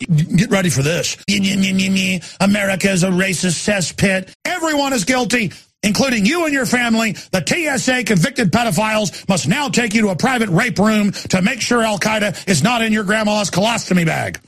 Get 0.00 0.50
ready 0.50 0.70
for 0.70 0.82
this. 0.82 1.16
America 2.40 2.90
is 2.90 3.02
a 3.02 3.10
racist 3.10 3.68
cesspit. 3.68 4.32
Everyone 4.46 4.94
is 4.94 5.04
guilty, 5.04 5.52
including 5.82 6.24
you 6.24 6.44
and 6.46 6.54
your 6.54 6.64
family. 6.64 7.12
The 7.32 7.44
TSA 7.46 8.04
convicted 8.04 8.50
pedophiles 8.50 9.28
must 9.28 9.46
now 9.46 9.68
take 9.68 9.94
you 9.94 10.02
to 10.02 10.08
a 10.08 10.16
private 10.16 10.48
rape 10.48 10.78
room 10.78 11.12
to 11.12 11.42
make 11.42 11.60
sure 11.60 11.82
Al 11.82 11.98
Qaeda 11.98 12.48
is 12.48 12.62
not 12.62 12.82
in 12.82 12.92
your 12.92 13.04
grandma's 13.04 13.50
colostomy 13.50 14.06
bag. 14.06 14.40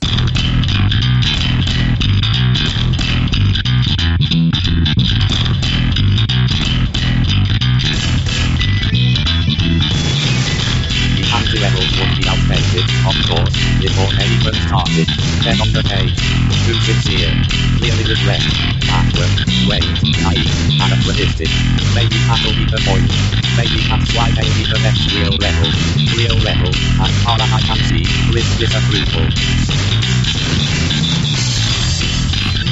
of 13.05 13.15
course, 13.29 13.53
before 13.79 14.09
anyone 14.19 14.53
started. 14.53 15.22
Then 15.43 15.59
on 15.59 15.73
the 15.73 15.83
page, 15.83 16.15
too 16.63 16.79
sincere, 16.87 17.35
clearly 17.75 18.07
regret, 18.07 18.39
backward, 18.87 19.43
wait, 19.67 19.83
naive, 20.23 20.55
anachronistic. 20.79 21.51
Maybe 21.93 22.15
that'll 22.31 22.55
be 22.55 22.63
the 22.63 22.79
point. 22.87 23.11
Maybe 23.59 23.83
that's 23.91 24.15
why 24.15 24.31
they 24.31 24.47
the 24.47 24.79
next 24.79 25.11
real 25.11 25.35
level. 25.35 25.67
Real 26.15 26.39
level, 26.47 26.71
as 27.03 27.11
far 27.27 27.35
as 27.35 27.51
I 27.51 27.59
can 27.59 27.77
see, 27.83 28.07
with 28.31 28.47
disapproval. 28.57 30.32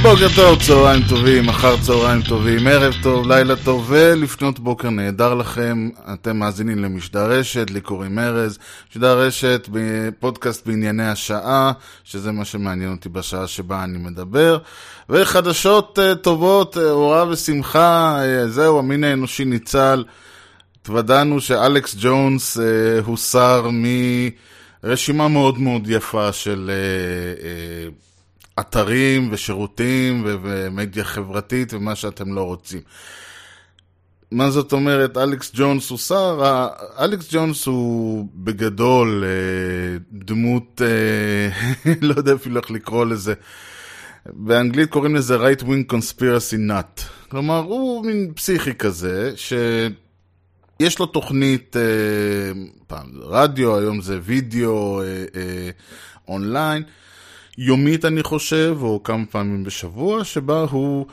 בוקר 0.03 0.27
טוב, 0.35 0.61
צהריים 0.61 1.03
טובים, 1.09 1.49
אחר 1.49 1.77
צהריים 1.81 2.21
טובים, 2.21 2.67
ערב 2.67 2.93
טוב, 3.03 3.27
לילה 3.27 3.55
טוב 3.55 3.85
ולפנות 3.89 4.59
בוקר 4.59 4.89
נהדר 4.89 5.33
לכם. 5.33 5.89
אתם 6.13 6.37
מאזינים 6.37 6.79
למשדר 6.79 7.31
רשת, 7.31 7.71
לי 7.71 7.81
קוראים 7.81 8.19
ארז. 8.19 8.59
משדר 8.91 9.19
רשת, 9.19 9.69
פודקאסט 10.19 10.67
בענייני 10.67 11.07
השעה, 11.07 11.71
שזה 12.03 12.31
מה 12.31 12.45
שמעניין 12.45 12.91
אותי 12.91 13.09
בשעה 13.09 13.47
שבה 13.47 13.83
אני 13.83 13.97
מדבר. 13.97 14.57
וחדשות 15.09 15.99
uh, 15.99 16.15
טובות, 16.15 16.77
אורה 16.77 17.23
uh, 17.23 17.25
ושמחה, 17.25 18.19
uh, 18.21 18.47
זהו, 18.47 18.79
המין 18.79 19.03
האנושי 19.03 19.45
ניצל. 19.45 20.03
התוודענו 20.81 21.41
שאלכס 21.41 21.95
ג'ונס 21.99 22.57
הוסר 23.05 23.69
מרשימה 24.83 25.27
מאוד 25.27 25.59
מאוד 25.59 25.89
יפה 25.89 26.31
של... 26.31 26.71
אתרים 28.61 29.29
ושירותים 29.31 30.23
ו- 30.25 30.35
ומדיה 30.41 31.03
חברתית 31.03 31.73
ומה 31.73 31.95
שאתם 31.95 32.33
לא 32.33 32.41
רוצים. 32.41 32.81
מה 34.31 34.51
זאת 34.51 34.73
אומרת, 34.73 35.17
אלכס 35.17 35.51
ג'ונס 35.55 35.89
הוא 35.89 35.97
שר? 35.97 36.67
אלכס 36.99 37.27
ג'ונס 37.31 37.65
הוא 37.65 38.27
בגדול 38.35 39.23
אה, 39.23 39.97
דמות, 40.11 40.81
אה, 40.81 41.91
לא 42.07 42.13
יודע 42.17 42.33
אפילו 42.33 42.59
איך 42.59 42.71
לקרוא 42.71 43.05
לזה. 43.05 43.33
באנגלית 44.25 44.89
קוראים 44.89 45.15
לזה 45.15 45.37
right 45.37 45.61
wing 45.61 45.93
conspiracy 45.93 46.69
nut. 46.69 47.01
כלומר, 47.29 47.57
הוא 47.57 48.05
מין 48.05 48.31
פסיכי 48.35 48.73
כזה, 48.73 49.33
שיש 49.35 50.99
לו 50.99 51.05
תוכנית, 51.05 51.75
אה, 51.77 52.61
פעם 52.87 53.07
רדיו, 53.21 53.77
היום 53.77 54.01
זה 54.01 54.19
וידאו 54.23 55.01
אונליין. 56.27 56.83
יומית 57.57 58.05
אני 58.05 58.23
חושב, 58.23 58.77
או 58.81 59.03
כמה 59.03 59.25
פעמים 59.25 59.63
בשבוע, 59.63 60.23
שבה 60.23 60.65
הוא 60.69 61.05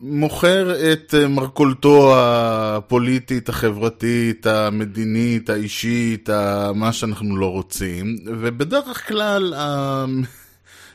מוכר 0.00 0.92
את 0.92 1.14
מרכולתו 1.28 2.12
הפוליטית, 2.16 3.48
החברתית, 3.48 4.46
המדינית, 4.46 5.50
האישית, 5.50 6.28
מה 6.74 6.92
שאנחנו 6.92 7.36
לא 7.36 7.46
רוצים, 7.46 8.16
ובדרך 8.26 9.08
כלל 9.08 9.54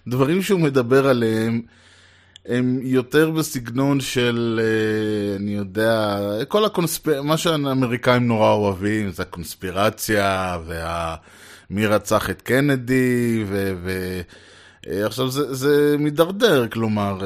הדברים 0.08 0.42
שהוא 0.42 0.60
מדבר 0.60 1.08
עליהם 1.08 1.62
הם 2.46 2.80
יותר 2.84 3.32
בסגנון 3.32 4.00
של, 4.00 4.60
אני 5.40 5.52
יודע, 5.56 6.20
כל 6.48 6.66
הקונספיר... 6.66 7.22
מה 7.22 7.38
שהאמריקאים 7.38 8.28
נורא 8.28 8.52
אוהבים, 8.52 9.12
זה 9.12 9.24
הקונספירציה 9.24 10.58
וה... 10.66 11.16
מי 11.70 11.86
רצח 11.86 12.30
את 12.30 12.42
קנדי, 12.42 13.44
ו... 13.48 13.74
ו... 13.84 14.22
עכשיו 14.88 15.30
זה, 15.30 15.54
זה 15.54 15.96
מידרדר, 16.00 16.68
כלומר, 16.68 17.20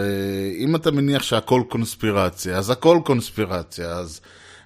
אם 0.58 0.76
אתה 0.76 0.92
מניח 0.92 1.24
שהכל 1.24 1.64
קונספירציה, 1.70 2.58
אז 2.58 2.70
הכל 2.70 3.00
קונספירציה, 3.06 3.90
אז 3.90 4.22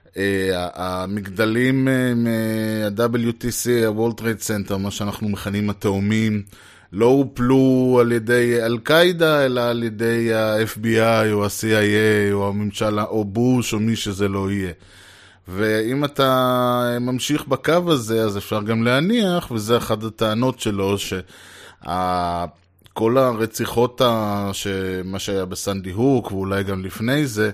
uh, 0.06 0.16
המגדלים 0.56 1.85
מה-WTC, 2.16 3.69
ה-World 3.69 4.19
Trade 4.19 4.69
Center, 4.69 4.78
מה 4.78 4.91
שאנחנו 4.91 5.29
מכנים 5.29 5.69
התאומים, 5.69 6.44
לא 6.94 7.06
הופלו 7.06 7.97
על 8.01 8.12
ידי 8.12 8.62
אל-קאידה, 8.62 9.45
אלא 9.45 9.62
על 9.62 9.83
ידי 9.83 10.33
ה-FBI 10.33 11.31
או 11.31 11.45
ה-CIA 11.45 12.33
או 12.33 12.47
הממשל, 12.47 13.00
או 13.00 13.25
בוש 13.25 13.73
או 13.73 13.79
מי 13.79 13.95
שזה 13.95 14.28
לא 14.28 14.51
יהיה. 14.51 14.72
ואם 15.47 16.05
אתה 16.05 16.97
ממשיך 17.01 17.47
בקו 17.47 17.81
הזה, 17.87 18.23
אז 18.23 18.37
אפשר 18.37 18.61
גם 18.61 18.83
להניח, 18.83 19.51
וזה 19.51 19.77
אחת 19.77 20.03
הטענות 20.03 20.59
שלו, 20.59 20.95
שכל 20.97 23.17
הרציחות, 23.17 24.01
מה 25.03 25.19
שהיה 25.19 25.45
בסנדי 25.45 25.91
הוק, 25.91 26.31
ואולי 26.31 26.63
גם 26.63 26.85
לפני 26.85 27.27
זה, 27.27 27.51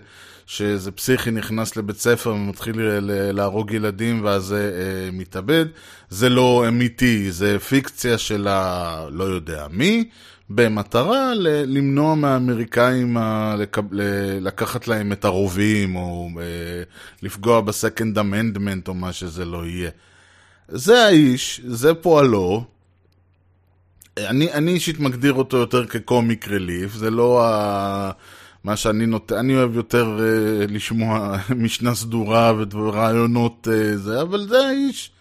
שאיזה 0.50 0.92
פסיכי 0.92 1.32
נכנס 1.32 1.76
לבית 1.76 1.98
ספר 1.98 2.30
ומתחיל 2.30 2.76
להרוג 3.34 3.72
ילדים 3.72 4.24
ואז 4.24 4.54
אה, 4.54 5.12
מתאבד, 5.12 5.66
זה 6.10 6.30
לא 6.30 6.66
אמיתי, 6.68 7.32
זה 7.32 7.60
פיקציה 7.60 8.18
של 8.18 8.48
ה... 8.48 9.06
לא 9.12 9.24
יודע 9.24 9.68
מי, 9.72 10.10
במטרה 10.50 11.34
ל- 11.36 11.78
למנוע 11.78 12.16
מהאמריקאים 12.16 13.18
ה- 13.18 13.56
לק- 13.58 13.78
ל- 13.92 14.48
לקחת 14.48 14.88
להם 14.88 15.12
את 15.12 15.26
הרובים, 15.26 15.96
או 15.96 16.30
uh, 16.34 16.40
לפגוע 17.24 17.62
בסקנד 17.62 18.18
אמנדמנט, 18.20 18.88
או 18.88 18.94
מה 18.94 19.14
שזה 19.14 19.46
לא 19.46 19.66
יהיה. 19.66 19.90
זה 20.68 21.06
האיש, 21.06 21.62
זה 21.68 21.94
פועלו. 21.94 22.64
אני, 24.18 24.54
אני 24.54 24.72
אישית 24.72 25.00
מגדיר 25.00 25.34
אותו 25.34 25.58
יותר 25.58 25.86
כקומיק 25.86 26.48
רליף, 26.48 26.94
זה 26.94 27.10
לא 27.10 27.46
ה... 27.46 28.12
מה 28.64 28.76
שאני 28.76 29.06
נוטה, 29.06 29.40
אני 29.40 29.56
אוהב 29.56 29.76
יותר 29.76 30.18
uh, 30.20 30.72
לשמוע 30.72 31.38
משנה 31.56 31.96
סדורה 31.96 32.54
ורעיונות 32.72 33.68
uh, 33.68 33.98
זה, 33.98 34.22
אבל 34.22 34.48
זה 34.50 34.68
האיש. 34.68 35.12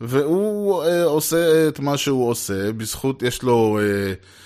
והוא 0.00 0.84
uh, 0.84 0.86
עושה 1.04 1.68
את 1.68 1.80
מה 1.80 1.96
שהוא 1.96 2.30
עושה, 2.30 2.72
בזכות 2.72 3.22
יש 3.22 3.42
לו... 3.42 3.78
Uh, 3.80 4.43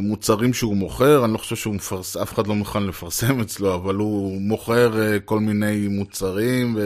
מוצרים 0.00 0.54
שהוא 0.54 0.76
מוכר, 0.76 1.24
אני 1.24 1.32
לא 1.32 1.38
חושב 1.38 1.56
שהוא 1.56 1.74
מפרס... 1.74 2.16
אף 2.16 2.32
אחד 2.32 2.46
לא 2.46 2.54
מוכן 2.54 2.82
לפרסם 2.82 3.40
אצלו, 3.44 3.74
אבל 3.74 3.94
הוא 3.94 4.40
מוכר 4.40 4.92
כל 5.24 5.40
מיני 5.40 5.88
מוצרים 5.88 6.78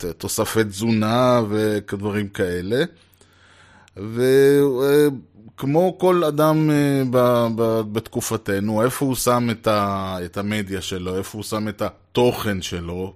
ותוספי 0.00 0.64
תזונה 0.64 1.40
ודברים 1.48 2.28
כאלה. 2.28 2.84
וכמו 3.96 5.98
כל 5.98 6.24
אדם 6.24 6.70
בתקופתנו, 7.92 8.82
איפה 8.82 9.06
הוא 9.06 9.14
שם 9.14 9.48
את 10.24 10.36
המדיה 10.36 10.80
שלו, 10.80 11.16
איפה 11.16 11.38
הוא 11.38 11.44
שם 11.44 11.68
את 11.68 11.82
התוכן 11.82 12.62
שלו, 12.62 13.14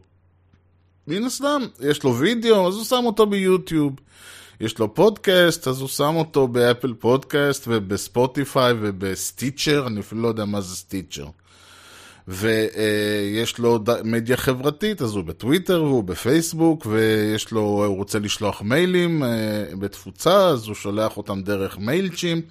מן 1.09 1.25
הסתם, 1.25 1.63
יש 1.81 2.03
לו 2.03 2.19
וידאו, 2.19 2.69
אז 2.69 2.75
הוא 2.75 2.85
שם 2.85 3.03
אותו 3.07 3.27
ביוטיוב. 3.27 3.93
יש 4.61 4.79
לו 4.79 4.95
פודקאסט, 4.95 5.69
אז 5.69 5.81
הוא 5.81 5.89
שם 5.89 6.17
אותו 6.17 6.49
ב 6.49 6.56
Apple 6.56 6.95
Podcast 6.99 7.65
ובספוטיפיי 7.69 8.73
וב 8.81 9.00
Stitcher, 9.00 9.87
אני 9.87 10.01
אפילו 10.01 10.23
לא 10.23 10.29
יודע 10.29 10.45
מה 10.45 10.61
זה 10.61 10.77
Stitcher. 10.77 11.27
ויש 12.29 13.59
לו 13.59 13.79
מדיה 14.05 14.37
חברתית, 14.37 15.03
אז 15.03 15.15
הוא 15.15 15.25
בטוויטר 15.25 15.83
והוא 15.85 16.05
בפייסבוק, 16.05 16.87
ויש 16.87 17.53
לו, 17.53 17.61
הוא 17.61 17.97
רוצה 17.97 18.19
לשלוח 18.19 18.63
מיילים 18.63 19.23
בתפוצה, 19.79 20.47
אז 20.49 20.67
הוא 20.67 20.75
שולח 20.75 21.17
אותם 21.17 21.43
דרך 21.43 21.79
MailChimp. 21.79 22.45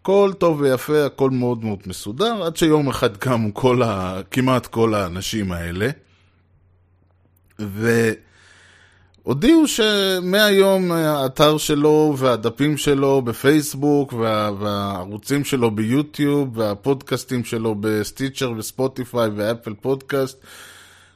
הכל 0.00 0.32
טוב 0.38 0.60
ויפה, 0.60 1.04
הכל 1.04 1.30
מאוד 1.30 1.64
מאוד 1.64 1.78
מסודר, 1.86 2.42
עד 2.44 2.56
שיום 2.56 2.88
אחד 2.88 3.16
קמו 3.16 3.54
כל 3.54 3.82
ה... 3.82 4.20
כמעט 4.30 4.66
כל 4.66 4.94
האנשים 4.94 5.52
האלה. 5.52 5.88
ו... 7.60 8.12
הודיעו 9.26 9.64
שמהיום 9.66 10.92
האתר 10.92 11.58
שלו 11.58 12.14
והדפים 12.18 12.76
שלו 12.76 13.22
בפייסבוק 13.22 14.12
וה, 14.12 14.50
והערוצים 14.58 15.44
שלו 15.44 15.70
ביוטיוב 15.70 16.58
והפודקאסטים 16.58 17.44
שלו 17.44 17.74
ב 17.80 17.88
Stitcher 17.88 18.52
וספוטיפיי 18.56 19.28
ו 19.36 19.42
Apple 19.42 19.74
Podcast 19.74 20.38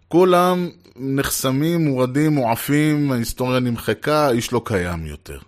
כולם 0.08 0.68
נחסמים, 0.96 1.84
מורדים, 1.84 2.34
מועפים, 2.34 3.12
ההיסטוריה 3.12 3.60
נמחקה, 3.60 4.26
האיש 4.26 4.52
לא 4.52 4.62
קיים 4.64 5.06
יותר. 5.06 5.38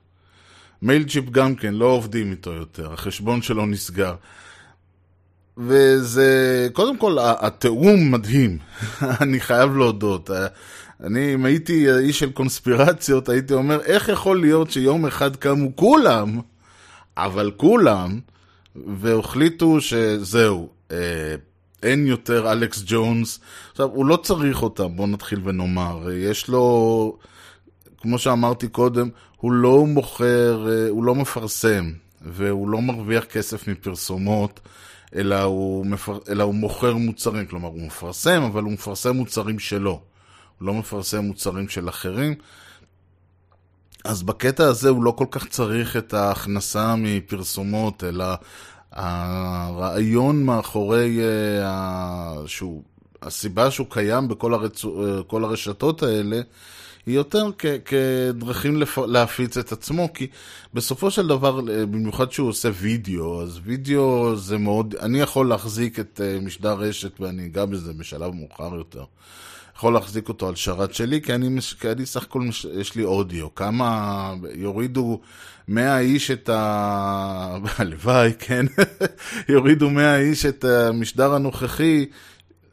מייל 0.83 1.05
צ'יפ 1.05 1.31
גם 1.31 1.55
כן, 1.55 1.75
לא 1.75 1.87
עובדים 1.87 2.31
איתו 2.31 2.53
יותר, 2.53 2.93
החשבון 2.93 3.43
שלו 3.43 3.67
נסגר. 3.67 4.15
וזה, 5.59 6.69
קודם 6.73 6.97
כל, 6.97 7.17
התיאום 7.21 8.11
מדהים, 8.11 8.59
אני 9.23 9.41
חייב 9.41 9.77
להודות. 9.77 10.31
אני, 11.05 11.35
אם 11.35 11.45
הייתי 11.45 11.93
איש 11.99 12.19
של 12.19 12.33
קונספירציות, 12.33 13.29
הייתי 13.29 13.55
אומר, 13.55 13.81
איך 13.81 14.09
יכול 14.09 14.41
להיות 14.41 14.71
שיום 14.71 15.07
אחד 15.07 15.37
קמו 15.37 15.77
כולם 15.77 16.41
אבל 17.17 17.51
כולם, 17.57 18.21
והחליטו 18.77 19.81
שזהו, 19.81 20.69
אה, 20.91 21.35
אין 21.83 22.07
יותר 22.07 22.53
אלכס 22.53 22.83
ג'ונס. 22.87 23.41
עכשיו, 23.71 23.89
הוא 23.89 24.07
לא 24.07 24.17
צריך 24.17 24.63
אותם, 24.63 24.97
בואו 24.97 25.07
נתחיל 25.07 25.41
ונאמר. 25.45 26.11
יש 26.13 26.49
לו, 26.49 27.17
כמו 28.01 28.19
שאמרתי 28.19 28.69
קודם, 28.69 29.09
הוא 29.37 29.53
לא 29.53 29.87
מוכר, 29.87 30.69
אה, 30.71 30.89
הוא 30.89 31.05
לא 31.05 31.15
מפרסם, 31.15 31.93
והוא 32.23 32.69
לא 32.69 32.83
מרוויח 32.83 33.25
כסף 33.25 33.69
מפרסומות. 33.69 34.61
אלא 35.15 35.43
הוא, 35.43 35.87
מפר... 35.87 36.19
אלא 36.29 36.43
הוא 36.43 36.55
מוכר 36.55 36.95
מוצרים, 36.97 37.47
כלומר 37.47 37.69
הוא 37.69 37.87
מפרסם, 37.87 38.43
אבל 38.43 38.63
הוא 38.63 38.73
מפרסם 38.73 39.17
מוצרים 39.17 39.59
שלו. 39.59 40.01
הוא 40.59 40.67
לא 40.67 40.75
מפרסם 40.75 41.25
מוצרים 41.25 41.69
של 41.69 41.89
אחרים. 41.89 42.35
אז 44.05 44.23
בקטע 44.23 44.65
הזה 44.65 44.89
הוא 44.89 45.05
לא 45.05 45.11
כל 45.11 45.27
כך 45.31 45.47
צריך 45.47 45.97
את 45.97 46.15
ההכנסה 46.15 46.95
מפרסומות, 46.97 48.05
אלא 48.05 48.25
הרעיון 48.93 50.45
מאחורי, 50.45 51.21
uh, 51.63 52.49
שהוא, 52.49 52.83
הסיבה 53.23 53.71
שהוא 53.71 53.87
קיים 53.91 54.29
בכל 54.29 54.55
הרצ... 54.55 54.85
uh, 54.85 54.89
הרשתות 55.33 56.03
האלה, 56.03 56.41
היא 57.07 57.15
יותר 57.15 57.51
כ- 57.59 57.67
כדרכים 57.85 58.77
לפ... 58.77 58.99
להפיץ 58.99 59.57
את 59.57 59.73
עצמו, 59.73 60.13
כי 60.15 60.27
בסופו 60.75 61.11
של 61.11 61.27
דבר, 61.27 61.61
אה, 61.71 61.87
במיוחד 61.87 62.33
שהוא 62.33 62.49
עושה 62.49 62.69
וידאו, 62.75 63.43
אז 63.43 63.61
וידאו 63.63 64.37
זה 64.37 64.59
מאוד, 64.59 64.95
אני 65.01 65.21
יכול 65.21 65.49
להחזיק 65.49 66.01
את 66.01 66.21
uh, 66.21 66.45
משדר 66.45 66.73
רשת, 66.73 67.21
ואני 67.21 67.47
אגע 67.47 67.65
בזה 67.65 67.93
בשלב 67.93 68.35
מאוחר 68.35 68.75
יותר. 68.75 69.05
יכול 69.77 69.95
להחזיק 69.95 70.29
אותו 70.29 70.49
על 70.49 70.55
שרת 70.55 70.95
שלי, 70.95 71.23
כי 71.23 71.35
אני, 71.35 71.61
כי 71.81 71.91
אני 71.91 72.07
סך 72.07 72.23
הכל, 72.23 72.43
יש 72.75 72.95
לי 72.95 73.05
אודיו. 73.05 73.55
כמה, 73.55 74.35
יורידו 74.55 75.21
100 75.69 75.99
איש 75.99 76.31
את 76.31 76.49
ה... 76.49 77.59
הלוואי, 77.79 78.33
כן? 78.39 78.67
יורידו 79.49 79.91
100 79.91 80.19
איש 80.19 80.47
את 80.47 80.65
המשדר 80.65 81.35
הנוכחי, 81.35 82.07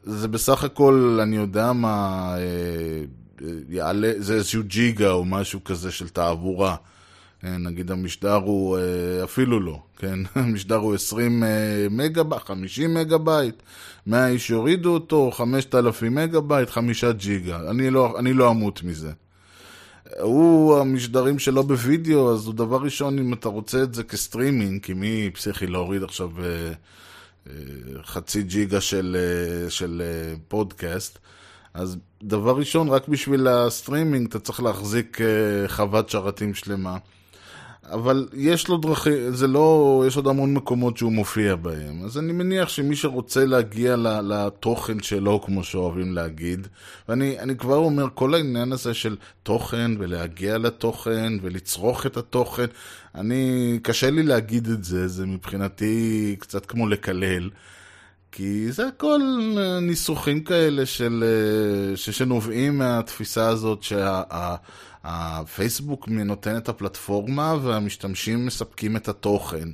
זה 0.04 0.28
בסך 0.28 0.64
הכל, 0.64 1.18
אני 1.22 1.36
יודע 1.36 1.72
מה, 1.72 2.34
אה, 2.38 3.04
יעלה, 3.68 4.12
זה 4.18 4.34
איזשהו 4.34 4.62
ג'יגה 4.66 5.10
או 5.10 5.24
משהו 5.24 5.64
כזה 5.64 5.90
של 5.90 6.08
תעבורה. 6.08 6.76
כן, 7.40 7.62
נגיד 7.62 7.90
המשדר 7.90 8.34
הוא 8.34 8.78
אה, 8.78 9.24
אפילו 9.24 9.60
לא, 9.60 9.82
כן? 9.98 10.18
המשדר 10.34 10.76
הוא 10.76 10.94
20 10.94 11.42
מגה 11.90 12.22
בייט, 12.22 12.42
50 12.42 12.94
מגה 12.94 13.18
בייט, 13.18 13.54
100 14.06 14.28
איש 14.28 14.50
יורידו 14.50 14.94
אותו, 14.94 15.30
5,000 15.30 16.14
מגה 16.14 16.40
בייט, 16.40 16.70
5 16.70 17.04
ג'יגה. 17.04 17.70
אני 17.70 17.90
לא, 17.90 18.18
אני 18.18 18.32
לא 18.32 18.50
אמות 18.50 18.82
מזה. 18.82 19.12
הוא, 20.20 20.78
המשדרים 20.78 21.38
שלו 21.38 21.62
בווידאו, 21.62 22.34
אז 22.34 22.46
הוא 22.46 22.54
דבר 22.54 22.76
ראשון, 22.76 23.18
אם 23.18 23.32
אתה 23.32 23.48
רוצה 23.48 23.82
את 23.82 23.94
זה 23.94 24.04
כסטרימינג, 24.04 24.82
כי 24.82 24.92
מי 24.92 25.30
פסיכי 25.34 25.66
להוריד 25.66 26.02
עכשיו 26.02 26.30
אה, 26.38 26.72
אה, 27.48 27.52
חצי 28.04 28.42
ג'יגה 28.42 28.80
של, 28.80 29.16
של 29.68 30.02
פודקאסט, 30.48 31.18
אז 31.74 31.96
דבר 32.22 32.56
ראשון, 32.56 32.88
רק 32.88 33.08
בשביל 33.08 33.48
הסטרימינג 33.48 34.28
אתה 34.28 34.38
צריך 34.38 34.62
להחזיק 34.62 35.18
חוות 35.68 36.10
שרתים 36.10 36.54
שלמה. 36.54 36.96
אבל 37.92 38.28
יש 38.34 38.68
לו 38.68 38.76
דרכים, 38.76 39.14
זה 39.30 39.46
לא, 39.46 40.04
יש 40.06 40.16
עוד 40.16 40.26
המון 40.26 40.54
מקומות 40.54 40.96
שהוא 40.96 41.12
מופיע 41.12 41.56
בהם. 41.56 42.04
אז 42.04 42.18
אני 42.18 42.32
מניח 42.32 42.68
שמי 42.68 42.96
שרוצה 42.96 43.44
להגיע 43.44 43.96
לתוכן 44.22 45.00
שלו, 45.02 45.42
כמו 45.42 45.64
שאוהבים 45.64 46.12
להגיד, 46.12 46.68
ואני 47.08 47.56
כבר 47.58 47.76
אומר, 47.76 48.06
כל 48.14 48.34
העניין 48.34 48.72
הזה 48.72 48.94
של 48.94 49.16
תוכן 49.42 49.90
ולהגיע 49.98 50.58
לתוכן 50.58 51.32
ולצרוך 51.42 52.06
את 52.06 52.16
התוכן, 52.16 52.66
אני, 53.14 53.78
קשה 53.82 54.10
לי 54.10 54.22
להגיד 54.22 54.68
את 54.68 54.84
זה, 54.84 55.08
זה 55.08 55.26
מבחינתי 55.26 56.36
קצת 56.38 56.66
כמו 56.66 56.88
לקלל. 56.88 57.50
כי 58.32 58.72
זה 58.72 58.86
הכל 58.86 59.20
ניסוחים 59.82 60.40
כאלה 60.40 60.86
של, 60.86 61.24
שנובעים 61.96 62.78
מהתפיסה 62.78 63.48
הזאת 63.48 63.82
שה... 63.82 64.22
הפייסבוק 65.04 66.08
נותן 66.08 66.56
את 66.56 66.68
הפלטפורמה 66.68 67.54
והמשתמשים 67.62 68.46
מספקים 68.46 68.96
את 68.96 69.08
התוכן. 69.08 69.68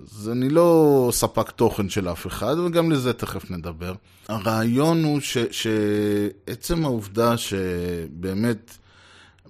אז 0.00 0.28
אני 0.28 0.48
לא 0.48 1.08
ספק 1.12 1.50
תוכן 1.50 1.88
של 1.88 2.08
אף 2.08 2.26
אחד, 2.26 2.58
וגם 2.58 2.90
לזה 2.90 3.12
תכף 3.12 3.50
נדבר. 3.50 3.94
הרעיון 4.28 5.04
הוא 5.04 5.20
ש, 5.20 5.38
שעצם 5.50 6.84
העובדה 6.84 7.36
שבאמת 7.36 8.76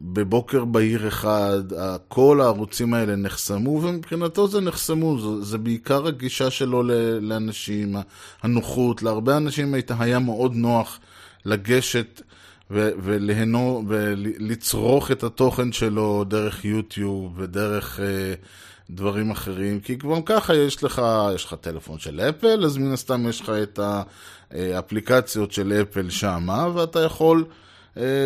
בבוקר 0.01 0.65
בהיר 0.65 1.09
אחד, 1.09 1.63
כל 2.09 2.41
הערוצים 2.41 2.95
האלה 2.95 3.17
נחסמו, 3.17 3.71
ומבחינתו 3.71 4.49
זה 4.49 4.61
נחסמו, 4.61 5.19
זה, 5.19 5.45
זה 5.45 5.59
בעיקר 5.59 6.07
הגישה 6.07 6.51
שלו 6.51 6.83
לאנשים, 7.21 7.97
הנוחות, 8.43 9.03
להרבה 9.03 9.37
אנשים 9.37 9.75
היה 9.99 10.19
מאוד 10.19 10.55
נוח 10.55 10.99
לגשת 11.45 12.23
וליהנו, 12.71 13.85
ולצרוך 13.89 15.11
את 15.11 15.23
התוכן 15.23 15.73
שלו 15.73 16.25
דרך 16.29 16.65
יוטיוב 16.65 17.33
ודרך 17.37 17.99
uh, 17.99 18.03
דברים 18.91 19.31
אחרים, 19.31 19.81
כי 19.81 19.99
כבר 19.99 20.19
ככה 20.27 20.55
יש 20.55 20.85
לך, 20.85 21.03
יש 21.35 21.45
לך 21.45 21.55
טלפון 21.61 21.99
של 21.99 22.21
אפל, 22.21 22.65
אז 22.65 22.77
מן 22.77 22.93
הסתם 22.93 23.29
יש 23.29 23.41
לך 23.41 23.53
את 23.63 23.81
האפליקציות 24.51 25.53
של 25.53 25.73
אפל 25.83 26.11
שמה, 26.11 26.69
ואתה 26.75 27.01
יכול 27.01 27.45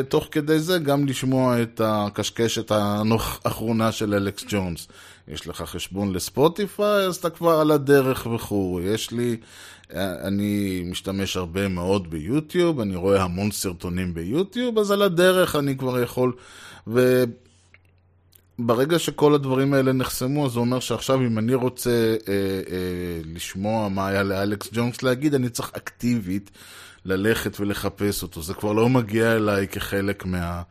תוך 0.08 0.28
כדי 0.30 0.58
זה 0.58 0.78
גם 0.78 1.06
לשמוע 1.06 1.62
את 1.62 1.80
הקשקשת 1.84 2.70
האחרונה 2.70 3.92
של 3.92 4.14
אלכס 4.14 4.44
ג'ונס. 4.48 4.88
יש 5.28 5.48
לך 5.48 5.62
חשבון 5.62 6.12
לספוטיפיי, 6.12 7.06
אז 7.06 7.16
אתה 7.16 7.30
כבר 7.30 7.60
על 7.60 7.70
הדרך 7.70 8.26
וכו'. 8.26 8.80
יש 8.82 9.10
לי 9.10 9.36
אני 9.96 10.82
משתמש 10.86 11.36
הרבה 11.36 11.68
מאוד 11.68 12.10
ביוטיוב, 12.10 12.80
אני 12.80 12.96
רואה 12.96 13.22
המון 13.22 13.50
סרטונים 13.50 14.14
ביוטיוב, 14.14 14.78
אז 14.78 14.90
על 14.90 15.02
הדרך 15.02 15.56
אני 15.56 15.76
כבר 15.76 16.00
יכול... 16.00 16.32
וברגע 18.58 18.98
שכל 18.98 19.34
הדברים 19.34 19.74
האלה 19.74 19.92
נחסמו, 19.92 20.46
אז 20.46 20.52
זה 20.52 20.58
אומר 20.58 20.80
שעכשיו 20.80 21.20
אם 21.20 21.38
אני 21.38 21.54
רוצה 21.54 22.16
אה, 22.28 22.34
אה, 22.70 23.20
לשמוע 23.34 23.88
מה 23.88 24.08
היה 24.08 24.22
לאלכס 24.22 24.68
ג'ונס 24.72 25.02
להגיד, 25.02 25.34
אני 25.34 25.48
צריך 25.48 25.70
אקטיבית 25.76 26.50
ללכת 27.04 27.60
ולחפש 27.60 28.22
אותו. 28.22 28.42
זה 28.42 28.54
כבר 28.54 28.72
לא 28.72 28.88
מגיע 28.88 29.36
אליי 29.36 29.68
כחלק 29.68 30.24
מה... 30.24 30.62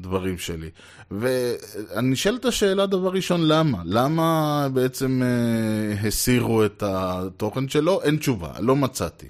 דברים 0.00 0.38
שלי. 0.38 0.70
ואני 1.10 2.10
נשאל 2.10 2.36
את 2.36 2.44
השאלה 2.44 2.86
דבר 2.86 3.10
ראשון, 3.10 3.48
למה? 3.48 3.78
למה 3.84 4.68
בעצם 4.72 5.22
אה, 5.22 6.08
הסירו 6.08 6.64
את 6.64 6.82
התוכן 6.86 7.68
שלו? 7.68 8.02
אין 8.02 8.16
תשובה, 8.16 8.52
לא 8.60 8.76
מצאתי. 8.76 9.26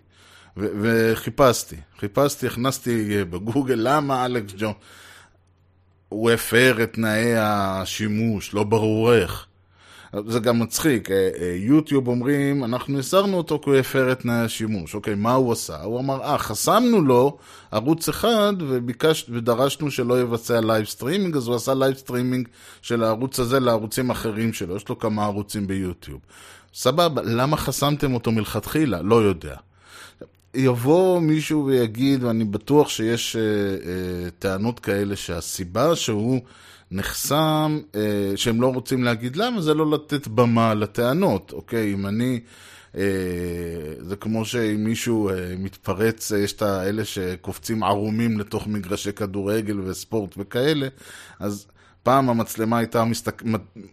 ו- 0.57 0.69
וחיפשתי, 0.83 1.77
חיפשתי, 1.99 2.47
הכנסתי 2.47 3.25
בגוגל, 3.25 3.79
למה 3.79 4.27
אלכס 4.27 4.53
ג'ון... 4.59 4.73
הוא 6.09 6.31
הפר 6.31 6.83
את 6.83 6.93
תנאי 6.93 7.37
השימוש, 7.37 8.55
לא 8.55 8.65
ברור 8.65 9.15
איך. 9.15 9.47
זה 10.27 10.41
גם 10.41 10.61
מצחיק, 10.61 11.11
אה, 11.11 11.31
אה, 11.41 11.55
יוטיוב 11.57 12.09
אומרים, 12.09 12.65
אנחנו 12.65 12.99
הסרנו 12.99 13.37
אותו 13.37 13.61
כי 13.63 13.71
הוא 13.71 13.79
הפר 13.79 14.13
את 14.13 14.21
תנאי 14.21 14.35
השימוש. 14.35 14.95
אוקיי, 14.95 15.15
מה 15.15 15.33
הוא 15.33 15.53
עשה? 15.53 15.83
הוא 15.83 16.01
אמר, 16.01 16.23
אה, 16.23 16.39
חסמנו 16.39 17.03
לו 17.03 17.39
ערוץ 17.71 18.09
אחד 18.09 18.53
וביקש, 18.59 19.27
ודרשנו 19.29 19.91
שלא 19.91 20.21
יבצע 20.21 20.61
live 20.61 20.87
streaming, 20.87 21.37
אז 21.37 21.47
הוא 21.47 21.57
עשה 21.57 21.75
live 21.75 21.97
streaming 21.97 22.49
של 22.83 23.03
הערוץ 23.05 23.41
הזה 23.41 23.61
לערוצים 23.61 24.11
אחרים 24.11 24.53
שלו, 24.53 24.77
יש 24.77 24.89
לו 24.89 24.99
כמה 24.99 25.25
ערוצים 25.25 25.67
ביוטיוב. 25.67 26.21
סבבה, 26.75 27.23
למה 27.23 27.57
חסמתם 27.57 28.15
אותו 28.15 28.33
מלכתחילה? 28.33 29.03
לא 29.03 29.17
יודע. 29.17 29.57
יבוא 30.55 31.21
מישהו 31.21 31.67
ויגיד, 31.67 32.25
ואני 32.25 32.45
בטוח 32.45 32.89
שיש 32.89 33.37
אה, 33.37 33.43
אה, 33.43 34.31
טענות 34.39 34.81
כאלה, 34.81 35.17
שהסיבה 35.17 35.97
שהוא... 35.97 36.41
נחסם, 36.91 37.81
אה, 37.95 38.33
שהם 38.37 38.61
לא 38.61 38.73
רוצים 38.73 39.05
להגיד 39.05 39.37
למה, 39.37 39.61
זה 39.61 39.75
לא 39.75 39.91
לתת 39.91 40.29
במה 40.29 40.75
לטענות, 40.75 41.53
אוקיי? 41.53 41.93
אם 41.93 42.07
אני... 42.07 42.41
אה, 42.97 43.03
זה 43.99 44.17
כמו 44.17 44.45
שאם 44.45 44.85
מישהו 44.85 45.31
אה, 45.31 45.55
מתפרץ, 45.59 46.33
אה, 46.33 46.39
יש 46.39 46.53
את 46.53 46.63
האלה 46.63 47.05
שקופצים 47.05 47.83
ערומים 47.83 48.39
לתוך 48.39 48.67
מגרשי 48.67 49.13
כדורגל 49.13 49.81
וספורט 49.81 50.35
וכאלה, 50.39 50.89
אז 51.41 51.67
פעם 52.03 52.31
המצלמה 52.31 52.79
הייתה 52.79 53.05
מסתק... 53.05 53.43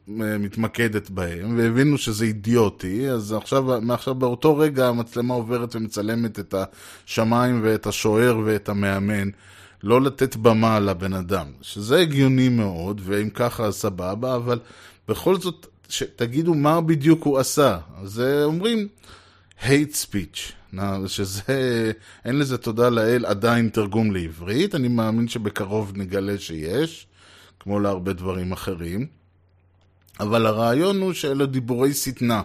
מתמקדת 0.08 1.10
בהם, 1.10 1.58
והבינו 1.58 1.98
שזה 1.98 2.26
אידיוטי, 2.26 3.10
אז 3.10 3.34
עכשיו, 3.34 3.82
מעכשיו 3.82 4.16
באותו 4.16 4.58
רגע 4.58 4.88
המצלמה 4.88 5.34
עוברת 5.34 5.76
ומצלמת 5.76 6.40
את 6.40 6.56
השמיים 7.06 7.60
ואת 7.64 7.88
השוער 7.88 8.40
ואת 8.46 8.70
המאמן. 8.70 9.30
לא 9.84 10.02
לתת 10.02 10.36
במה 10.36 10.80
לבן 10.80 11.14
אדם, 11.14 11.48
שזה 11.62 12.00
הגיוני 12.00 12.50
מאוד, 12.50 13.02
ואם 13.04 13.30
ככה 13.30 13.72
סבבה, 13.72 14.36
אבל 14.36 14.60
בכל 15.08 15.40
זאת, 15.40 15.68
תגידו 16.16 16.54
מה 16.54 16.82
בדיוק 16.82 17.24
הוא 17.24 17.38
עשה. 17.40 17.78
אז 18.04 18.24
אומרים 18.44 18.88
hate 19.62 19.96
speech, 20.06 20.78
שזה, 21.08 21.92
אין 22.26 22.40
לזה 22.40 22.58
תודה 22.58 22.90
לאל 22.90 23.26
עדיין 23.26 23.70
תרגום 23.70 24.12
לעברית, 24.12 24.76
אני 24.76 24.88
מאמין 24.88 25.28
שבקרוב 25.28 25.92
נגלה 25.96 26.38
שיש, 26.38 27.08
כמו 27.60 27.80
להרבה 27.80 28.14
דברים 28.14 28.52
אחרים. 28.52 29.08
אבל 30.20 30.46
הרעיון 30.46 31.02
הוא 31.02 31.14
שאלה 31.14 31.46
דיבורי 31.46 31.94
שטנה. 31.94 32.42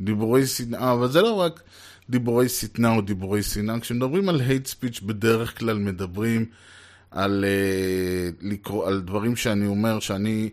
דיבורי 0.00 0.46
שנאה, 0.46 0.92
אבל 0.92 1.10
זה 1.10 1.22
לא 1.22 1.32
רק 1.32 1.62
דיבורי 2.10 2.48
שטנה 2.48 2.94
או 2.94 3.00
דיבורי 3.00 3.42
שנאה. 3.42 3.80
כשמדברים 3.80 4.28
על 4.28 4.40
hate 4.40 4.68
speech, 4.68 5.04
בדרך 5.04 5.58
כלל 5.58 5.78
מדברים 5.78 6.44
על, 7.10 7.44
uh, 7.44 8.34
לקרוא, 8.42 8.86
על 8.86 9.00
דברים 9.00 9.36
שאני 9.36 9.66
אומר 9.66 10.00
שאני... 10.00 10.50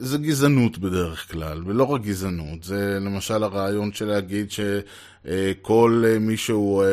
זה 0.00 0.18
גזענות 0.18 0.78
בדרך 0.78 1.32
כלל, 1.32 1.62
ולא 1.66 1.84
רק 1.84 2.02
גזענות, 2.02 2.62
זה 2.62 2.98
למשל 3.00 3.42
הרעיון 3.42 3.92
של 3.92 4.04
להגיד 4.04 4.50
שכל 4.50 6.04
מי 6.20 6.36
שהוא 6.36 6.84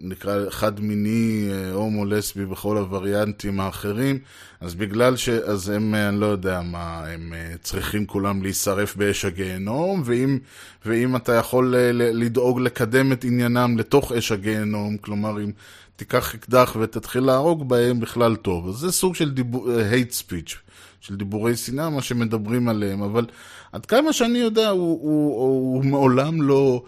נקרא 0.00 0.50
חד-מיני, 0.50 1.50
הומו, 1.72 2.04
לסבי 2.04 2.44
וכל 2.44 2.76
הווריאנטים 2.76 3.60
האחרים, 3.60 4.18
אז 4.60 4.74
בגלל 4.74 5.16
ש... 5.16 5.28
אז 5.28 5.68
הם, 5.68 5.94
אני 5.94 6.20
לא 6.20 6.26
יודע 6.26 6.60
מה, 6.60 7.04
הם 7.06 7.32
צריכים 7.62 8.06
כולם 8.06 8.42
להישרף 8.42 8.96
באש 8.96 9.24
הגיהנום, 9.24 10.02
ואם, 10.04 10.38
ואם 10.86 11.16
אתה 11.16 11.32
יכול 11.32 11.74
לדאוג 11.96 12.60
לקדם 12.60 13.12
את 13.12 13.24
עניינם 13.24 13.78
לתוך 13.78 14.12
אש 14.12 14.32
הגיהנום, 14.32 14.96
כלומר 14.96 15.40
אם 15.40 15.50
תיקח 15.96 16.34
אקדח 16.34 16.76
ותתחיל 16.80 17.22
להרוג 17.22 17.68
בהם, 17.68 18.00
בכלל 18.00 18.36
טוב. 18.36 18.68
אז 18.68 18.74
זה 18.74 18.92
סוג 18.92 19.14
של 19.14 19.30
דיבור, 19.30 19.68
hate 19.92 20.14
speech. 20.22 20.67
של 21.00 21.16
דיבורי 21.16 21.56
שנאה, 21.56 21.90
מה 21.90 22.02
שמדברים 22.02 22.68
עליהם, 22.68 23.02
אבל 23.02 23.26
עד 23.72 23.86
כמה 23.86 24.12
שאני 24.12 24.38
יודע, 24.38 24.68
הוא, 24.68 25.00
הוא, 25.02 25.40
הוא, 25.40 25.74
הוא 25.74 25.84
מעולם 25.84 26.42
לא 26.42 26.82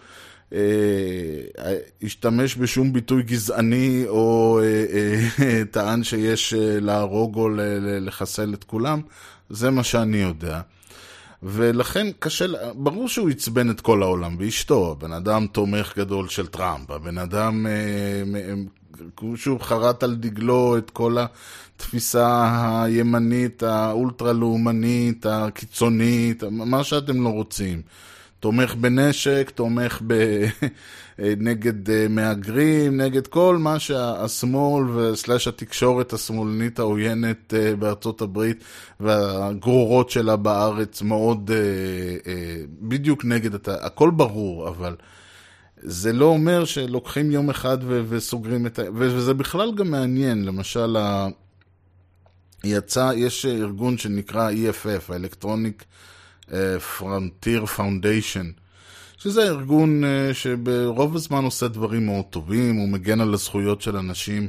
אה, 0.53 0.59
השתמש 2.03 2.57
בשום 2.57 2.93
ביטוי 2.93 3.23
גזעני, 3.23 4.05
או 4.09 4.61
אה, 4.63 4.85
אה, 5.45 5.63
טען 5.71 6.05
שיש 6.05 6.55
אה, 6.55 6.81
להרוג 6.81 7.37
או 7.37 7.49
לחסל 8.01 8.55
את 8.55 8.65
כולם, 8.65 9.01
זה 9.51 9.71
מה 9.71 9.85
שאני 9.85 10.17
יודע. 10.17 10.61
ולכן 11.43 12.07
קשה, 12.19 12.47
ברור 12.75 13.09
שהוא 13.09 13.31
עצבן 13.31 13.71
את 13.71 13.81
כל 13.81 14.03
העולם, 14.03 14.37
ואשתו, 14.39 14.93
הבן 14.93 15.13
אדם 15.13 15.47
תומך 15.47 15.99
גדול 15.99 16.29
של 16.29 16.47
טראמפ, 16.47 16.91
הבן 16.91 17.19
אדם, 17.19 17.67
שהוא 19.37 19.61
חרט 19.61 20.03
על 20.03 20.15
דגלו 20.15 20.79
את 20.79 20.91
כל 20.91 21.17
התפיסה 21.81 22.83
הימנית, 22.85 23.63
האולטרה-לאומנית, 23.63 25.27
הקיצונית, 25.27 26.43
מה 26.51 26.85
שאתם 26.85 27.25
לא 27.25 27.29
רוצים. 27.29 27.83
תומך 28.41 28.75
בנשק, 28.75 29.51
תומך 29.55 30.03
ב... 30.07 30.15
נגד 31.49 32.09
מהגרים, 32.09 32.97
נגד 33.01 33.27
כל 33.27 33.57
מה 33.59 33.79
שהשמאל 33.79 34.91
וסלאש 34.91 35.49
התקשורת 35.49 36.13
השמאלנית 36.13 36.79
העוינת 36.79 37.55
בארצות 37.79 38.23
הברית 38.23 38.65
והגרורות 39.01 40.11
שלה 40.11 40.37
בארץ 40.37 41.03
מאוד 41.03 41.51
בדיוק 42.81 43.25
נגד, 43.25 43.69
הכל 43.69 44.11
ברור, 44.11 44.69
אבל 44.69 44.97
זה 45.83 46.13
לא 46.13 46.25
אומר 46.25 46.65
שלוקחים 46.65 47.31
יום 47.31 47.51
אחד 47.51 47.79
וסוגרים 48.09 48.67
את 48.67 48.79
ה... 48.79 48.83
וזה 48.95 49.35
בכלל 49.35 49.75
גם 49.75 49.91
מעניין, 49.91 50.45
למשל 50.45 50.97
יצא, 52.65 53.13
יש 53.17 53.47
ארגון 53.47 53.99
שנקרא 53.99 54.51
EFF, 54.51 55.13
ה-Electronic 55.13 55.85
Frontier 56.99 57.79
Foundation, 57.79 58.47
שזה 59.19 59.43
ארגון 59.43 60.03
שברוב 60.33 61.17
הזמן 61.17 61.45
עושה 61.45 61.69
דברים 61.69 62.07
מאוד 62.07 62.25
טובים, 62.31 62.77
הוא 62.77 62.89
מגן 62.89 63.21
על 63.21 63.35
הזכויות 63.35 63.83
של 63.83 63.97
אנשים 63.97 64.49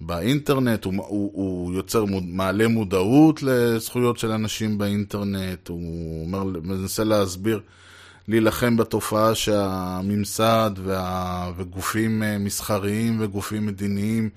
באינטרנט, 0.00 0.84
הוא, 0.84 0.94
הוא, 0.96 1.30
הוא 1.34 1.74
יוצר, 1.74 2.04
מעלה 2.22 2.68
מודעות 2.68 3.42
לזכויות 3.42 4.18
של 4.18 4.30
אנשים 4.30 4.78
באינטרנט, 4.78 5.68
הוא 5.68 6.26
אומר, 6.26 6.44
מנסה 6.44 7.04
להסביר, 7.04 7.60
להילחם 8.28 8.76
בתופעה 8.76 9.34
שהממסד 9.34 10.70
וה, 10.84 11.50
וגופים 11.56 12.22
מסחריים 12.40 13.16
וגופים 13.20 13.66
מדיניים 13.66 14.30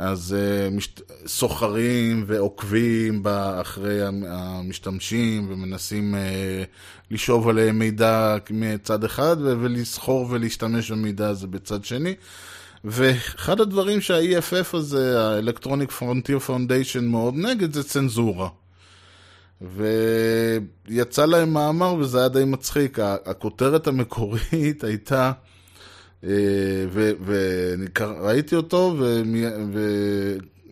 אז 0.00 0.36
uh, 0.36 1.02
סוחרים 1.26 2.24
ועוקבים 2.26 3.22
אחרי 3.60 3.98
המשתמשים 4.28 5.46
ומנסים 5.50 6.14
uh, 6.14 6.18
לשאוב 7.10 7.48
עליהם 7.48 7.78
מידע 7.78 8.36
מצד 8.50 9.04
אחד 9.04 9.36
ולסחור 9.40 10.26
ולהשתמש 10.30 10.90
במידע 10.90 11.28
הזה 11.28 11.46
בצד 11.46 11.84
שני. 11.84 12.14
ואחד 12.84 13.60
הדברים 13.60 14.00
שה-EFF 14.00 14.76
הזה, 14.76 15.22
ה-Electronic 15.22 15.90
Frontier 15.98 16.48
Foundation 16.48 17.00
מאוד 17.02 17.34
נגד, 17.36 17.72
זה 17.72 17.84
צנזורה. 17.84 18.48
ויצא 20.88 21.26
להם 21.26 21.52
מאמר 21.52 21.94
וזה 21.94 22.18
היה 22.18 22.28
די 22.28 22.44
מצחיק, 22.44 22.98
הכותרת 23.26 23.86
המקורית 23.86 24.84
הייתה 24.84 25.32
וראיתי 27.24 28.56
אותו, 28.56 28.96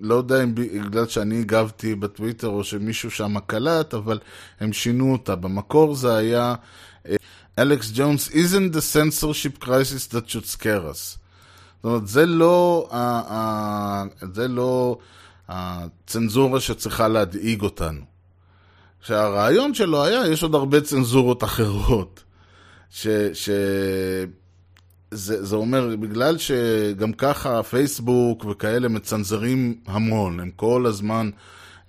ולא 0.00 0.14
יודע 0.14 0.42
אם 0.42 0.54
בגלל 0.54 1.06
שאני 1.06 1.40
הגבתי 1.40 1.94
בטוויטר 1.94 2.48
או 2.48 2.64
שמישהו 2.64 3.10
שם 3.10 3.38
קלט, 3.46 3.94
אבל 3.94 4.18
הם 4.60 4.72
שינו 4.72 5.12
אותה. 5.12 5.36
במקור 5.36 5.94
זה 5.94 6.16
היה 6.16 6.54
אלכס 7.58 7.90
ג'ונס, 7.94 8.28
isn't 8.28 8.74
the 8.74 8.80
censorship 8.94 9.64
crisis 9.64 10.12
that 10.12 10.28
should 10.28 10.46
scare 10.56 10.92
us. 10.92 11.18
זאת 11.82 11.84
אומרת, 11.84 12.08
זה 12.08 12.26
לא, 12.26 12.88
זה 14.32 14.48
לא 14.48 14.98
הצנזורה 15.48 16.60
שצריכה 16.60 17.08
להדאיג 17.08 17.62
אותנו. 17.62 18.00
שהרעיון 19.00 19.74
שלו 19.74 20.04
היה, 20.04 20.26
יש 20.26 20.42
עוד 20.42 20.54
הרבה 20.54 20.80
צנזורות 20.80 21.44
אחרות. 21.44 22.22
ש, 22.90 23.06
זה, 25.10 25.44
זה 25.44 25.56
אומר, 25.56 25.96
בגלל 26.00 26.38
שגם 26.38 27.12
ככה 27.12 27.62
פייסבוק 27.62 28.44
וכאלה 28.44 28.88
מצנזרים 28.88 29.74
המון, 29.86 30.40
הם 30.40 30.50
כל 30.56 30.86
הזמן 30.86 31.30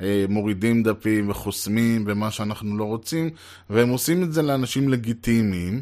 אה, 0.01 0.25
מורידים 0.29 0.83
דפים 0.83 1.29
וחוסמים 1.29 2.03
ומה 2.07 2.31
שאנחנו 2.31 2.77
לא 2.77 2.83
רוצים, 2.83 3.29
והם 3.69 3.89
עושים 3.89 4.23
את 4.23 4.33
זה 4.33 4.41
לאנשים 4.41 4.89
לגיטימיים. 4.89 5.81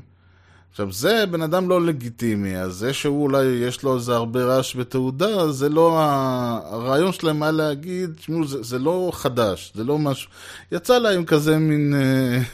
עכשיו, 0.72 0.92
זה 0.92 1.26
בן 1.32 1.42
אדם 1.42 1.70
לא 1.70 1.86
לגיטימי, 1.86 2.58
אז 2.58 2.74
זה 2.74 2.94
שהוא 2.94 3.24
אולי 3.24 3.46
יש 3.46 3.84
לו 3.84 3.96
איזה 3.96 4.16
הרבה 4.16 4.44
רעש 4.44 4.76
ותעודה, 4.76 5.52
זה 5.52 5.70
לא 5.70 6.00
הרעיון 6.00 7.12
שלהם 7.12 7.44
היה 7.44 7.52
להגיד, 7.52 8.10
תשמעו, 8.18 8.48
זה, 8.48 8.64
זה 8.64 8.80
לא 8.80 9.12
חדש, 9.14 9.72
זה 9.76 9.84
לא 9.84 9.98
משהו... 9.98 10.30
יצא 10.72 10.98
להם 10.98 11.26
כזה 11.26 11.58
מין 11.58 11.94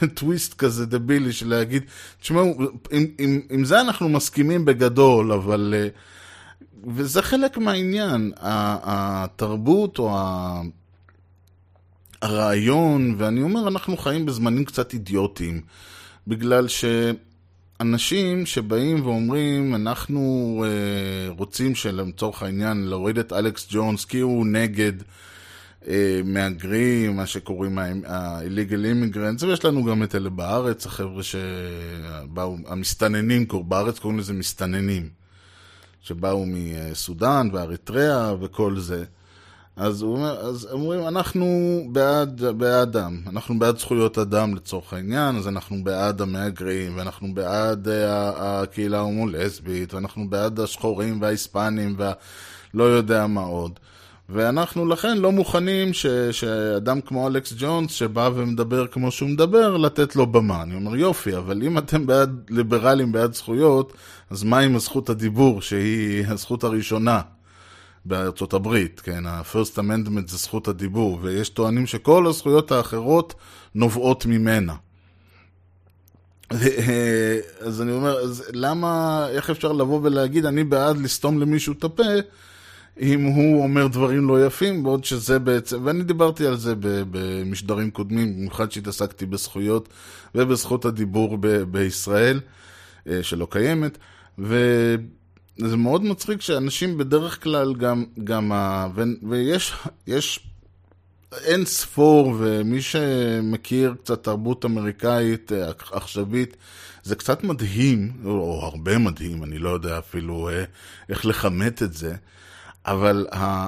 uh, 0.02 0.06
טוויסט 0.18 0.54
כזה 0.54 0.86
דבילי 0.86 1.32
של 1.32 1.48
להגיד, 1.48 1.82
תשמעו, 2.20 2.54
עם, 2.90 3.06
עם, 3.18 3.40
עם 3.50 3.64
זה 3.64 3.80
אנחנו 3.80 4.08
מסכימים 4.08 4.64
בגדול, 4.64 5.32
אבל... 5.32 5.74
Uh, 5.74 5.98
וזה 6.86 7.22
חלק 7.22 7.58
מהעניין, 7.58 8.32
התרבות 8.40 9.98
או 9.98 10.18
ה... 10.18 10.60
הרעיון, 12.22 13.14
ואני 13.18 13.42
אומר, 13.42 13.68
אנחנו 13.68 13.96
חיים 13.96 14.26
בזמנים 14.26 14.64
קצת 14.64 14.92
אידיוטיים, 14.92 15.60
בגלל 16.26 16.68
ש... 16.68 16.84
אנשים 17.84 18.46
שבאים 18.46 19.06
ואומרים, 19.06 19.74
אנחנו 19.74 20.64
uh, 20.64 21.38
רוצים 21.38 21.74
שלצורך 21.74 22.42
העניין 22.42 22.84
להוריד 22.84 23.18
את 23.18 23.32
אלכס 23.32 23.66
ג'ונס 23.70 24.04
כי 24.04 24.20
הוא 24.20 24.46
נגד 24.46 24.92
uh, 25.82 25.86
מהגרים, 26.24 27.16
מה 27.16 27.26
שקוראים 27.26 27.78
ה-illegal 27.78 29.14
immigrants, 29.14 29.44
ויש 29.46 29.64
לנו 29.64 29.84
גם 29.84 30.02
את 30.02 30.14
אלה 30.14 30.30
בארץ, 30.30 30.86
החבר'ה 30.86 31.22
שבאו, 31.22 32.56
המסתננים, 32.66 33.46
בארץ 33.68 33.98
קוראים 33.98 34.18
לזה 34.18 34.32
מסתננים, 34.32 35.08
שבאו 36.00 36.44
מסודאן 36.46 37.48
ואריתריאה 37.52 38.34
וכל 38.40 38.78
זה. 38.78 39.04
אז, 39.76 40.02
הוא 40.02 40.16
אומר, 40.16 40.38
אז 40.40 40.68
אומרים, 40.72 41.08
אנחנו 41.08 41.46
בעד, 41.92 42.42
בעדם, 42.56 43.20
אנחנו 43.26 43.58
בעד 43.58 43.78
זכויות 43.78 44.18
אדם 44.18 44.54
לצורך 44.54 44.92
העניין, 44.92 45.36
אז 45.36 45.48
אנחנו 45.48 45.84
בעד 45.84 46.20
המהגרים, 46.20 46.96
ואנחנו 46.96 47.34
בעד 47.34 47.88
אה, 47.88 48.32
הקהילה 48.36 48.98
ההומו-לסבית, 48.98 49.94
ואנחנו 49.94 50.30
בעד 50.30 50.60
השחורים 50.60 51.22
וההיספנים, 51.22 51.96
ולא 51.98 52.84
יודע 52.84 53.26
מה 53.26 53.40
עוד. 53.40 53.78
ואנחנו 54.28 54.86
לכן 54.86 55.18
לא 55.18 55.32
מוכנים 55.32 55.92
ש, 55.92 56.06
שאדם 56.06 57.00
כמו 57.00 57.28
אלכס 57.28 57.52
ג'ונס, 57.58 57.92
שבא 57.92 58.30
ומדבר 58.34 58.86
כמו 58.86 59.10
שהוא 59.10 59.28
מדבר, 59.28 59.76
לתת 59.76 60.16
לו 60.16 60.26
במה. 60.26 60.62
אני 60.62 60.74
אומר, 60.74 60.96
יופי, 60.96 61.36
אבל 61.36 61.62
אם 61.62 61.78
אתם 61.78 62.06
בעד 62.06 62.50
ליברלים, 62.50 63.12
בעד 63.12 63.34
זכויות, 63.34 63.92
אז 64.30 64.42
מה 64.42 64.58
עם 64.58 64.76
הזכות 64.76 65.10
הדיבור, 65.10 65.62
שהיא 65.62 66.26
הזכות 66.26 66.64
הראשונה? 66.64 67.20
בארצות 68.04 68.52
הברית, 68.52 69.00
כן, 69.00 69.26
ה-first 69.26 69.78
amendment 69.78 70.26
זה 70.26 70.36
זכות 70.36 70.68
הדיבור, 70.68 71.18
ויש 71.22 71.48
טוענים 71.48 71.86
שכל 71.86 72.26
הזכויות 72.26 72.72
האחרות 72.72 73.34
נובעות 73.74 74.26
ממנה. 74.26 74.74
אז 77.66 77.82
אני 77.82 77.92
אומר, 77.92 78.18
אז 78.18 78.44
למה, 78.52 79.26
איך 79.28 79.50
אפשר 79.50 79.72
לבוא 79.72 80.00
ולהגיד, 80.02 80.46
אני 80.46 80.64
בעד 80.64 80.98
לסתום 80.98 81.40
למישהו 81.40 81.72
את 81.72 81.84
הפה, 81.84 82.02
אם 83.00 83.24
הוא 83.24 83.62
אומר 83.62 83.86
דברים 83.86 84.28
לא 84.28 84.46
יפים, 84.46 84.82
בעוד 84.82 85.04
שזה 85.04 85.38
בעצם, 85.38 85.80
ואני 85.84 86.02
דיברתי 86.02 86.46
על 86.46 86.56
זה 86.56 86.74
במשדרים 87.10 87.90
קודמים, 87.90 88.36
במיוחד 88.36 88.72
שהתעסקתי 88.72 89.26
בזכויות 89.26 89.88
ובזכות 90.34 90.84
הדיבור 90.84 91.38
ב- 91.40 91.62
בישראל, 91.62 92.40
אה, 93.08 93.22
שלא 93.22 93.46
קיימת, 93.50 93.98
וזה 95.58 95.76
מאוד 95.76 96.02
מצחיק 96.02 96.40
שאנשים 96.40 96.98
בדרך 96.98 97.42
כלל 97.42 97.74
גם, 97.74 98.04
גם 98.24 98.52
ה... 98.52 98.86
ו... 98.94 99.02
ויש 99.28 99.72
יש 100.06 100.40
אין 101.32 101.64
ספור, 101.64 102.34
ומי 102.38 102.82
שמכיר 102.82 103.94
קצת 104.02 104.24
תרבות 104.24 104.64
אמריקאית 104.64 105.52
אה, 105.52 105.70
עכשווית, 105.92 106.56
זה 107.02 107.16
קצת 107.16 107.44
מדהים, 107.44 108.12
או 108.24 108.60
הרבה 108.62 108.98
מדהים, 108.98 109.44
אני 109.44 109.58
לא 109.58 109.70
יודע 109.70 109.98
אפילו 109.98 110.48
אה, 110.48 110.64
איך 111.08 111.26
לכמת 111.26 111.82
את 111.82 111.94
זה, 111.94 112.14
אבל 112.86 113.26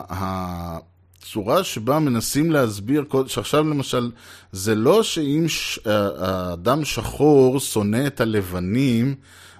הצורה 0.09 1.64
שבה 1.64 1.99
מנסים 1.99 2.50
להסביר, 2.50 3.05
שעכשיו 3.26 3.64
למשל, 3.64 4.11
זה 4.52 4.75
לא 4.75 5.02
שאם 5.02 5.47
האדם 6.19 6.85
שחור 6.85 7.61
שונא 7.61 8.07
את 8.07 8.21
הלבנים, 8.21 9.14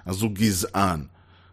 אז 0.05 0.21
הוא 0.21 0.31
גזען. 0.33 1.01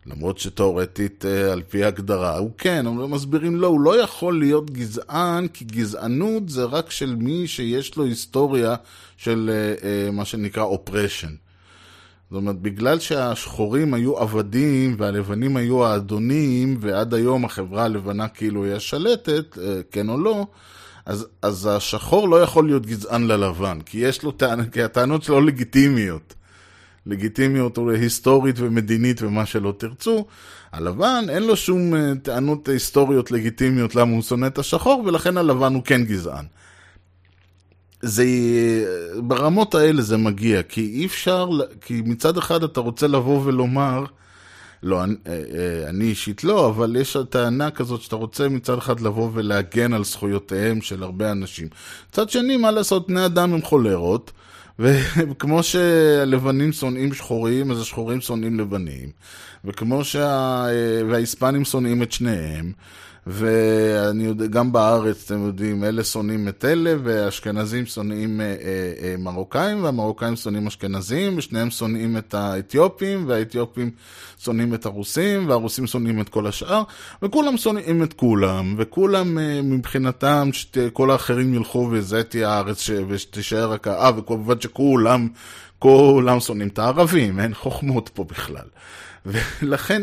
למרות 0.06 0.38
שתאורטית, 0.38 1.25
אה, 1.25 1.52
על 1.52 1.62
פי 1.62 1.84
הגדרה, 1.84 2.38
הוא 2.38 2.50
כן, 2.58 2.87
אבל 2.87 3.04
מסבירים 3.04 3.56
לא, 3.56 3.66
הוא 3.66 3.80
לא 3.80 4.00
יכול 4.00 4.38
להיות 4.38 4.70
גזען, 4.70 5.49
כי 5.49 5.64
גזענות 5.64 6.49
זה 6.49 6.64
רק 6.64 6.90
של 6.90 7.16
מי 7.16 7.46
שיש 7.46 7.96
לו 7.96 8.04
היסטוריה 8.04 8.75
של 9.16 9.50
אה, 9.52 9.88
אה, 9.88 10.11
מה 10.11 10.25
שנקרא 10.25 10.62
אופרשן. 10.62 11.34
זאת 12.30 12.37
אומרת, 12.37 12.58
בגלל 12.58 12.99
שהשחורים 12.99 13.94
היו 13.94 14.18
עבדים 14.18 14.96
והלבנים 14.99 15.56
היו 15.56 15.87
האדונים, 15.87 16.76
ועד 16.80 17.14
היום 17.14 17.44
החברה 17.44 17.84
הלבנה 17.84 18.28
כאילו 18.28 18.64
היא 18.64 18.73
השלטת, 18.73 19.58
כן 19.90 20.08
או 20.08 20.18
לא, 20.18 20.46
אז, 21.06 21.26
אז 21.42 21.68
השחור 21.73 22.28
לא 22.28 22.42
יכול 22.42 22.66
להיות 22.66 22.87
גזען 22.87 23.26
ללבן, 23.26 23.78
כי 23.87 23.99
יש 23.99 24.23
לו 24.23 24.30
טענות, 24.30 24.68
כי 24.73 24.82
הטענות 24.82 25.23
שלו 25.23 25.40
לגיטימיות. 25.40 26.34
לגיטימיות 27.06 27.78
היסטורית 28.00 28.56
ומדינית 28.58 29.23
ומה 29.23 29.46
שלא 29.46 29.75
תרצו. 29.78 30.26
הלבן 30.73 31.25
אין 31.28 31.42
לו 31.42 31.56
שום 31.56 31.94
אה, 31.94 32.12
טענות 32.23 32.68
היסטוריות 32.68 33.30
לגיטימיות 33.30 33.94
למה 33.94 34.12
הוא 34.12 34.23
שונא 34.23 34.46
את 34.46 34.58
השחור, 34.58 35.02
ולכן 35.06 35.37
הלבן 35.37 35.75
הוא 35.75 35.82
כן 35.82 36.04
גזען. 36.04 36.44
זה, 38.02 38.25
ברמות 39.18 39.75
האלה 39.75 40.02
זה 40.02 40.16
מגיע, 40.16 40.62
כי 40.62 40.80
אי 40.80 41.06
אפשר, 41.06 41.49
כי 41.80 42.02
מצד 42.06 42.38
אחד 42.38 42.62
אתה 42.62 42.80
רוצה 42.80 43.06
לבוא 43.06 43.40
ולומר, 43.44 44.04
לא, 44.82 45.04
אני, 45.04 45.14
אה, 45.26 45.32
אה, 45.32 45.88
אני 45.88 46.04
אישית 46.04 46.44
לא, 46.44 46.68
אבל 46.68 46.96
יש 46.96 47.16
טענה 47.30 47.70
כזאת 47.70 48.00
שאתה 48.00 48.16
רוצה 48.16 48.49
מצד 48.49 48.78
אחד 48.78 49.00
לבוא 49.00 49.30
ולהגן 49.34 49.92
על 49.92 50.04
זכויותיהם 50.04 50.80
של 50.80 51.02
הרבה 51.02 51.32
אנשים. 51.32 51.68
מצד 52.11 52.30
שני, 52.30 52.56
מה 52.56 52.70
לעשות, 52.70 53.08
בני 53.08 53.26
אדם 53.26 53.54
הם 53.54 53.62
חולרות, 53.62 54.32
וכמו 54.78 55.62
שהלבנים 55.62 56.73
שונאים 56.73 57.14
שחורים, 57.14 57.71
אז 57.71 57.81
השחורים 57.81 58.21
שונאים 58.21 58.61
לבנים. 58.61 59.09
וכמו 59.64 60.04
שה... 60.04 60.66
וההיספנים 61.09 61.64
שונאים 61.64 62.02
את 62.02 62.12
שניהם. 62.12 62.73
ואני 63.26 64.25
יודע, 64.25 64.47
גם 64.47 64.73
בארץ, 64.73 65.25
אתם 65.25 65.47
יודעים, 65.47 65.85
אלה 65.85 66.04
שונאים 66.04 66.49
את 66.49 66.64
אלה, 66.64 66.95
והאשכנזים 67.04 67.87
שונאים 67.87 68.40
אה, 68.40 68.47
אה, 68.47 68.93
אה, 69.02 69.14
מרוקאים, 69.19 69.85
והמרוקאים 69.85 70.37
שונאים 70.37 70.66
אשכנזים, 70.66 71.38
ושניהם 71.38 71.71
שונאים 71.71 72.16
את 72.16 72.35
האתיופים, 72.35 73.25
והאתיופים 73.28 73.90
שונאים 74.38 74.75
את 74.75 74.87
הרוסים, 74.87 75.49
והרוסים 75.49 75.87
שונאים 75.87 76.21
את 76.21 76.28
כל 76.28 76.47
השאר, 76.47 76.83
וכולם 77.23 77.57
שונאים 77.57 78.02
את 78.02 78.12
כולם, 78.12 78.75
וכולם 78.78 79.38
אה, 79.38 79.61
מבחינתם, 79.62 80.49
שכל 80.52 81.11
האחרים 81.11 81.54
ילכו 81.54 81.88
וזה 81.93 82.23
תהיה 82.23 82.50
הארץ, 82.50 82.81
ש... 82.81 82.90
ושתישאר 83.09 83.73
רק... 83.73 83.88
אה, 83.88 84.11
וכמובן 84.16 84.61
שכולם, 84.61 85.28
כולם 85.78 86.40
שונאים 86.40 86.69
את 86.69 86.78
הערבים, 86.78 87.40
אין 87.40 87.54
חוכמות 87.54 88.11
פה 88.14 88.25
בכלל. 88.25 88.66
ולכן, 89.26 90.02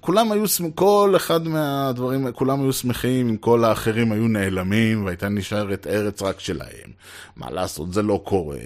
כולם 0.00 0.32
היו, 0.32 0.44
כל 0.74 1.12
אחד 1.16 1.48
מהדברים, 1.48 2.32
כולם 2.32 2.62
היו 2.62 2.72
שמחים 2.72 3.28
אם 3.28 3.36
כל 3.36 3.64
האחרים 3.64 4.12
היו 4.12 4.28
נעלמים 4.28 5.04
והייתה 5.04 5.28
נשארת 5.28 5.86
ארץ 5.86 6.22
רק 6.22 6.40
שלהם. 6.40 6.90
מה 7.36 7.50
לעשות, 7.50 7.92
זה 7.92 8.02
לא 8.02 8.20
קורה. 8.24 8.58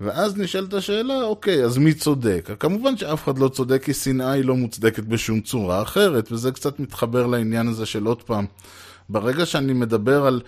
ואז 0.00 0.36
נשאלת 0.36 0.74
השאלה, 0.74 1.22
אוקיי, 1.22 1.64
אז 1.64 1.78
מי 1.78 1.94
צודק? 1.94 2.50
כמובן 2.60 2.96
שאף 2.96 3.24
אחד 3.24 3.38
לא 3.38 3.48
צודק, 3.48 3.82
כי 3.84 3.94
שנאה 3.94 4.30
היא 4.30 4.44
לא 4.44 4.56
מוצדקת 4.56 5.04
בשום 5.04 5.40
צורה 5.40 5.82
אחרת, 5.82 6.32
וזה 6.32 6.52
קצת 6.52 6.80
מתחבר 6.80 7.26
לעניין 7.26 7.68
הזה 7.68 7.86
של 7.86 8.04
עוד 8.04 8.22
פעם. 8.22 8.46
ברגע 9.08 9.46
שאני 9.46 9.72
מדבר 9.72 10.26
על 10.26 10.40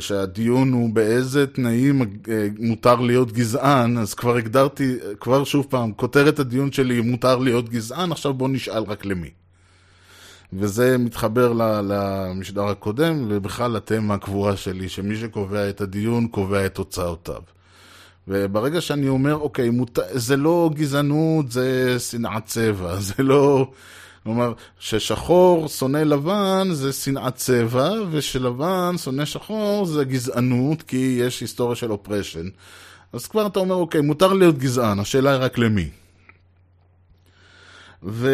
שהדיון 0.00 0.72
הוא 0.72 0.90
באיזה 0.90 1.46
תנאים 1.46 2.02
אה, 2.02 2.48
מותר 2.58 2.94
להיות 2.94 3.32
גזען, 3.32 3.98
אז 3.98 4.14
כבר 4.14 4.36
הגדרתי, 4.36 4.96
כבר 5.20 5.44
שוב 5.44 5.66
פעם, 5.70 5.92
כותרת 5.92 6.38
הדיון 6.38 6.72
שלי 6.72 6.94
היא 6.94 7.02
מותר 7.02 7.38
להיות 7.38 7.68
גזען, 7.68 8.12
עכשיו 8.12 8.34
בוא 8.34 8.48
נשאל 8.48 8.82
רק 8.82 9.04
למי. 9.04 9.30
וזה 10.52 10.98
מתחבר 10.98 11.52
למשדר 11.82 12.64
הקודם, 12.64 13.26
ובכלל 13.28 13.72
לתמה 13.72 14.14
הקבועה 14.14 14.56
שלי, 14.56 14.88
שמי 14.88 15.16
שקובע 15.16 15.68
את 15.68 15.80
הדיון 15.80 16.28
קובע 16.28 16.66
את 16.66 16.74
תוצאותיו. 16.74 17.42
וברגע 18.28 18.80
שאני 18.80 19.08
אומר, 19.08 19.34
אוקיי, 19.34 19.70
מות... 19.70 19.98
זה 20.12 20.36
לא 20.36 20.70
גזענות, 20.74 21.52
זה 21.52 21.98
שנאת 21.98 22.46
צבע, 22.46 22.96
זה 23.00 23.22
לא... 23.22 23.70
כלומר, 24.22 24.52
ששחור 24.78 25.68
שונא 25.68 25.98
לבן 25.98 26.68
זה 26.72 26.92
שנאת 26.92 27.34
צבע, 27.34 27.90
ושלבן 28.10 28.94
שונא 28.98 29.24
שחור 29.24 29.86
זה 29.86 30.04
גזענות, 30.04 30.82
כי 30.82 31.18
יש 31.20 31.40
היסטוריה 31.40 31.76
של 31.76 31.92
אופרשן. 31.92 32.48
אז 33.12 33.26
כבר 33.26 33.46
אתה 33.46 33.58
אומר, 33.58 33.74
אוקיי, 33.74 34.00
מותר 34.00 34.32
להיות 34.32 34.58
גזען, 34.58 34.98
השאלה 34.98 35.30
היא 35.30 35.38
רק 35.40 35.58
למי. 35.58 35.88
ו... 38.02 38.28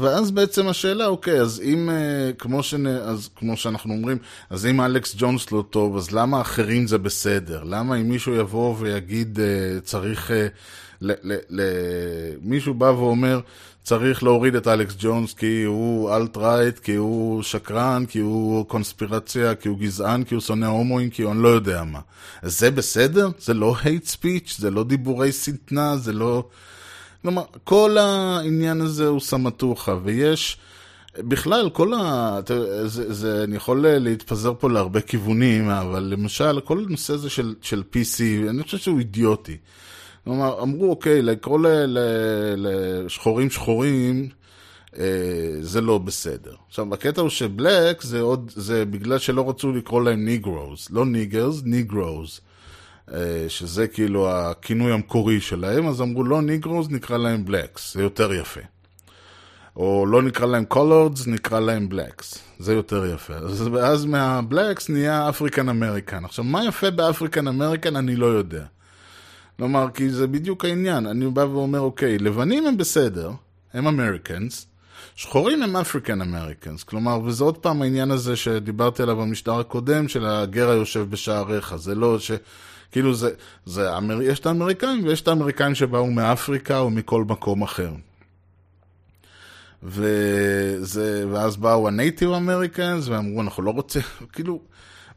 ואז 0.00 0.30
בעצם 0.30 0.68
השאלה, 0.68 1.06
אוקיי, 1.06 1.40
אז 1.40 1.60
אם, 1.64 1.90
אה, 1.90 2.30
כמו, 2.38 2.62
שנ... 2.62 2.86
אז, 2.86 3.28
כמו 3.36 3.56
שאנחנו 3.56 3.94
אומרים, 3.94 4.18
אז 4.50 4.66
אם 4.66 4.80
אלכס 4.80 5.14
ג'ונס 5.18 5.52
לא 5.52 5.64
טוב, 5.70 5.96
אז 5.96 6.10
למה 6.10 6.40
אחרים 6.40 6.86
זה 6.86 6.98
בסדר? 6.98 7.62
למה 7.64 7.96
אם 7.96 8.08
מישהו 8.08 8.34
יבוא 8.34 8.76
ויגיד, 8.78 9.40
אה, 9.40 9.80
צריך... 9.80 10.30
אה, 10.30 10.46
ל... 11.00 11.12
ל... 11.22 11.36
ל... 11.50 11.62
מישהו 12.42 12.74
בא 12.74 12.84
ואומר, 12.84 13.40
צריך 13.88 14.22
להוריד 14.22 14.54
את 14.54 14.68
אלכס 14.68 14.94
ג'ונס 14.98 15.34
כי 15.34 15.62
הוא 15.62 16.16
אלט-רייט, 16.16 16.78
כי 16.78 16.94
הוא 16.94 17.42
שקרן, 17.42 18.04
כי 18.08 18.18
הוא 18.18 18.66
קונספירציה, 18.66 19.54
כי 19.54 19.68
הוא 19.68 19.78
גזען, 19.78 20.24
כי 20.24 20.34
הוא 20.34 20.40
שונא 20.40 20.66
הומואים, 20.66 21.10
כי 21.10 21.22
הוא 21.22 21.32
אני 21.32 21.42
לא 21.42 21.48
יודע 21.48 21.84
מה. 21.84 22.00
זה 22.42 22.70
בסדר? 22.70 23.28
זה 23.38 23.54
לא 23.54 23.76
hate 23.82 24.08
speech? 24.08 24.54
זה 24.58 24.70
לא 24.70 24.84
דיבורי 24.84 25.32
שטנה? 25.32 25.96
זה 25.96 26.12
לא... 26.12 26.44
כלומר, 27.22 27.42
כל 27.64 27.96
העניין 27.98 28.80
הזה 28.80 29.06
הוא 29.06 29.20
סמטוחה, 29.20 29.96
ויש... 30.04 30.56
בכלל, 31.18 31.70
כל 31.72 31.94
ה... 31.94 32.40
זה, 32.86 33.12
זה, 33.12 33.44
אני 33.44 33.56
יכול 33.56 33.86
להתפזר 33.88 34.52
פה 34.58 34.70
להרבה 34.70 35.00
כיוונים, 35.00 35.68
אבל 35.68 36.02
למשל, 36.02 36.60
כל 36.60 36.84
הנושא 36.86 37.12
הזה 37.14 37.30
של, 37.30 37.54
של 37.62 37.82
PC, 37.92 38.48
אני 38.50 38.62
חושב 38.62 38.78
שהוא 38.78 38.98
אידיוטי. 38.98 39.56
כלומר, 40.28 40.62
אמרו, 40.62 40.90
אוקיי, 40.90 41.22
לקרוא 41.22 41.58
לשחורים 42.56 43.50
שחורים, 43.50 44.28
אה, 44.98 45.04
זה 45.60 45.80
לא 45.80 45.98
בסדר. 45.98 46.54
עכשיו, 46.68 46.94
הקטע 46.94 47.20
הוא 47.20 47.30
ש 47.30 47.51
black 47.51 48.02
זה 48.02 48.20
עוד, 48.20 48.52
זה 48.56 48.84
בגלל 48.84 49.18
שלא 49.18 49.48
רצו 49.48 49.72
לקרוא 49.72 50.02
להם 50.02 50.24
negroes, 50.24 50.88
לא 50.90 51.06
niggers, 51.06 51.62
negroes. 51.64 52.40
אה, 53.12 53.44
שזה 53.48 53.86
כאילו 53.86 54.30
הכינוי 54.30 54.92
המקורי 54.92 55.40
שלהם, 55.40 55.86
אז 55.86 56.00
אמרו 56.00 56.24
לא 56.24 56.42
negroes, 56.42 56.90
נקרא 56.90 57.16
להם 57.16 57.44
blacks, 57.44 57.94
זה 57.94 58.02
יותר 58.02 58.34
יפה. 58.34 58.60
או 59.76 60.06
לא 60.06 60.22
נקרא 60.22 60.46
להם 60.46 60.64
coloreds, 60.64 61.26
נקרא 61.26 61.60
להם 61.60 61.88
blacks, 61.88 62.38
זה 62.58 62.74
יותר 62.74 63.06
יפה. 63.14 63.34
אז, 63.34 63.68
ואז 63.72 64.04
מה 64.04 64.25
blacks 64.25 64.88
נהיה 64.88 65.28
African 65.28 65.68
American. 65.68 66.24
עכשיו, 66.24 66.44
מה 66.44 66.64
יפה 66.64 66.90
ב 66.90 66.97
African 66.97 67.48
American 67.48 67.96
אני 67.96 68.16
לא 68.16 68.26
יודע. 68.26 68.64
כלומר, 69.58 69.86
כי 69.94 70.10
זה 70.10 70.26
בדיוק 70.26 70.64
העניין. 70.64 71.06
אני 71.06 71.26
בא 71.26 71.40
ואומר, 71.40 71.80
אוקיי, 71.80 72.18
לבנים 72.18 72.66
הם 72.66 72.76
בסדר, 72.76 73.30
הם 73.72 73.86
Americans, 73.86 74.66
שחורים 75.16 75.62
הם 75.62 75.76
African 75.76 76.20
Americans. 76.20 76.82
כלומר, 76.82 77.20
וזה 77.24 77.44
עוד 77.44 77.58
פעם 77.58 77.82
העניין 77.82 78.10
הזה 78.10 78.36
שדיברתי 78.36 79.02
עליו 79.02 79.16
במשדר 79.16 79.60
הקודם, 79.60 80.08
של 80.08 80.26
הגר 80.26 80.70
היושב 80.70 81.06
בשעריך. 81.10 81.76
זה 81.76 81.94
לא 81.94 82.18
ש... 82.18 82.30
כאילו 82.92 83.14
זה, 83.14 83.30
זה. 83.66 83.90
יש 84.22 84.38
את 84.38 84.46
האמריקאים 84.46 85.04
ויש 85.04 85.20
את 85.20 85.28
האמריקאים 85.28 85.74
שבאו 85.74 86.10
מאפריקה 86.10 86.78
או 86.78 86.90
מכל 86.90 87.24
מקום 87.24 87.62
אחר. 87.62 87.90
וזה, 89.82 91.24
ואז 91.32 91.56
באו 91.56 91.88
ה 91.88 91.94
Native 91.94 92.30
Americans 92.30 93.08
ואמרו 93.08 93.40
אנחנו 93.40 93.62
לא 93.62 93.70
רוצים, 93.70 94.02
כאילו, 94.32 94.60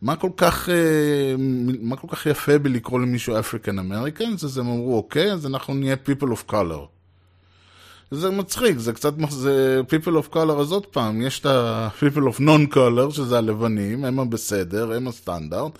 מה 0.01 0.15
כל 0.15 0.29
כך, 0.37 0.69
אה, 0.69 1.35
מה 1.81 1.95
כל 1.95 2.07
כך 2.11 2.25
יפה 2.25 2.57
בלקרוא 2.57 2.99
למישהו 2.99 3.39
African 3.39 3.80
American? 3.80 4.34
אז 4.43 4.57
הם 4.57 4.67
אמרו, 4.67 4.97
אוקיי, 4.97 5.33
אז 5.33 5.45
אנחנו 5.45 5.73
נהיה 5.73 5.95
people 6.05 6.25
of 6.25 6.51
color. 6.51 6.85
זה 8.11 8.29
מצחיק, 8.29 8.77
זה 8.77 8.93
קצת, 8.93 9.13
זה 9.29 9.81
people 9.89 10.25
of 10.25 10.33
color, 10.33 10.59
אז 10.61 10.71
עוד 10.71 10.85
פעם, 10.85 11.21
יש 11.21 11.39
את 11.39 11.45
ה-people 11.45 12.35
of 12.35 12.39
non-color, 12.39 13.11
שזה 13.11 13.37
הלבנים, 13.37 14.05
הם 14.05 14.19
הבסדר, 14.19 14.93
הם 14.93 15.07
הסטנדרט. 15.07 15.71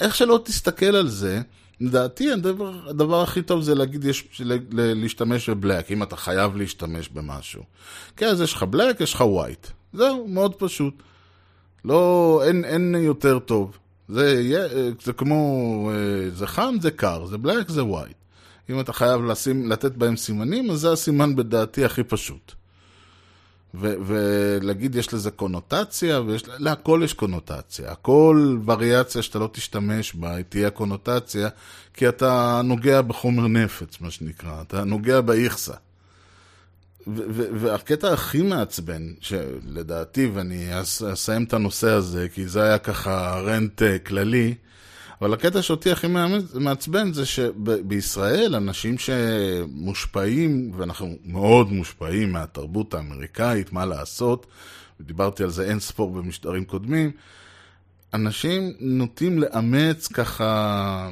איך 0.00 0.14
שלא 0.14 0.40
תסתכל 0.44 0.96
על 0.96 1.08
זה, 1.08 1.40
לדעתי 1.80 2.32
הדבר, 2.32 2.88
הדבר 2.88 3.22
הכי 3.22 3.42
טוב 3.42 3.62
זה 3.62 3.74
להגיד, 3.74 4.04
יש, 4.04 4.40
ל- 4.40 4.58
להשתמש 4.72 5.50
ב 5.50 5.56
black, 5.56 5.92
אם 5.92 6.02
אתה 6.02 6.16
חייב 6.16 6.56
להשתמש 6.56 7.08
במשהו. 7.08 7.62
כי 8.16 8.26
אז 8.26 8.40
יש 8.40 8.52
לך 8.54 8.62
black, 8.62 9.00
יש 9.00 9.14
לך 9.14 9.20
white. 9.20 9.66
זהו, 9.92 10.28
מאוד 10.28 10.54
פשוט. 10.54 11.02
לא, 11.86 12.42
אין, 12.46 12.64
אין 12.64 12.94
יותר 12.98 13.38
טוב. 13.38 13.78
זה, 14.08 14.40
יהיה- 14.40 14.68
זה 15.04 15.12
כמו, 15.12 15.40
אה, 15.94 16.30
זה 16.30 16.46
חם, 16.46 16.74
זה 16.80 16.90
קר, 16.90 17.26
זה 17.26 17.38
בלק, 17.38 17.68
זה 17.68 17.84
ווייט. 17.84 18.16
אם 18.70 18.80
אתה 18.80 18.92
חייב 18.92 19.24
לשים, 19.24 19.68
לתת 19.70 19.92
בהם 19.92 20.16
סימנים, 20.16 20.70
אז 20.70 20.80
זה 20.80 20.92
הסימן 20.92 21.36
בדעתי 21.36 21.84
הכי 21.84 22.02
פשוט. 22.04 22.52
ו- 23.74 23.94
ולהגיד 24.06 24.94
יש 24.96 25.14
לזה 25.14 25.30
קונוטציה, 25.30 26.20
ויש, 26.20 26.42
להכל 26.58 27.00
יש 27.04 27.12
קונוטציה. 27.12 27.92
הכל 27.92 28.58
וריאציה 28.66 29.22
שאתה 29.22 29.38
לא 29.38 29.48
תשתמש 29.52 30.14
בה, 30.14 30.34
היא 30.34 30.44
תהיה 30.48 30.70
קונוטציה, 30.70 31.48
כי 31.94 32.08
אתה 32.08 32.60
נוגע 32.64 33.02
בחומר 33.02 33.46
נפץ, 33.48 34.00
מה 34.00 34.10
שנקרא, 34.10 34.62
אתה 34.62 34.84
נוגע 34.84 35.20
באיכסה. 35.20 35.74
והקטע 37.06 38.12
הכי 38.12 38.42
מעצבן, 38.42 39.02
שלדעתי, 39.20 40.26
ואני 40.34 40.80
אס- 40.80 41.02
אסיים 41.02 41.44
את 41.44 41.52
הנושא 41.54 41.88
הזה, 41.90 42.26
כי 42.34 42.48
זה 42.48 42.62
היה 42.62 42.78
ככה 42.78 43.40
רנט 43.40 43.82
אה, 43.82 43.98
כללי, 43.98 44.54
אבל 45.20 45.32
הקטע 45.34 45.62
שאותי 45.62 45.90
הכי 45.90 46.06
מעצבן 46.54 47.12
זה 47.12 47.26
שבישראל 47.26 48.54
אנשים 48.54 48.94
שמושפעים, 48.98 50.72
ואנחנו 50.76 51.16
מאוד 51.24 51.72
מושפעים 51.72 52.32
מהתרבות 52.32 52.94
האמריקאית, 52.94 53.72
מה 53.72 53.86
לעשות, 53.86 54.46
ודיברתי 55.00 55.42
על 55.42 55.50
זה 55.50 55.64
אין 55.64 55.80
ספור 55.80 56.10
במשטרים 56.10 56.64
קודמים, 56.64 57.10
אנשים 58.14 58.72
נוטים 58.80 59.38
לאמץ 59.38 60.06
ככה 60.08 61.08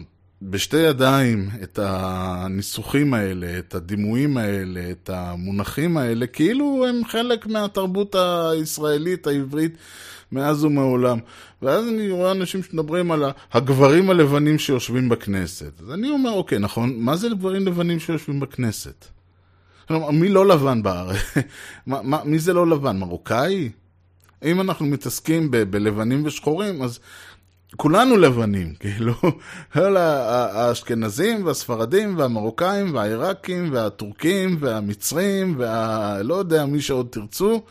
בשתי 0.51 0.77
ידיים 0.77 1.49
את 1.63 1.79
הניסוחים 1.83 3.15
האלה, 3.15 3.59
את 3.59 3.75
הדימויים 3.75 4.37
האלה, 4.37 4.91
את 4.91 5.11
המונחים 5.11 5.97
האלה, 5.97 6.27
כאילו 6.27 6.87
הם 6.89 7.05
חלק 7.05 7.47
מהתרבות 7.47 8.15
הישראלית, 8.15 9.27
העברית, 9.27 9.77
מאז 10.33 10.65
ומעולם. 10.65 11.19
ואז 11.63 11.89
אני 11.89 12.11
רואה 12.11 12.33
אנשים 12.33 12.63
שמדברים 12.63 13.13
על 13.13 13.25
הגברים 13.53 14.11
הלבנים 14.11 14.59
שיושבים 14.59 15.09
בכנסת. 15.09 15.81
אז 15.81 15.91
אני 15.91 16.11
אומר, 16.11 16.31
אוקיי, 16.31 16.59
נכון, 16.59 16.95
מה 16.99 17.17
זה 17.17 17.29
גברים 17.29 17.67
לבנים 17.67 18.01
שיושבים 18.01 18.41
בכנסת? 18.41 19.05
כלומר, 19.89 20.11
מי 20.11 20.29
לא 20.29 20.47
לבן 20.47 20.83
בארץ? 20.83 21.17
מי 22.25 22.39
זה 22.39 22.53
לא 22.53 22.67
לבן? 22.67 22.99
מרוקאי? 22.99 23.71
אם 24.45 24.61
אנחנו 24.61 24.87
מתעסקים 24.87 25.51
ב- 25.51 25.57
בלבנים 25.57 26.23
ושחורים, 26.27 26.83
אז 26.83 26.99
כולנו 27.77 28.17
לבנים, 28.17 28.75
כאילו, 28.81 29.15
כל 29.73 29.97
האשכנזים 29.97 31.47
והספרדים 31.47 32.19
והמרוקאים 32.19 32.95
והעיראקים 32.95 33.69
והטורקים 33.73 34.57
והמצרים 34.61 35.55
והלא 35.59 36.35
יודע 36.35 36.67
מי 36.67 36.81
שעוד 36.81 37.07
תרצו, 37.11 37.63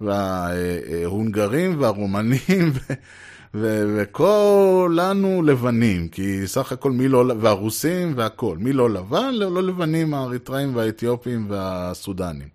וההונגרים 0.00 1.80
והרומנים 1.80 2.72
וכולנו 3.54 5.42
לבנים, 5.42 6.08
כי 6.08 6.46
סך 6.46 6.72
הכל 6.72 6.92
מי 6.92 7.08
לא, 7.08 7.32
והרוסים 7.40 8.12
והכל, 8.16 8.56
מי 8.58 8.72
לא 8.72 8.90
לבן? 8.90 9.30
לא, 9.32 9.52
לא 9.52 9.62
לבנים, 9.62 10.14
האריתראים 10.14 10.76
והאתיופים 10.76 11.46
והסודנים. 11.48 12.48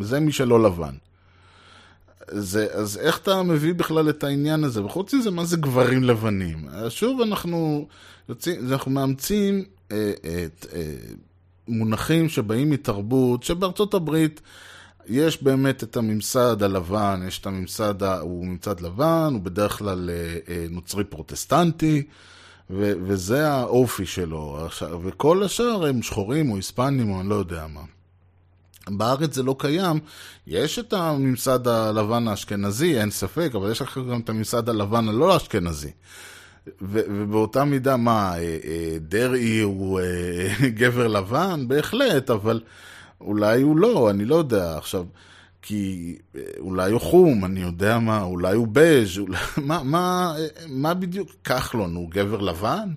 זה 0.00 0.20
מי 0.20 0.32
שלא 0.32 0.62
לבן. 0.62 0.94
זה, 2.30 2.66
אז 2.72 2.98
איך 2.98 3.18
אתה 3.18 3.42
מביא 3.42 3.74
בכלל 3.74 4.08
את 4.10 4.24
העניין 4.24 4.64
הזה? 4.64 4.84
וחוץ 4.84 5.14
מזה, 5.14 5.30
מה 5.30 5.44
זה 5.44 5.56
גברים 5.56 6.04
לבנים? 6.04 6.56
שוב, 6.88 7.20
אנחנו, 7.20 7.86
יוצאים, 8.28 8.72
אנחנו 8.72 8.90
מאמצים 8.90 9.64
אה, 9.92 10.12
את, 10.22 10.66
אה, 10.74 10.94
מונחים 11.68 12.28
שבאים 12.28 12.70
מתרבות, 12.70 13.42
שבארצות 13.42 13.94
הברית 13.94 14.40
יש 15.06 15.42
באמת 15.42 15.82
את 15.82 15.96
הממסד 15.96 16.62
הלבן, 16.62 17.22
יש 17.28 17.38
את 17.38 17.46
הממסד, 17.46 18.02
ה- 18.02 18.18
הוא 18.20 18.46
ממסד 18.46 18.80
לבן, 18.80 19.30
הוא 19.32 19.40
בדרך 19.40 19.78
כלל 19.78 20.10
אה, 20.10 20.14
אה, 20.54 20.66
נוצרי 20.70 21.04
פרוטסטנטי, 21.04 22.02
ו, 22.70 22.92
וזה 23.06 23.48
האופי 23.48 24.06
שלו. 24.06 24.58
וכל 25.04 25.42
השאר 25.42 25.86
הם 25.86 26.02
שחורים 26.02 26.50
או 26.50 26.56
היספנים 26.56 27.10
או 27.10 27.20
אני 27.20 27.28
לא 27.28 27.34
יודע 27.34 27.66
מה. 27.74 27.80
בארץ 28.88 29.34
זה 29.34 29.42
לא 29.42 29.56
קיים, 29.58 30.00
יש 30.46 30.78
את 30.78 30.92
הממסד 30.92 31.68
הלבן 31.68 32.28
האשכנזי, 32.28 33.00
אין 33.00 33.10
ספק, 33.10 33.50
אבל 33.54 33.70
יש 33.70 33.82
לך 33.82 33.98
גם 34.10 34.20
את 34.20 34.28
הממסד 34.28 34.68
הלבן 34.68 35.08
הלא 35.08 35.36
אשכנזי. 35.36 35.90
ו- 36.82 37.00
ובאותה 37.08 37.64
מידה, 37.64 37.96
מה, 37.96 38.32
אה, 38.34 38.58
אה, 38.64 38.96
דרעי 39.00 39.60
הוא 39.60 40.00
אה, 40.00 40.68
גבר 40.78 41.06
לבן? 41.06 41.68
בהחלט, 41.68 42.30
אבל 42.30 42.60
אולי 43.20 43.62
הוא 43.62 43.76
לא, 43.76 44.10
אני 44.10 44.24
לא 44.24 44.34
יודע. 44.34 44.78
עכשיו, 44.78 45.04
כי 45.62 46.16
אולי 46.58 46.90
הוא 46.90 47.00
חום, 47.00 47.44
אני 47.44 47.60
יודע 47.60 47.98
מה, 47.98 48.22
אולי 48.22 48.54
הוא 48.54 48.68
בז', 48.72 49.18
אולי, 49.18 49.38
מה, 49.68 49.82
מה, 49.82 50.34
מה 50.68 50.94
בדיוק, 50.94 51.30
כחלון, 51.44 51.94
הוא 51.94 52.10
גבר 52.10 52.40
לבן? 52.40 52.88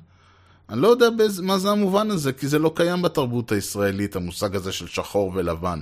אני 0.70 0.82
לא 0.82 0.88
יודע 0.88 1.10
באיזה, 1.10 1.42
מה 1.42 1.58
זה 1.58 1.70
המובן 1.70 2.12
הזה, 2.12 2.34
כי 2.34 2.48
זה 2.48 2.60
לא 2.60 2.72
קיים 2.76 3.02
בתרבות 3.02 3.52
הישראלית, 3.52 4.16
המושג 4.16 4.56
הזה 4.56 4.72
של 4.72 4.88
שחור 4.88 5.32
ולבן. 5.36 5.80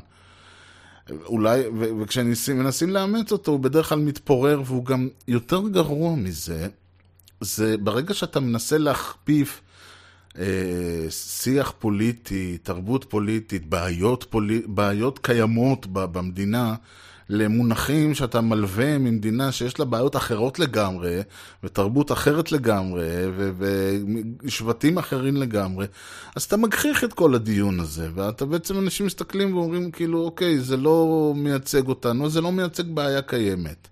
אולי, 1.25 1.63
ו- 1.79 2.01
וכשמנסים 2.01 2.89
לאמץ 2.89 3.31
אותו, 3.31 3.51
הוא 3.51 3.59
בדרך 3.59 3.89
כלל 3.89 3.99
מתפורר, 3.99 4.61
והוא 4.65 4.85
גם 4.85 5.09
יותר 5.27 5.61
גרוע 5.67 6.15
מזה, 6.15 6.67
זה 7.41 7.77
ברגע 7.77 8.13
שאתה 8.13 8.39
מנסה 8.39 8.77
להכפיף 8.77 9.61
אה, 10.37 10.45
שיח 11.09 11.73
פוליטי, 11.79 12.57
תרבות 12.63 13.05
פוליטית, 13.09 13.65
בעיות, 13.69 14.25
פולי, 14.29 14.61
בעיות 14.65 15.19
קיימות 15.19 15.85
ב- 15.85 16.05
במדינה, 16.05 16.75
למונחים 17.29 18.13
שאתה 18.13 18.41
מלווה 18.41 18.97
ממדינה 18.97 19.51
שיש 19.51 19.79
לה 19.79 19.85
בעיות 19.85 20.15
אחרות 20.15 20.59
לגמרי, 20.59 21.21
ותרבות 21.63 22.11
אחרת 22.11 22.51
לגמרי, 22.51 23.07
ושבטים 24.43 24.97
אחרים 24.97 25.37
לגמרי, 25.37 25.85
אז 26.35 26.43
אתה 26.43 26.57
מגחיך 26.57 27.03
את 27.03 27.13
כל 27.13 27.35
הדיון 27.35 27.79
הזה, 27.79 28.09
ואתה 28.15 28.45
בעצם, 28.45 28.79
אנשים 28.79 29.05
מסתכלים 29.05 29.57
ואומרים 29.57 29.91
כאילו, 29.91 30.19
אוקיי, 30.19 30.59
זה 30.59 30.77
לא 30.77 31.33
מייצג 31.35 31.87
אותנו, 31.87 32.29
זה 32.29 32.41
לא 32.41 32.51
מייצג 32.51 32.83
בעיה 32.87 33.21
קיימת. 33.21 33.87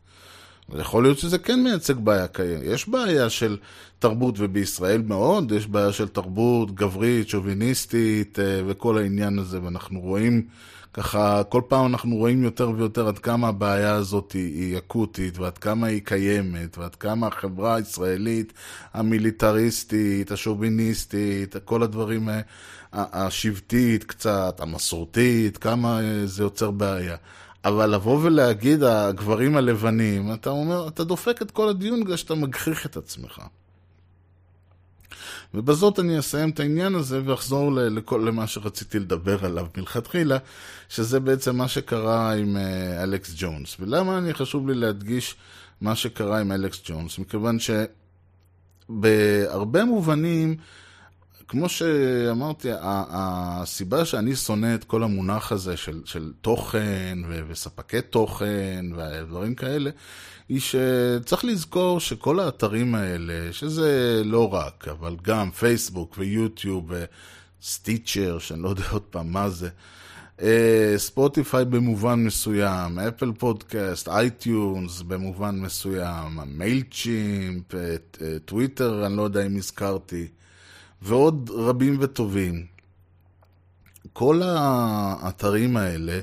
יכול 0.79 1.03
להיות 1.03 1.19
שזה 1.19 1.37
כן 1.37 1.63
מייצג 1.63 1.93
בעיה 1.93 2.27
קיימת. 2.27 2.63
יש 2.63 2.89
בעיה 2.89 3.29
של 3.29 3.57
תרבות, 3.99 4.35
ובישראל 4.37 5.01
מאוד, 5.01 5.51
יש 5.51 5.67
בעיה 5.67 5.91
של 5.91 6.07
תרבות 6.07 6.75
גברית, 6.75 7.29
שוביניסטית, 7.29 8.39
אה, 8.39 8.61
וכל 8.67 8.97
העניין 8.97 9.39
הזה, 9.39 9.63
ואנחנו 9.63 9.99
רואים 9.99 10.47
ככה, 10.95 11.43
כל 11.43 11.61
פעם 11.67 11.85
אנחנו 11.85 12.15
רואים 12.15 12.43
יותר 12.43 12.69
ויותר 12.69 13.07
עד 13.07 13.19
כמה 13.19 13.47
הבעיה 13.47 13.93
הזאת 13.93 14.31
היא, 14.31 14.61
היא 14.61 14.77
אקוטית, 14.77 15.37
ועד 15.37 15.57
כמה 15.57 15.87
היא 15.87 16.01
קיימת, 16.05 16.77
ועד 16.77 16.95
כמה 16.95 17.27
החברה 17.27 17.75
הישראלית, 17.75 18.53
המיליטריסטית, 18.93 20.31
השוביניסטית, 20.31 21.55
כל 21.65 21.83
הדברים, 21.83 22.29
ה- 22.29 22.41
השבטית 22.91 24.03
קצת, 24.03 24.59
המסורתית, 24.59 25.57
כמה 25.57 25.99
אה, 26.01 26.25
זה 26.25 26.43
יוצר 26.43 26.71
בעיה. 26.71 27.15
אבל 27.65 27.89
לבוא 27.95 28.19
ולהגיד 28.21 28.83
הגברים 28.83 29.57
הלבנים, 29.57 30.33
אתה 30.33 30.49
אומר, 30.49 30.87
אתה 30.87 31.03
דופק 31.03 31.41
את 31.41 31.51
כל 31.51 31.69
הדיון 31.69 32.03
בגלל 32.03 32.15
שאתה 32.17 32.35
מגחיך 32.35 32.85
את 32.85 32.97
עצמך. 32.97 33.41
ובזאת 35.55 35.99
אני 35.99 36.19
אסיים 36.19 36.49
את 36.49 36.59
העניין 36.59 36.95
הזה 36.95 37.21
ואחזור 37.25 37.71
לכל, 37.71 38.23
למה 38.27 38.47
שרציתי 38.47 38.99
לדבר 38.99 39.45
עליו 39.45 39.67
מלכתחילה, 39.77 40.37
שזה 40.89 41.19
בעצם 41.19 41.55
מה 41.55 41.67
שקרה 41.67 42.33
עם 42.33 42.55
uh, 42.55 42.59
אלכס 43.03 43.33
ג'ונס. 43.37 43.75
ולמה 43.79 44.17
אני 44.17 44.33
חשוב 44.33 44.69
לי 44.69 44.75
להדגיש 44.75 45.35
מה 45.81 45.95
שקרה 45.95 46.39
עם 46.39 46.51
אלכס 46.51 46.81
ג'ונס? 46.85 47.19
מכיוון 47.19 47.57
שבהרבה 48.89 49.85
מובנים, 49.85 50.55
כמו 51.47 51.69
שאמרתי, 51.69 52.69
הסיבה 52.81 54.05
שאני 54.05 54.35
שונא 54.35 54.75
את 54.75 54.83
כל 54.83 55.03
המונח 55.03 55.51
הזה 55.51 55.77
של, 55.77 56.01
של 56.05 56.31
תוכן 56.41 57.17
ו- 57.27 57.41
וספקי 57.47 58.01
תוכן 58.01 58.85
ודברים 58.97 59.55
כאלה, 59.55 59.89
היא 60.49 60.59
שצריך 60.59 61.45
לזכור 61.45 61.99
שכל 61.99 62.39
האתרים 62.39 62.95
האלה, 62.95 63.53
שזה 63.53 64.21
לא 64.25 64.53
רק, 64.53 64.87
אבל 64.87 65.15
גם 65.21 65.51
פייסבוק 65.51 66.15
ויוטיוב 66.17 66.91
ו 67.61 67.69
Stitcher, 67.69 68.39
שאני 68.39 68.61
לא 68.61 68.69
יודע 68.69 68.83
עוד 68.91 69.01
פעם 69.01 69.31
מה 69.31 69.49
זה, 69.49 69.69
אה, 70.41 70.93
ספוטיפיי 70.97 71.65
במובן 71.65 72.23
מסוים, 72.23 72.99
Apple 72.99 73.31
Podcast, 73.31 74.07
iTunes 74.07 75.01
במובן 75.01 75.59
מסוים, 75.59 76.39
MailChimp, 76.47 77.75
אה, 77.75 77.95
אה, 78.21 78.39
טוויטר, 78.45 79.05
אני 79.05 79.17
לא 79.17 79.21
יודע 79.21 79.45
אם 79.45 79.57
הזכרתי, 79.57 80.27
ועוד 81.01 81.49
רבים 81.53 81.97
וטובים. 81.99 82.65
כל 84.13 84.41
האתרים 84.45 85.77
האלה, 85.77 86.19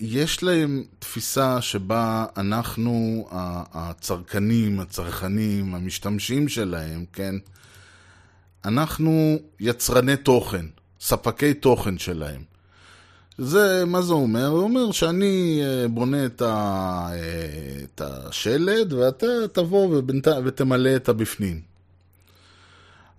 יש 0.00 0.42
להם 0.42 0.84
תפיסה 0.98 1.60
שבה 1.60 2.26
אנחנו, 2.36 3.26
הצרכנים, 3.72 4.80
הצרכנים, 4.80 5.74
המשתמשים 5.74 6.48
שלהם, 6.48 7.04
כן? 7.12 7.34
אנחנו 8.64 9.38
יצרני 9.60 10.16
תוכן, 10.16 10.66
ספקי 11.00 11.54
תוכן 11.54 11.98
שלהם. 11.98 12.42
זה, 13.38 13.84
מה 13.86 14.02
זה 14.02 14.12
אומר? 14.12 14.46
הוא 14.46 14.62
אומר 14.62 14.92
שאני 14.92 15.60
אה, 15.64 15.88
בונה 15.88 16.26
את, 16.26 16.42
ה, 16.42 16.46
אה, 17.12 17.84
את 17.84 18.00
השלד 18.04 18.92
ואתה 18.92 19.26
תבוא 19.52 19.98
ובנת, 19.98 20.28
ותמלא 20.44 20.96
את 20.96 21.08
הבפנים. 21.08 21.60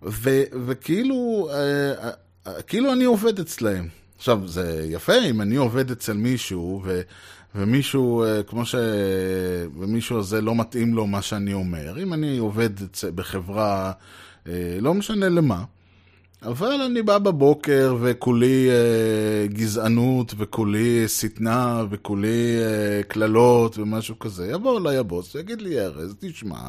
ו, 0.04 0.42
וכאילו, 0.66 1.50
אה, 1.54 2.12
כאילו 2.62 2.94
אני 2.94 3.04
עובד 3.04 3.40
אצלהם. 3.40 4.01
עכשיו, 4.22 4.48
זה 4.48 4.88
יפה 4.90 5.14
אם 5.30 5.42
אני 5.42 5.56
עובד 5.56 5.92
אצל 5.92 6.14
מישהו, 6.14 6.82
ו, 6.84 7.02
ומישהו, 7.56 8.26
כמו 8.48 8.66
ש... 8.66 8.76
ומישהו 9.78 10.20
הזה 10.20 10.42
לא 10.42 10.56
מתאים 10.56 10.94
לו 10.94 11.08
מה 11.08 11.22
שאני 11.22 11.54
אומר. 11.54 12.04
אם 12.04 12.14
אני 12.14 12.38
עובד 12.38 12.70
בחברה, 13.16 13.92
לא 14.82 14.94
משנה 14.94 15.30
למה. 15.30 15.64
אבל 16.44 16.82
אני 16.86 17.02
בא 17.02 17.18
בבוקר 17.18 17.96
וכולי 18.02 18.70
אה, 18.70 19.48
גזענות 19.48 20.34
וכולי 20.38 21.08
שטנה 21.08 21.84
וכולי 21.90 22.58
אה, 22.62 23.04
קללות 23.04 23.78
ומשהו 23.78 24.20
כזה. 24.20 24.48
יבוא 24.48 24.80
אליי 24.80 24.98
הבוס 24.98 25.36
ויגיד 25.36 25.62
לי, 25.62 25.80
ארז, 25.80 26.16
תשמע, 26.20 26.60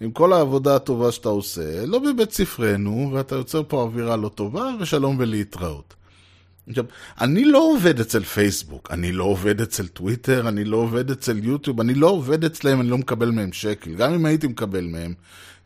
עם 0.00 0.10
כל 0.10 0.32
העבודה 0.32 0.76
הטובה 0.76 1.12
שאתה 1.12 1.28
עושה, 1.28 1.86
לא 1.86 1.98
בבית 1.98 2.32
ספרנו, 2.32 3.10
ואתה 3.12 3.34
יוצר 3.34 3.62
פה 3.68 3.82
אווירה 3.82 4.16
לא 4.16 4.28
טובה, 4.28 4.70
ושלום 4.80 5.16
ולהתראות. 5.18 5.94
עכשיו, 6.68 6.84
אני 7.20 7.44
לא 7.44 7.58
עובד 7.58 8.00
אצל 8.00 8.22
פייסבוק, 8.22 8.88
אני 8.90 9.12
לא 9.12 9.24
עובד 9.24 9.60
אצל 9.60 9.86
טוויטר, 9.86 10.48
אני 10.48 10.64
לא 10.64 10.76
עובד 10.76 11.10
אצל 11.10 11.44
יוטיוב, 11.44 11.80
אני 11.80 11.94
לא 11.94 12.06
עובד 12.06 12.44
אצלם, 12.44 12.80
אני 12.80 12.88
לא 12.88 12.98
מקבל 12.98 13.30
מהם 13.30 13.52
שקל. 13.52 13.94
גם 13.94 14.14
אם 14.14 14.26
הייתי 14.26 14.46
מקבל 14.46 14.84
מהם, 14.84 15.14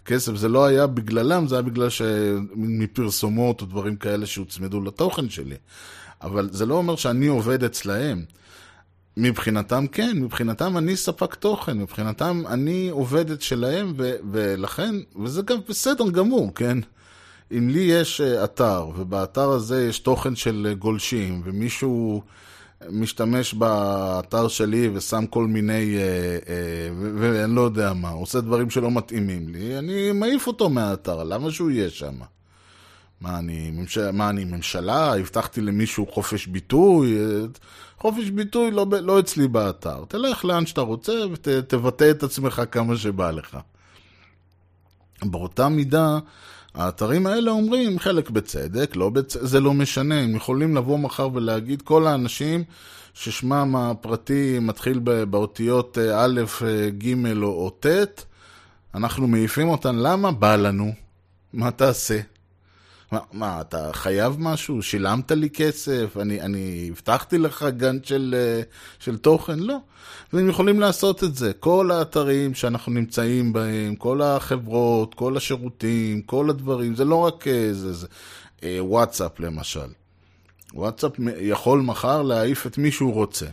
כסף, 0.05 0.35
זה 0.35 0.49
לא 0.49 0.65
היה 0.65 0.87
בגללם, 0.87 1.47
זה 1.47 1.55
היה 1.55 1.63
בגלל 1.63 1.89
ש... 1.89 2.03
מפרסומות 2.55 3.61
או 3.61 3.67
דברים 3.67 3.97
כאלה 3.97 4.27
שהוצמדו 4.27 4.81
לתוכן 4.81 5.29
שלי. 5.29 5.57
אבל 6.23 6.49
זה 6.53 6.67
לא 6.67 6.75
אומר 6.75 6.97
שאני 6.97 7.27
עובד 7.27 7.65
אצלהם. 7.65 8.25
מבחינתם 9.17 9.87
כן, 9.87 10.19
מבחינתם 10.19 10.77
אני 10.77 10.97
ספק 10.97 11.35
תוכן, 11.35 11.79
מבחינתם 11.79 12.43
אני 12.47 12.89
עובדת 12.89 13.43
שלהם, 13.43 13.93
ו- 13.97 14.17
ולכן, 14.33 14.95
וזה 15.23 15.43
גם 15.43 15.59
בסדר 15.69 16.11
גמור, 16.11 16.55
כן? 16.55 16.79
אם 17.59 17.69
לי 17.69 17.81
יש 17.81 18.21
אה, 18.21 18.45
אתר, 18.45 18.89
ובאתר 18.97 19.51
הזה 19.51 19.87
יש 19.89 19.99
תוכן 19.99 20.37
של 20.37 20.75
גולשים, 20.79 21.43
ומישהו 21.45 22.23
משתמש 22.91 23.55
באתר 23.55 24.49
שלי 24.49 24.91
ושם 24.95 25.27
כל 25.27 25.47
מיני, 25.47 25.97
אה, 25.97 26.03
אה, 26.49 26.89
ואני 27.19 27.55
לא 27.55 27.61
יודע 27.61 27.93
מה, 27.93 28.11
עושה 28.11 28.41
דברים 28.41 28.71
שלא 28.71 28.91
מתאימים 28.91 29.49
לי, 29.49 29.79
אני 29.79 30.13
מעיף 30.13 30.47
אותו 30.47 30.69
מהאתר, 30.69 31.25
למה 31.25 31.51
שהוא 31.51 31.71
יהיה 31.71 31.91
שם? 31.91 32.15
מה 33.21 33.39
אני, 33.39 33.71
ממשלה, 33.71 34.13
מה 34.13 34.31
אני, 34.31 34.45
ממשלה? 34.45 35.15
הבטחתי 35.15 35.61
למישהו 35.61 36.07
חופש 36.07 36.47
ביטוי? 36.47 37.19
חופש 37.99 38.31
ביטוי 38.31 38.71
לא, 38.71 38.87
לא 39.01 39.21
אצלי 39.21 39.49
באתר. 39.49 40.05
תלך 40.09 40.45
לאן 40.45 40.67
שאתה 40.67 40.81
רוצה 40.81 41.13
ותבטא 41.33 42.11
את 42.11 42.23
עצמך 42.23 42.63
כמה 42.71 42.97
שבא 42.97 43.31
לך. 43.31 43.59
באותה 45.23 45.69
מידה, 45.69 46.19
האתרים 46.75 47.27
האלה 47.27 47.51
אומרים, 47.51 47.99
חלק 47.99 48.31
בצדק, 48.31 48.97
לא 48.97 49.11
בצ... 49.11 49.37
זה 49.41 49.61
לא 49.61 49.75
משנה, 49.75 50.21
הם 50.21 50.37
יכולים 50.37 50.77
לבוא 50.77 50.99
מחר 50.99 51.29
ולהגיד, 51.35 51.83
כל 51.83 52.07
האנשים 52.07 52.65
ששמם 53.15 53.77
הפרטי 53.77 54.59
מתחיל 54.61 54.99
באותיות 55.31 55.99
אה, 55.99 56.25
א', 56.25 56.41
אה, 56.63 56.91
ג' 56.91 57.43
או 57.43 57.71
ט', 57.71 57.87
אנחנו 58.95 59.29
מעיפים 59.29 59.69
אותן, 59.69 59.97
למה? 59.97 60.33
בא 60.33 60.57
לנו. 60.57 60.93
מה 61.53 61.71
תעשה? 61.71 62.21
מה, 63.13 63.19
מה, 63.33 63.61
אתה 63.61 63.91
חייב 63.93 64.37
משהו? 64.39 64.83
שילמת 64.83 65.33
לי 65.33 65.51
כסף? 65.51 66.17
אני, 66.21 66.41
אני 66.41 66.89
הבטחתי 66.93 67.39
לך 67.39 67.65
גן 67.77 67.99
של, 68.03 68.35
אה, 68.39 68.63
של 68.99 69.19
תוכן? 69.19 69.59
לא. 69.59 69.77
והם 70.33 70.49
יכולים 70.49 70.81
לעשות 70.81 71.25
את 71.25 71.35
זה. 71.35 71.53
כל 71.53 71.91
האתרים 71.91 72.55
שאנחנו 72.55 72.93
נמצאים 72.93 73.53
בהם, 73.53 73.95
כל 73.95 74.23
החברות, 74.23 75.15
כל 75.15 75.37
השירותים, 75.37 76.23
כל 76.23 76.51
הדברים, 76.51 76.95
זה 76.95 77.05
לא 77.05 77.17
רק 77.17 77.49
אה, 77.49 77.69
זה, 77.73 78.07
אה, 78.63 78.79
וואטסאפ 78.81 79.41
למשל. 79.41 79.89
וואטסאפ 80.75 81.13
יכול 81.41 81.81
מחר 81.81 82.23
להעיף 82.23 82.67
את 82.67 82.79
מי 82.79 82.93
שהוא 82.93 83.13
רוצה. 83.13 83.47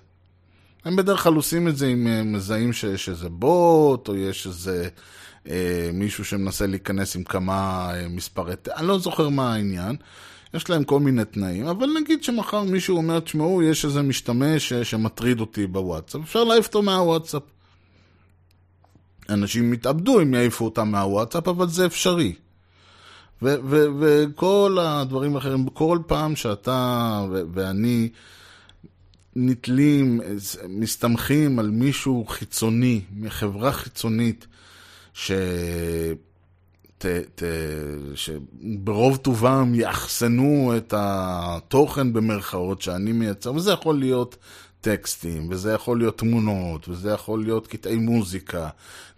הם 0.85 0.95
בדרך 0.95 1.23
כלל 1.23 1.33
עושים 1.33 1.67
את 1.67 1.77
זה 1.77 1.87
אם 1.87 2.33
מזהים 2.33 2.73
שיש 2.73 3.09
איזה 3.09 3.29
בוט, 3.29 4.07
או 4.07 4.15
יש 4.15 4.47
איזה... 4.47 4.89
אה, 5.49 5.89
מישהו 5.93 6.25
שמנסה 6.25 6.67
להיכנס 6.67 7.15
עם 7.15 7.23
כמה 7.23 7.89
אה, 7.93 8.07
מספרי... 8.07 8.53
אני 8.75 8.87
לא 8.87 8.99
זוכר 8.99 9.29
מה 9.29 9.53
העניין. 9.53 9.95
יש 10.53 10.69
להם 10.69 10.83
כל 10.83 10.99
מיני 10.99 11.25
תנאים, 11.25 11.67
אבל 11.67 11.89
נגיד 12.01 12.23
שמחר 12.23 12.63
מישהו 12.63 12.97
אומר, 12.97 13.19
תשמעו, 13.19 13.63
יש 13.63 13.85
איזה 13.85 14.01
משתמש 14.01 14.73
שמטריד 14.73 15.39
אותי 15.39 15.67
בוואטסאפ, 15.67 16.21
אפשר 16.21 16.43
להעיף 16.43 16.67
אותו 16.67 16.81
מהוואטסאפ. 16.81 17.41
אנשים 19.29 19.73
יתאבדו 19.73 20.21
אם 20.21 20.33
יעיפו 20.33 20.65
אותם 20.65 20.91
מהוואטסאפ, 20.91 21.47
אבל 21.47 21.67
זה 21.67 21.85
אפשרי. 21.85 22.33
וכל 23.41 24.77
הדברים 24.81 25.35
האחרים, 25.35 25.69
כל 25.69 25.99
פעם 26.07 26.35
שאתה 26.35 27.21
ואני 27.53 28.09
נתלים, 29.35 30.21
מסתמכים 30.69 31.59
על 31.59 31.69
מישהו 31.69 32.25
חיצוני, 32.27 33.01
מחברה 33.15 33.71
חיצונית, 33.71 34.47
ש... 35.17 35.31
ת, 36.97 37.05
ת, 37.35 37.43
שברוב 38.15 39.17
טובם 39.17 39.75
יאחסנו 39.75 40.73
את 40.77 40.93
התוכן 40.97 42.13
במרכאות 42.13 42.81
שאני 42.81 43.11
מייצר, 43.11 43.53
וזה 43.53 43.71
יכול 43.71 43.99
להיות 43.99 44.37
טקסטים, 44.81 45.47
וזה 45.49 45.73
יכול 45.73 45.97
להיות 45.97 46.17
תמונות, 46.17 46.89
וזה 46.89 47.11
יכול 47.11 47.43
להיות 47.43 47.67
קטעי 47.67 47.95
מוזיקה, 47.95 48.69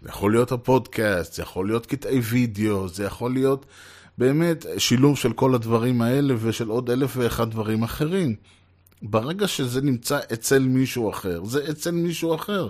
זה 0.02 0.08
יכול 0.08 0.32
להיות 0.32 0.52
הפודקאסט, 0.52 1.32
זה 1.32 1.42
יכול 1.42 1.66
להיות 1.66 1.86
קטעי 1.86 2.20
וידאו, 2.20 2.88
זה 2.88 3.04
יכול 3.04 3.32
להיות 3.32 3.66
באמת 4.18 4.66
שילוב 4.78 5.16
של 5.16 5.32
כל 5.32 5.54
הדברים 5.54 6.02
האלה 6.02 6.34
ושל 6.38 6.68
עוד 6.68 6.90
אלף 6.90 7.12
ואחד 7.16 7.50
דברים 7.50 7.82
אחרים. 7.82 8.34
ברגע 9.02 9.48
שזה 9.48 9.80
נמצא 9.80 10.18
אצל 10.32 10.58
מישהו 10.58 11.10
אחר, 11.10 11.44
זה 11.44 11.70
אצל 11.70 11.90
מישהו 11.90 12.34
אחר. 12.34 12.68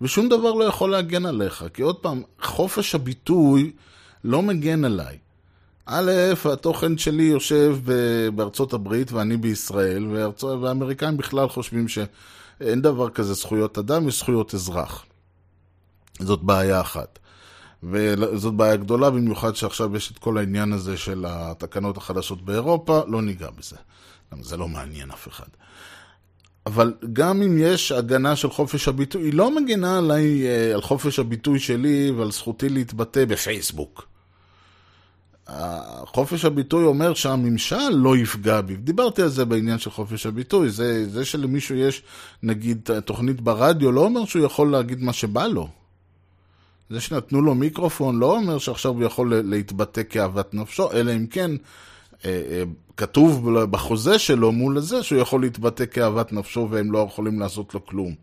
ושום 0.00 0.28
דבר 0.28 0.52
לא 0.52 0.64
יכול 0.64 0.90
להגן 0.90 1.26
עליך. 1.26 1.64
כי 1.74 1.82
עוד 1.82 1.96
פעם, 1.96 2.22
חופש 2.42 2.94
הביטוי 2.94 3.72
לא 4.24 4.42
מגן 4.42 4.84
עליי. 4.84 5.18
א', 5.86 6.12
התוכן 6.52 6.98
שלי 6.98 7.22
יושב 7.22 7.78
בארצות 8.34 8.72
הברית 8.72 9.12
ואני 9.12 9.36
בישראל, 9.36 10.06
והאמריקאים 10.62 11.16
בכלל 11.16 11.48
חושבים 11.48 11.88
שאין 11.88 12.82
דבר 12.82 13.10
כזה 13.10 13.34
זכויות 13.34 13.78
אדם, 13.78 14.08
יש 14.08 14.18
זכויות 14.18 14.54
אזרח. 14.54 15.04
זאת 16.18 16.42
בעיה 16.42 16.80
אחת. 16.80 17.18
וזאת 17.82 18.54
בעיה 18.54 18.76
גדולה, 18.76 19.10
במיוחד 19.10 19.56
שעכשיו 19.56 19.96
יש 19.96 20.10
את 20.10 20.18
כל 20.18 20.38
העניין 20.38 20.72
הזה 20.72 20.96
של 20.96 21.24
התקנות 21.28 21.96
החדשות 21.96 22.42
באירופה, 22.42 23.00
לא 23.08 23.22
ניגע 23.22 23.50
בזה. 23.50 23.76
זה 24.40 24.56
לא 24.56 24.68
מעניין 24.68 25.10
אף 25.10 25.28
אחד. 25.28 25.46
אבל 26.66 26.94
גם 27.12 27.42
אם 27.42 27.58
יש 27.58 27.92
הגנה 27.92 28.36
של 28.36 28.50
חופש 28.50 28.88
הביטוי, 28.88 29.22
היא 29.22 29.34
לא 29.34 29.56
מגנה 29.56 29.98
עליי, 29.98 30.46
אה, 30.46 30.74
על 30.74 30.82
חופש 30.82 31.18
הביטוי 31.18 31.58
שלי 31.58 32.10
ועל 32.10 32.32
זכותי 32.32 32.68
להתבטא 32.68 33.24
בפייסבוק. 33.24 34.06
חופש 36.04 36.44
הביטוי 36.44 36.84
אומר 36.84 37.14
שהממשל 37.14 37.88
לא 37.92 38.16
יפגע 38.16 38.60
בי. 38.60 38.76
דיברתי 38.76 39.22
על 39.22 39.28
זה 39.28 39.44
בעניין 39.44 39.78
של 39.78 39.90
חופש 39.90 40.26
הביטוי. 40.26 40.70
זה, 40.70 41.08
זה 41.10 41.24
שלמישהו 41.24 41.76
יש, 41.76 42.02
נגיד, 42.42 42.88
תוכנית 43.04 43.40
ברדיו, 43.40 43.92
לא 43.92 44.00
אומר 44.00 44.24
שהוא 44.24 44.44
יכול 44.44 44.70
להגיד 44.70 45.02
מה 45.02 45.12
שבא 45.12 45.46
לו. 45.46 45.68
זה 46.90 47.00
שנתנו 47.00 47.42
לו 47.42 47.54
מיקרופון 47.54 48.18
לא 48.18 48.36
אומר 48.36 48.58
שעכשיו 48.58 48.92
הוא 48.92 49.04
יכול 49.04 49.34
להתבטא 49.44 50.02
כאוות 50.10 50.54
נפשו, 50.54 50.92
אלא 50.92 51.12
אם 51.12 51.26
כן 51.26 51.50
אה, 51.50 51.56
אה, 51.56 51.60
כתוב 52.96 53.50
בחוזה 53.64 54.18
שלו 54.18 54.52
מול 54.52 54.80
זה 54.80 55.02
שהוא 55.02 55.20
יכול 55.20 55.40
להתבטא 55.40 55.84
כאוות 55.86 56.32
נפשו 56.32 56.68
והם 56.70 56.92
לא 56.92 56.98
יכולים 56.98 57.40
לעשות 57.40 57.74
לו 57.74 57.86
כלום. 57.86 58.14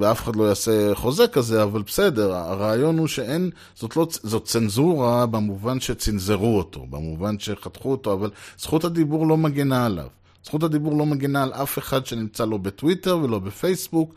ואף 0.00 0.22
אחד 0.22 0.36
לא 0.36 0.44
יעשה 0.44 0.94
חוזה 0.94 1.28
כזה, 1.28 1.62
אבל 1.62 1.82
בסדר, 1.82 2.34
הרעיון 2.34 2.98
הוא 2.98 3.06
שאין, 3.06 3.50
זאת 3.74 3.96
לא, 3.96 4.06
זאת 4.10 4.44
צנזורה 4.44 5.26
במובן 5.26 5.80
שצנזרו 5.80 6.58
אותו, 6.58 6.86
במובן 6.90 7.38
שחתכו 7.38 7.90
אותו, 7.90 8.12
אבל 8.12 8.30
זכות 8.58 8.84
הדיבור 8.84 9.26
לא 9.26 9.36
מגנה 9.36 9.86
עליו. 9.86 10.06
זכות 10.44 10.62
הדיבור 10.62 10.98
לא 10.98 11.06
מגנה 11.06 11.42
על 11.42 11.52
אף 11.52 11.78
אחד 11.78 12.06
שנמצא 12.06 12.44
לא 12.44 12.56
בטוויטר 12.56 13.18
ולא 13.22 13.38
בפייסבוק 13.38 14.14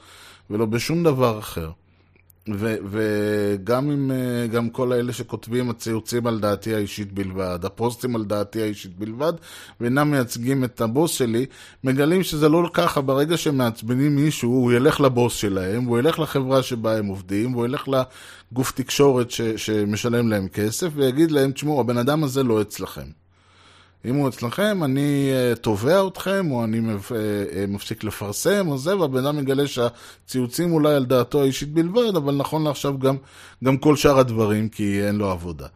ולא 0.50 0.66
בשום 0.66 1.04
דבר 1.04 1.40
אחר. 1.40 1.72
וגם 2.90 3.92
עם, 3.92 4.12
אה, 4.12 4.48
גם 4.48 4.70
כל 4.70 4.92
האלה 4.92 5.14
שכותבים 5.14 5.70
הציוצים 5.70 6.28
על 6.28 6.40
דעתי 6.40 6.76
האישית 6.76 7.12
בלבד, 7.12 7.60
הפוסטים 7.64 8.16
על 8.16 8.26
דעתי 8.26 8.62
האישית 8.62 8.98
בלבד, 8.98 9.34
ואינם 9.82 10.12
מייצגים 10.12 10.64
את 10.64 10.82
הבוס 10.82 11.12
שלי, 11.12 11.46
מגלים 11.84 12.24
שזה 12.24 12.50
לא 12.50 12.70
ככה, 12.74 13.02
ברגע 13.02 13.38
שמעצבנים 13.38 14.16
מישהו, 14.16 14.50
הוא 14.50 14.72
ילך 14.72 15.02
לבוס 15.02 15.34
שלהם, 15.34 15.84
הוא 15.84 16.00
ילך 16.00 16.20
לחברה 16.20 16.64
שבה 16.64 16.98
הם 16.98 17.06
עובדים, 17.06 17.54
והוא 17.54 17.66
ילך 17.66 17.88
לגוף 17.88 18.72
תקשורת 18.72 19.32
ש- 19.32 19.42
שמשלם 19.42 20.28
להם 20.28 20.48
כסף, 20.48 20.90
ויגיד 20.96 21.32
להם, 21.32 21.52
תשמעו, 21.52 21.80
הבן 21.80 21.98
אדם 21.98 22.24
הזה 22.24 22.44
לא 22.44 22.62
אצלכם. 22.62 23.21
אם 24.06 24.16
הוא 24.16 24.30
אצלכם, 24.30 24.84
אני 24.84 25.32
אה, 25.34 25.56
תובע 25.56 26.08
אתכם, 26.08 26.52
או 26.52 26.64
אני 26.64 26.80
אה, 26.80 26.96
אה, 27.56 27.66
מפסיק 27.68 28.04
לפרסם, 28.04 28.68
או 28.68 28.78
זה, 28.78 28.98
והבן 28.98 29.26
אדם 29.26 29.38
מגלה 29.38 29.68
שהציוצים 29.68 30.74
אולי 30.74 30.94
על 30.94 31.06
דעתו 31.06 31.42
האישית 31.42 31.74
בלבד, 31.74 32.16
אבל 32.16 32.36
נכון 32.36 32.64
לעכשיו 32.64 33.00
גם, 33.00 33.16
גם 33.64 33.78
כל 33.78 33.96
שאר 33.96 34.20
הדברים, 34.20 34.70
כי 34.70 35.08
אין 35.08 35.16
לו 35.16 35.32
עבודה. 35.32 35.68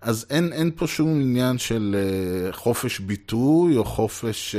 אז 0.00 0.26
אין, 0.30 0.52
אין 0.52 0.70
פה 0.76 0.86
שום 0.86 1.20
עניין 1.20 1.58
של 1.58 1.96
חופש 2.52 2.98
ביטוי, 2.98 3.76
או 3.76 3.84
חופש, 3.84 4.56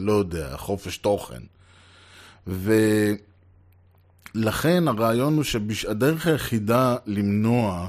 לא 0.00 0.12
יודע, 0.12 0.56
חופש 0.56 0.96
תוכן. 0.98 1.40
ולכן 4.34 4.88
הרעיון 4.88 5.36
הוא 5.36 5.44
שהדרך 5.44 6.26
היחידה 6.26 6.96
למנוע 7.06 7.88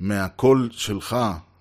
מהקול 0.00 0.68
שלך, 0.72 1.16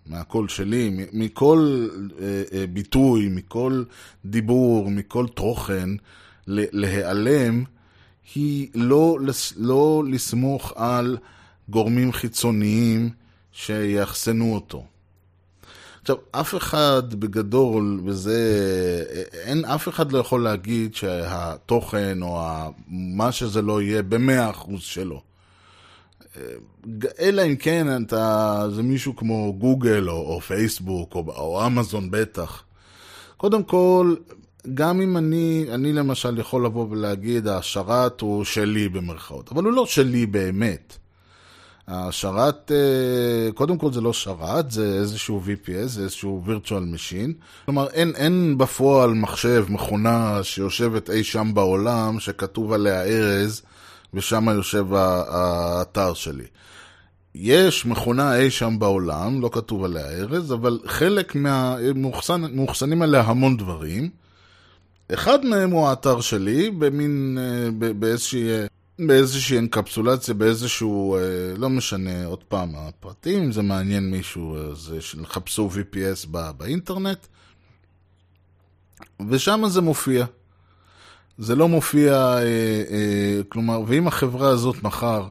מהקול 0.10 0.48
שלי, 0.48 1.08
מכל 1.14 1.88
אה, 2.22 2.44
אה, 2.54 2.68
ביטוי, 2.68 3.30
מכל 3.30 3.84
דיבור, 4.26 4.92
מכל 4.92 5.28
תוכן, 5.28 5.90
להיעלם, 6.48 7.64
היא 8.36 8.68
לא, 8.76 9.18
לא 9.58 10.04
לסמוך 10.08 10.74
על 10.76 11.18
גורמים 11.70 12.12
חיצוניים 12.12 13.10
שיאחסנו 13.52 14.54
אותו. 14.54 14.86
עכשיו, 16.02 16.16
אף 16.32 16.56
אחד 16.56 17.14
בגדול, 17.14 18.02
וזה, 18.06 18.40
אין, 19.34 19.66
אף 19.66 19.88
אחד 19.88 20.12
לא 20.12 20.18
יכול 20.18 20.44
להגיד 20.44 20.96
שהתוכן 20.96 22.22
או 22.22 22.42
מה 22.88 23.32
שזה 23.32 23.62
לא 23.62 23.82
יהיה 23.82 24.04
במאה 24.04 24.50
אחוז 24.50 24.82
שלו. 24.82 25.29
אלא 27.20 27.42
אם 27.42 27.56
כן 27.56 28.04
אתה, 28.04 28.66
זה 28.76 28.84
מישהו 28.84 29.16
כמו 29.16 29.54
גוגל 29.58 30.10
או, 30.10 30.34
או 30.34 30.42
פייסבוק 30.42 31.16
או, 31.16 31.26
או 31.38 31.66
אמזון 31.66 32.12
בטח. 32.12 32.64
קודם 33.38 33.64
כל, 33.64 34.16
גם 34.74 35.02
אם 35.02 35.18
אני, 35.18 35.66
אני 35.74 35.94
למשל 35.94 36.40
יכול 36.40 36.66
לבוא 36.66 36.88
ולהגיד 36.90 37.48
השרת 37.48 38.22
הוא 38.22 38.44
שלי 38.44 38.90
במרכאות, 38.90 39.52
אבל 39.52 39.64
הוא 39.64 39.74
לא 39.74 39.86
שלי 39.86 40.26
באמת. 40.26 40.98
השרת, 41.92 42.72
אה, 42.72 43.52
קודם 43.52 43.78
כל 43.78 43.94
זה 43.94 44.02
לא 44.02 44.14
שרת, 44.14 44.72
זה 44.72 44.98
איזשהו 45.00 45.42
VPS, 45.46 45.88
זה 45.88 46.04
איזשהו 46.04 46.44
virtual 46.48 46.96
machine. 46.96 47.34
כלומר, 47.66 47.88
אין, 47.88 48.14
אין 48.16 48.58
בפועל 48.58 49.14
מחשב, 49.14 49.66
מכונה 49.70 50.40
שיושבת 50.44 51.10
אי 51.10 51.24
שם 51.24 51.52
בעולם, 51.54 52.20
שכתוב 52.20 52.74
עליה 52.74 53.04
ארז, 53.04 53.62
ושם 54.14 54.50
יושב 54.50 54.94
האתר 54.94 56.14
שלי. 56.14 56.46
יש 57.36 57.86
מכונה 57.86 58.36
אי 58.38 58.52
שם 58.52 58.80
בעולם, 58.80 59.42
לא 59.42 59.50
כתוב 59.54 59.84
עליה 59.84 60.08
ארז, 60.10 60.54
אבל 60.54 60.80
חלק 60.86 61.36
מה... 61.36 61.76
מאוחסן, 61.96 62.56
מאוחסנים 62.56 63.02
עליה 63.02 63.22
המון 63.22 63.58
דברים. 63.58 64.10
אחד 65.14 65.46
מהם 65.46 65.72
הוא 65.72 65.88
האתר 65.88 66.22
שלי, 66.22 66.72
במין, 66.72 67.38
אה, 67.42 67.92
באיזושהי, 67.94 68.50
אה, 68.50 68.66
באיזושהי 69.00 69.58
אנקפסולציה, 69.60 70.34
באיזשהו, 70.34 71.16
אה, 71.16 71.22
לא 71.58 71.70
משנה, 71.70 72.26
עוד 72.26 72.44
פעם, 72.44 72.70
הפרטים, 72.76 73.44
אם 73.44 73.52
זה 73.52 73.62
מעניין 73.62 74.12
מישהו, 74.12 74.58
אז 74.72 74.94
חפשו 75.26 75.70
VPS 75.74 76.28
בא- 76.28 76.52
באינטרנט, 76.52 77.28
ושם 79.30 79.64
זה 79.68 79.82
מופיע. 79.82 80.26
זה 81.40 81.56
לא 81.56 81.68
מופיע, 81.68 82.14
אה, 82.14 82.42
אה, 82.42 83.42
כלומר, 83.50 83.82
ואם 83.88 84.08
החברה 84.08 84.50
הזאת 84.50 84.84
מחר, 84.84 85.28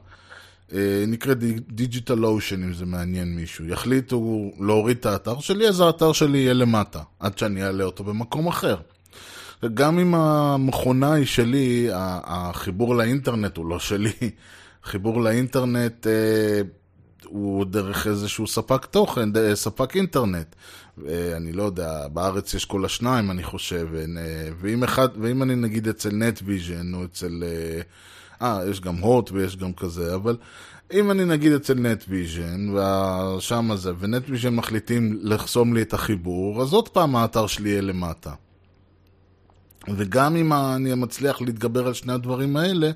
אה, 0.73 1.03
נקראת 1.07 1.37
DigitalOcean, 1.71 2.63
אם 2.63 2.73
זה 2.73 2.85
מעניין 2.85 3.35
מישהו, 3.35 3.65
יחליטו 3.65 4.51
להוריד 4.59 4.97
את 4.97 5.05
האתר 5.05 5.39
שלי, 5.39 5.67
אז 5.67 5.79
האתר 5.79 6.11
שלי 6.13 6.37
יהיה 6.37 6.53
למטה, 6.53 6.99
עד 7.19 7.37
שאני 7.37 7.63
אעלה 7.63 7.83
אותו 7.83 8.03
במקום 8.03 8.47
אחר. 8.47 8.75
וגם 9.63 9.99
אם 9.99 10.15
המכונה 10.15 11.13
היא 11.13 11.25
שלי, 11.25 11.87
החיבור 11.93 12.95
לאינטרנט 12.95 13.57
הוא 13.57 13.65
לא 13.69 13.79
שלי. 13.79 14.11
חיבור 14.83 15.21
לאינטרנט 15.21 16.07
אה, 16.07 16.61
הוא 17.25 17.65
דרך 17.65 18.07
איזשהו 18.07 18.47
ספק 18.47 18.85
תוכן, 18.85 19.31
ד- 19.31 19.53
ספק 19.53 19.95
אינטרנט. 19.95 20.55
אה, 21.07 21.37
אני 21.37 21.51
לא 21.51 21.63
יודע, 21.63 22.07
בארץ 22.07 22.53
יש 22.53 22.65
כל 22.65 22.85
השניים, 22.85 23.31
אני 23.31 23.43
חושב. 23.43 23.87
אה, 23.95 24.49
ואם, 24.61 24.83
אחד, 24.83 25.07
ואם 25.21 25.43
אני 25.43 25.55
נגיד 25.55 25.87
אצל 25.87 26.09
נטוויז'ן 26.13 26.93
או 26.93 27.05
אצל... 27.05 27.43
אה, 27.43 27.81
אה, 28.41 28.69
יש 28.69 28.81
גם 28.81 28.95
הוט 28.95 29.31
ויש 29.31 29.57
גם 29.57 29.73
כזה, 29.73 30.15
אבל 30.15 30.37
אם 30.93 31.11
אני 31.11 31.25
נגיד 31.25 31.51
אצל 31.51 31.73
נטוויז'ן, 31.73 32.69
ושם 32.69 33.69
זה, 33.75 33.91
ונטוויז'ן 33.99 34.55
מחליטים 34.55 35.19
לחסום 35.21 35.73
לי 35.73 35.81
את 35.81 35.93
החיבור, 35.93 36.61
אז 36.61 36.73
עוד 36.73 36.89
פעם 36.89 37.15
האתר 37.15 37.47
שלי 37.47 37.69
יהיה 37.69 37.81
למטה. 37.81 38.33
וגם 39.95 40.35
אם 40.35 40.53
אני 40.53 40.95
מצליח 40.95 41.41
להתגבר 41.41 41.87
על 41.87 41.93
שני 41.93 42.13
הדברים 42.13 42.57
האלה, 42.57 42.91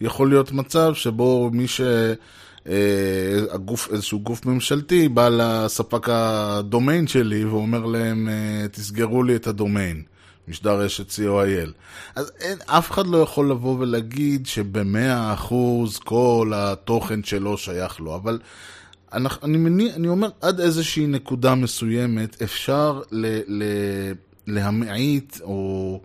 יכול 0.00 0.28
להיות 0.28 0.52
מצב 0.52 0.94
שבו 0.94 1.50
מי 1.52 1.68
ש... 1.68 1.80
אה, 2.68 2.74
הגוף, 3.50 3.88
איזשהו 3.92 4.20
גוף 4.20 4.46
ממשלתי 4.46 5.08
בא 5.08 5.28
לספק 5.28 6.08
הדומיין 6.08 7.06
שלי 7.06 7.44
ואומר 7.44 7.86
להם, 7.86 8.28
אה, 8.28 8.68
תסגרו 8.68 9.22
לי 9.22 9.36
את 9.36 9.46
הדומיין, 9.46 10.02
משדר 10.48 10.80
רשת 10.80 11.10
co.il. 11.10 11.70
אז 12.14 12.32
אין, 12.40 12.58
אף 12.66 12.90
אחד 12.90 13.06
לא 13.06 13.18
יכול 13.18 13.50
לבוא 13.50 13.76
ולהגיד 13.78 14.46
שבמאה 14.46 15.32
אחוז 15.32 15.98
כל 15.98 16.52
התוכן 16.54 17.24
שלו 17.24 17.58
שייך 17.58 18.00
לו, 18.00 18.14
אבל 18.14 18.38
אנחנו, 19.12 19.46
אני, 19.48 19.56
מניע, 19.56 19.94
אני 19.94 20.08
אומר, 20.08 20.28
עד 20.40 20.60
איזושהי 20.60 21.06
נקודה 21.06 21.54
מסוימת 21.54 22.42
אפשר 22.42 23.00
ל, 23.10 23.26
ל, 23.46 23.62
להמעיט 24.46 25.40
או 25.40 26.00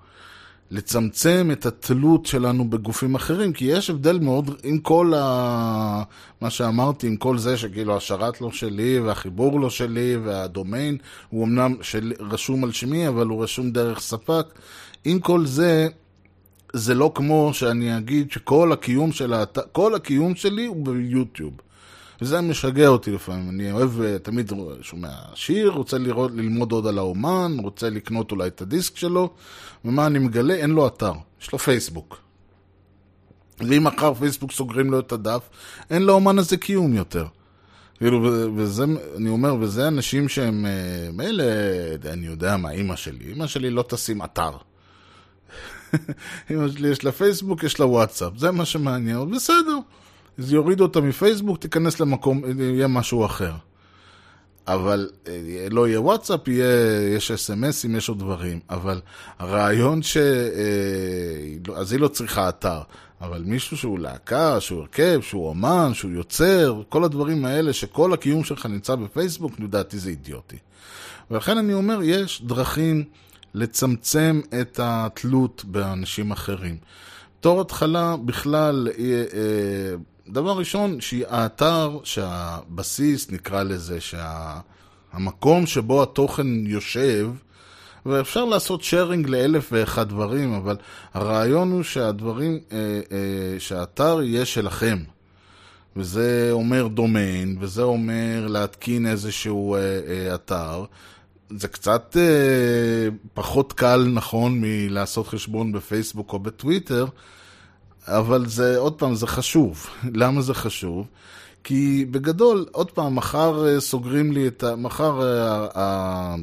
לצמצם 0.71 1.49
את 1.51 1.65
התלות 1.65 2.25
שלנו 2.25 2.69
בגופים 2.69 3.15
אחרים, 3.15 3.53
כי 3.53 3.65
יש 3.65 3.89
הבדל 3.89 4.19
מאוד, 4.19 4.49
עם 4.63 4.79
כל 4.79 5.13
ה... 5.17 6.03
מה 6.41 6.49
שאמרתי, 6.49 7.07
עם 7.07 7.15
כל 7.15 7.37
זה 7.37 7.57
שכאילו 7.57 7.97
השרת 7.97 8.41
לא 8.41 8.51
שלי, 8.51 8.99
והחיבור 8.99 9.59
לא 9.59 9.69
שלי, 9.69 10.15
והדומיין 10.15 10.97
הוא 11.29 11.45
אמנם 11.45 11.75
של... 11.81 12.13
רשום 12.19 12.63
על 12.63 12.71
שמי, 12.71 13.07
אבל 13.07 13.27
הוא 13.27 13.43
רשום 13.43 13.71
דרך 13.71 13.99
ספק, 13.99 14.45
עם 15.05 15.19
כל 15.19 15.45
זה, 15.45 15.87
זה 16.73 16.93
לא 16.93 17.11
כמו 17.15 17.49
שאני 17.53 17.97
אגיד 17.97 18.31
שכל 18.31 18.71
הקיום 18.71 19.11
של 19.11 19.33
האתר, 19.33 19.61
כל 19.71 19.95
הקיום 19.95 20.35
שלי 20.35 20.65
הוא 20.65 20.85
ביוטיוב. 20.85 21.53
וזה 22.23 22.41
משגע 22.41 22.87
אותי 22.87 23.11
לפעמים, 23.11 23.49
אני 23.49 23.71
אוהב, 23.71 24.01
אה, 24.01 24.19
תמיד 24.19 24.51
שומע 24.81 25.09
שיר, 25.35 25.69
רוצה 25.69 25.97
לראות, 25.97 26.31
ללמוד 26.31 26.71
עוד 26.71 26.87
על 26.87 26.97
האומן, 26.97 27.57
רוצה 27.59 27.89
לקנות 27.89 28.31
אולי 28.31 28.47
את 28.47 28.61
הדיסק 28.61 28.97
שלו, 28.97 29.33
ומה 29.85 30.07
אני 30.07 30.19
מגלה? 30.19 30.53
אין 30.53 30.69
לו 30.69 30.87
אתר, 30.87 31.11
יש 31.41 31.51
לו 31.51 31.59
פייסבוק. 31.59 32.17
ואם 33.59 33.83
מחר 33.83 34.13
פייסבוק 34.13 34.51
סוגרים 34.51 34.91
לו 34.91 34.99
את 34.99 35.11
הדף, 35.11 35.49
אין 35.89 36.01
לאומן 36.01 36.39
הזה 36.39 36.57
קיום 36.57 36.93
יותר. 36.93 37.25
כאילו, 37.97 38.31
וזה, 38.55 38.85
אני 39.17 39.29
אומר, 39.29 39.55
וזה 39.59 39.87
אנשים 39.87 40.29
שהם, 40.29 40.65
אה, 40.65 41.11
מילא, 41.13 41.43
אני 42.05 42.25
יודע 42.25 42.57
מה, 42.57 42.71
אימא 42.71 42.95
שלי, 42.95 43.25
אימא 43.25 43.47
שלי 43.47 43.69
לא 43.69 43.83
תשים 43.87 44.23
אתר. 44.23 44.51
אמא 46.51 46.67
שלי 46.69 46.87
יש 46.87 47.03
לה 47.03 47.11
פייסבוק, 47.11 47.63
יש 47.63 47.79
לה 47.79 47.85
וואטסאפ, 47.85 48.33
זה 48.37 48.51
מה 48.51 48.65
שמעניין, 48.65 49.31
בסדר. 49.31 49.77
אז 50.37 50.53
יורידו 50.53 50.83
אותה 50.83 51.01
מפייסבוק, 51.01 51.57
תיכנס 51.57 51.99
למקום, 51.99 52.41
יהיה 52.59 52.87
משהו 52.87 53.25
אחר. 53.25 53.53
אבל 54.67 55.09
אה, 55.27 55.67
לא 55.71 55.87
יהיה 55.87 56.01
וואטסאפ, 56.01 56.47
יהיה, 56.47 57.15
יש 57.15 57.31
אס.אם.אסים, 57.31 57.95
יש 57.95 58.09
עוד 58.09 58.19
דברים. 58.19 58.59
אבל 58.69 59.01
הרעיון 59.39 60.01
ש... 60.01 60.17
אה, 60.17 61.75
אז 61.75 61.91
היא 61.91 61.99
לא 61.99 62.07
צריכה 62.07 62.49
אתר. 62.49 62.81
אבל 63.21 63.43
מישהו 63.45 63.77
שהוא 63.77 63.99
להקה, 63.99 64.59
שהוא 64.59 64.81
הרכב, 64.81 65.19
שהוא 65.21 65.47
אומן, 65.47 65.91
שהוא 65.93 66.11
יוצר, 66.11 66.81
כל 66.89 67.03
הדברים 67.03 67.45
האלה 67.45 67.73
שכל 67.73 68.13
הקיום 68.13 68.43
שלך 68.43 68.65
נמצא 68.65 68.95
בפייסבוק, 68.95 69.59
לדעתי 69.59 69.99
זה 69.99 70.09
אידיוטי. 70.09 70.57
ולכן 71.31 71.57
אני 71.57 71.73
אומר, 71.73 71.99
יש 72.03 72.41
דרכים 72.45 73.03
לצמצם 73.53 74.41
את 74.61 74.79
התלות 74.83 75.65
באנשים 75.65 76.31
אחרים. 76.31 76.77
בתור 77.39 77.61
התחלה, 77.61 78.15
בכלל, 78.25 78.87
אה, 78.99 79.95
דבר 80.29 80.57
ראשון, 80.57 81.01
שהאתר, 81.01 81.97
שהבסיס, 82.03 83.31
נקרא 83.31 83.63
לזה, 83.63 83.97
שהמקום 84.01 85.65
שבו 85.65 86.03
התוכן 86.03 86.67
יושב, 86.67 87.29
ואפשר 88.05 88.45
לעשות 88.45 88.83
שיירינג 88.83 89.29
לאלף 89.29 89.69
ואחד 89.71 90.09
דברים, 90.09 90.53
אבל 90.53 90.75
הרעיון 91.13 91.71
הוא 91.71 91.83
שהדברים, 91.83 92.59
אה, 92.71 92.77
אה, 93.11 93.59
שהאתר 93.59 94.21
יהיה 94.21 94.45
שלכם. 94.45 94.97
וזה 95.95 96.49
אומר 96.51 96.87
דומיין, 96.87 97.57
וזה 97.59 97.81
אומר 97.81 98.47
להתקין 98.47 99.07
איזשהו 99.07 99.75
אה, 99.75 99.79
אה, 99.79 100.35
אתר. 100.35 100.85
זה 101.49 101.67
קצת 101.67 102.17
אה, 102.19 103.07
פחות 103.33 103.73
קל, 103.73 104.07
נכון, 104.13 104.61
מלעשות 104.61 105.27
חשבון 105.27 105.71
בפייסבוק 105.71 106.33
או 106.33 106.39
בטוויטר, 106.39 107.05
אבל 108.07 108.45
זה, 108.47 108.77
עוד 108.77 108.93
פעם, 108.93 109.15
זה 109.15 109.27
חשוב. 109.27 109.87
למה 110.21 110.41
זה 110.41 110.53
חשוב? 110.53 111.07
כי 111.63 112.05
בגדול, 112.11 112.65
עוד 112.71 112.91
פעם, 112.91 113.15
מחר 113.15 113.67
אה, 113.67 113.79
סוגרים 113.79 114.31
לי 114.31 114.47
את 114.47 114.63
ה... 114.63 114.75
מחר 114.75 115.21
אה, 115.21 116.35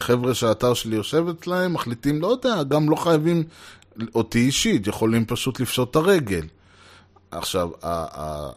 החבר'ה 0.00 0.34
שהאתר 0.34 0.74
שלי 0.74 0.96
יושב 0.96 1.24
אצלהם, 1.28 1.72
מחליטים, 1.72 2.20
לא 2.20 2.26
יודע, 2.26 2.62
גם 2.62 2.90
לא 2.90 2.96
חייבים 2.96 3.42
אותי 4.14 4.38
אישית, 4.38 4.86
יכולים 4.86 5.24
פשוט 5.24 5.60
לפשוט 5.60 5.90
את 5.90 5.96
הרגל. 5.96 6.42
עכשיו, 7.30 7.70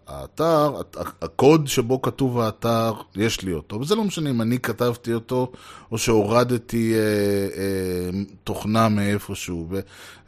האתר, 0.08 0.82
הקוד 1.22 1.68
שבו 1.68 2.02
כתוב 2.02 2.40
האתר, 2.40 2.94
יש 3.16 3.42
לי 3.42 3.54
אותו, 3.54 3.80
וזה 3.80 3.96
לא 3.96 4.04
משנה 4.04 4.30
אם 4.30 4.42
אני 4.42 4.60
כתבתי 4.60 5.14
אותו, 5.14 5.52
או 5.92 5.98
שהורדתי 5.98 6.94
אה, 6.94 7.00
אה, 7.00 8.20
תוכנה 8.44 8.90
מאיפשהו. 8.90 9.68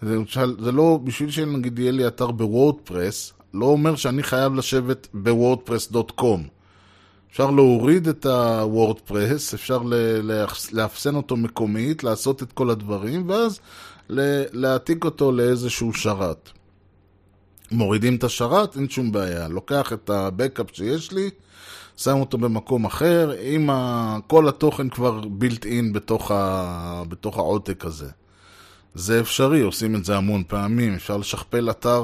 ולמשל, 0.04 0.56
זה 0.60 0.72
לא, 0.72 1.00
בשביל 1.04 1.32
שנגיד 1.32 1.80
יהיה 1.80 1.92
לי 1.92 2.08
אתר 2.08 2.32
בוורדפרס, 2.32 3.34
לא 3.54 3.66
אומר 3.66 3.96
שאני 3.96 4.24
חייב 4.24 4.56
לשבת 4.56 5.08
בוורדפרס.קום. 5.14 6.44
אפשר 7.32 7.52
להוריד 7.52 8.08
את 8.08 8.26
הוורדפרס, 8.26 9.54
אפשר 9.54 9.82
לאפסן 10.72 11.16
אותו 11.16 11.36
מקומית, 11.36 12.04
לעשות 12.04 12.44
את 12.44 12.52
כל 12.52 12.70
הדברים, 12.70 13.30
ואז 13.30 13.60
להעתיק 14.54 15.06
אותו 15.06 15.32
לאיזשהו 15.32 15.94
שרת. 15.94 16.50
מורידים 17.74 18.16
את 18.16 18.24
השרת, 18.24 18.78
אין 18.78 18.90
שום 18.90 19.12
בעיה. 19.12 19.48
לוקח 19.48 19.94
את 19.94 20.10
הבקאפ 20.10 20.66
שיש 20.74 21.12
לי, 21.12 21.30
שם 21.98 22.20
אותו 22.20 22.38
במקום 22.38 22.86
אחר, 22.86 23.32
עם 23.42 23.70
ה... 23.70 24.18
כל 24.28 24.48
התוכן 24.48 24.90
כבר 24.90 25.20
בילט 25.20 25.66
אין 25.66 25.94
בתוך, 25.94 26.32
ה... 26.32 27.04
בתוך 27.10 27.38
העותק 27.38 27.86
הזה. 27.86 28.10
זה 28.96 29.20
אפשרי, 29.20 29.62
עושים 29.62 29.96
את 29.96 30.06
זה 30.06 30.18
המון 30.18 30.44
פעמים, 30.48 30.94
אפשר 30.94 31.18
לשכפל 31.18 31.70
אתר, 31.70 32.04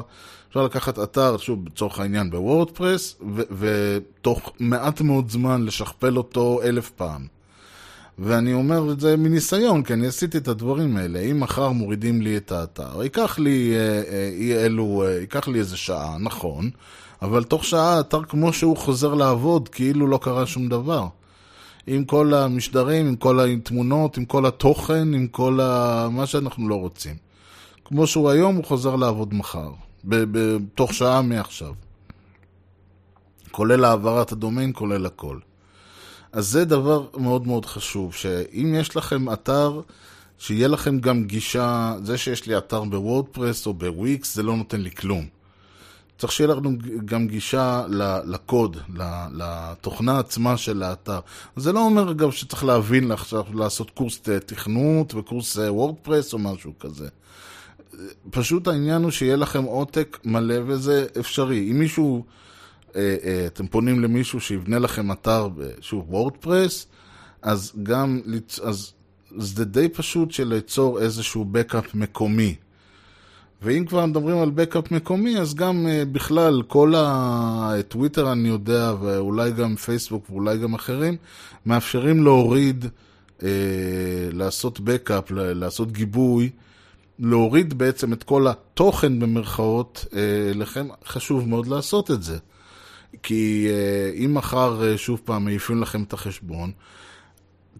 אפשר 0.49 0.63
לקחת 0.63 0.99
אתר, 0.99 1.37
שוב, 1.37 1.67
לצורך 1.67 1.99
העניין 1.99 2.29
בוורדפרס, 2.29 3.15
ותוך 3.59 4.53
מעט 4.59 5.01
מאוד 5.01 5.29
זמן 5.29 5.65
לשכפל 5.65 6.17
אותו 6.17 6.61
אלף 6.63 6.89
פעם. 6.89 7.38
ואני 8.21 8.53
אומר 8.53 8.91
את 8.91 8.99
זה 8.99 9.17
מניסיון, 9.17 9.83
כי 9.83 9.93
אני 9.93 10.07
עשיתי 10.07 10.37
את 10.37 10.47
הדברים 10.47 10.97
האלה. 10.97 11.19
אם 11.19 11.39
מחר 11.39 11.71
מורידים 11.71 12.21
לי 12.21 12.37
את 12.37 12.51
האתר, 12.51 13.03
ייקח 13.03 13.39
לי 13.39 13.73
אה, 13.75 14.01
אה, 14.11 14.65
אלו, 14.65 15.03
אה, 15.05 15.11
ייקח 15.11 15.47
לי 15.47 15.59
איזה 15.59 15.77
שעה, 15.77 16.17
נכון, 16.19 16.69
אבל 17.21 17.43
תוך 17.43 17.65
שעה 17.65 17.97
האתר 17.97 18.23
כמו 18.23 18.53
שהוא 18.53 18.77
חוזר 18.77 19.13
לעבוד, 19.13 19.69
כאילו 19.69 20.07
לא 20.07 20.19
קרה 20.21 20.45
שום 20.45 20.69
דבר. 20.69 21.07
עם 21.87 22.05
כל 22.05 22.33
המשדרים, 22.33 23.07
עם 23.07 23.15
כל 23.15 23.39
התמונות, 23.39 24.17
עם 24.17 24.25
כל 24.25 24.45
התוכן, 24.45 25.13
עם 25.13 25.27
כל 25.27 25.59
ה... 25.63 26.07
מה 26.11 26.25
שאנחנו 26.25 26.69
לא 26.69 26.75
רוצים. 26.75 27.15
כמו 27.85 28.07
שהוא 28.07 28.29
היום, 28.29 28.55
הוא 28.55 28.63
חוזר 28.63 28.95
לעבוד 28.95 29.33
מחר, 29.33 29.71
בתוך 30.03 30.93
שעה 30.93 31.21
מעכשיו. 31.21 31.73
כולל 33.51 33.85
העברת 33.85 34.31
הדומיין, 34.31 34.71
כולל 34.75 35.05
הכל. 35.05 35.37
אז 36.31 36.47
זה 36.47 36.65
דבר 36.65 37.05
מאוד 37.17 37.47
מאוד 37.47 37.65
חשוב, 37.65 38.13
שאם 38.13 38.75
יש 38.79 38.95
לכם 38.95 39.33
אתר, 39.33 39.81
שיהיה 40.37 40.67
לכם 40.67 40.99
גם 40.99 41.23
גישה, 41.23 41.95
זה 42.03 42.17
שיש 42.17 42.45
לי 42.47 42.57
אתר 42.57 42.83
בוורדפרס 42.83 43.67
או 43.67 43.73
בוויקס, 43.73 44.35
זה 44.35 44.43
לא 44.43 44.55
נותן 44.55 44.81
לי 44.81 44.91
כלום. 44.91 45.27
צריך 46.17 46.33
שיהיה 46.33 46.55
לנו 46.55 46.71
גם 47.05 47.27
גישה 47.27 47.85
לקוד, 48.25 48.77
לתוכנה 49.33 50.19
עצמה 50.19 50.57
של 50.57 50.83
האתר. 50.83 51.19
זה 51.55 51.71
לא 51.71 51.79
אומר 51.79 52.11
אגב 52.11 52.31
שצריך 52.31 52.63
להבין 52.63 53.11
עכשיו 53.11 53.43
לעשות 53.53 53.89
קורס 53.89 54.19
תכנות 54.45 55.15
וקורס 55.15 55.57
WordPress 55.57 56.33
או 56.33 56.39
משהו 56.39 56.73
כזה. 56.79 57.07
פשוט 58.31 58.67
העניין 58.67 59.03
הוא 59.03 59.11
שיהיה 59.11 59.35
לכם 59.35 59.63
עותק 59.63 60.17
מלא 60.25 60.55
וזה 60.65 61.07
אפשרי. 61.19 61.71
אם 61.71 61.79
מישהו... 61.79 62.25
אה, 62.95 63.15
אה, 63.23 63.45
אתם 63.47 63.67
פונים 63.67 63.99
למישהו 63.99 64.41
שיבנה 64.41 64.79
לכם 64.79 65.11
אתר, 65.11 65.49
שוב, 65.81 66.05
WordPress, 66.09 66.87
אז 67.41 67.73
גם, 67.83 68.21
אז 68.63 68.93
זה 69.37 69.65
די 69.65 69.89
פשוט 69.89 70.31
של 70.31 70.47
ליצור 70.47 70.99
איזשהו 70.99 71.45
backup 71.45 71.95
מקומי. 71.95 72.55
ואם 73.61 73.85
כבר 73.85 74.05
מדברים 74.05 74.37
על 74.37 74.49
backup 74.49 74.91
מקומי, 74.91 75.39
אז 75.39 75.55
גם 75.55 75.85
אה, 75.85 76.05
בכלל, 76.05 76.61
כל 76.67 76.93
הטוויטר 76.97 78.31
אני 78.31 78.47
יודע, 78.47 78.93
ואולי 79.01 79.51
גם 79.51 79.75
פייסבוק 79.75 80.29
ואולי 80.29 80.57
גם 80.57 80.73
אחרים, 80.73 81.17
מאפשרים 81.65 82.23
להוריד, 82.23 82.85
uh, 82.85 83.43
לעשות 84.31 84.79
בקאפ, 84.79 85.31
לעשות 85.31 85.91
גיבוי, 85.91 86.49
להוריד 87.19 87.77
בעצם 87.77 88.13
את 88.13 88.23
כל 88.23 88.47
התוכן 88.47 89.19
במרכאות, 89.19 90.05
uh, 90.09 90.13
לכם 90.57 90.87
חשוב 91.05 91.47
מאוד 91.47 91.67
לעשות 91.67 92.11
את 92.11 92.23
זה. 92.23 92.37
כי 93.23 93.67
uh, 93.69 94.25
אם 94.25 94.33
מחר 94.33 94.81
uh, 94.81 94.97
שוב 94.97 95.21
פעם 95.25 95.45
מעיפים 95.45 95.81
לכם 95.81 96.03
את 96.03 96.13
החשבון, 96.13 96.71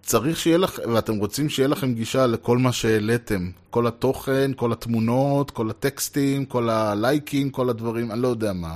צריך 0.02 0.40
שיהיה 0.40 0.58
לכם, 0.58 0.82
ואתם 0.94 1.16
רוצים 1.16 1.50
שיהיה 1.50 1.68
לכם 1.68 1.94
גישה 1.94 2.28
לכל 2.28 2.58
מה 2.58 2.72
שהעליתם, 2.72 3.50
כל 3.70 3.88
התוכן, 3.88 4.52
כל 4.56 4.72
התמונות, 4.72 5.52
כל 5.52 5.70
הטקסטים, 5.70 6.46
כל 6.46 6.70
הלייקים, 6.70 7.50
כל 7.50 7.70
הדברים, 7.70 8.12
אני 8.12 8.22
לא 8.22 8.28
יודע 8.28 8.54
מה. 8.54 8.76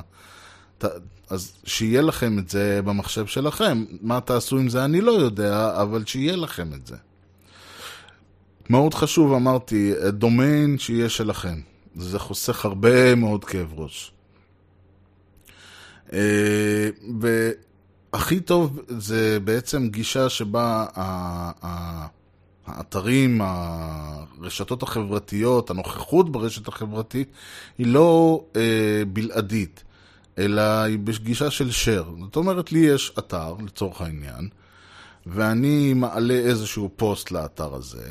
ת, 0.78 0.86
אז 1.30 1.52
שיהיה 1.66 2.02
לכם 2.02 2.40
את 2.40 2.50
זה 2.50 2.80
במחשב 2.86 3.26
שלכם. 3.26 3.86
מה 4.02 4.22
תעשו 4.22 4.58
עם 4.58 4.70
זה 4.70 4.86
אני 4.86 5.02
לא 5.02 5.12
יודע, 5.12 5.82
אבל 5.82 6.06
שיהיה 6.06 6.36
לכם 6.36 6.74
את 6.74 6.88
זה. 6.88 6.96
מאוד 8.70 8.94
חשוב, 8.94 9.34
אמרתי, 9.34 9.94
דומיין 10.10 10.78
שיהיה 10.78 11.10
שלכם. 11.10 11.60
זה 11.96 12.20
חוסך 12.20 12.66
הרבה 12.66 13.16
מאוד 13.16 13.46
כאב 13.46 13.80
ראש. 13.80 14.13
אה, 16.14 16.90
והכי 18.14 18.40
טוב 18.40 18.80
זה 18.88 19.38
בעצם 19.44 19.88
גישה 19.88 20.30
שבה 20.30 20.86
האתרים, 22.68 23.42
הרשתות 23.44 24.84
החברתיות, 24.84 25.70
הנוכחות 25.70 26.32
ברשת 26.32 26.68
החברתית, 26.68 27.32
היא 27.78 27.88
לא 27.88 28.44
אה, 28.56 29.04
בלעדית, 29.14 29.84
אלא 30.38 30.62
היא 30.62 31.00
בגישה 31.00 31.52
של 31.52 31.70
share. 31.70 32.22
זאת 32.22 32.36
אומרת, 32.36 32.72
לי 32.72 32.80
יש 32.80 33.14
אתר, 33.20 33.56
לצורך 33.66 34.02
העניין, 34.02 34.50
ואני 35.26 35.94
מעלה 35.94 36.34
איזשהו 36.34 36.90
פוסט 36.96 37.32
לאתר 37.32 37.76
הזה, 37.76 38.10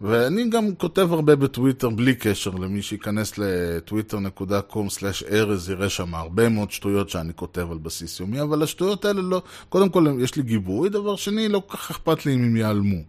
ואני 0.00 0.50
גם 0.50 0.74
כותב 0.74 1.12
הרבה 1.12 1.36
בטוויטר 1.36 1.90
בלי 1.90 2.14
קשר 2.14 2.50
למי 2.50 2.82
שייכנס 2.82 3.38
לטוויטר.com/ארז 3.38 5.70
יראה 5.70 5.88
שם 5.88 6.14
הרבה 6.14 6.48
מאוד 6.48 6.70
שטויות 6.70 7.10
שאני 7.10 7.32
כותב 7.36 7.68
על 7.70 7.78
בסיס 7.78 8.20
יומי, 8.20 8.42
אבל 8.42 8.62
השטויות 8.62 9.04
האלה 9.04 9.22
לא, 9.22 9.42
קודם 9.68 9.88
כל 9.88 10.06
יש 10.20 10.36
לי 10.36 10.42
גיבוי, 10.42 10.88
דבר 10.88 11.16
שני, 11.16 11.48
לא 11.48 11.62
כל 11.66 11.76
כך 11.76 11.90
אכפת 11.90 12.26
לי 12.26 12.34
אם 12.34 12.44
הם 12.44 12.56
ייעלמו. 12.56 13.02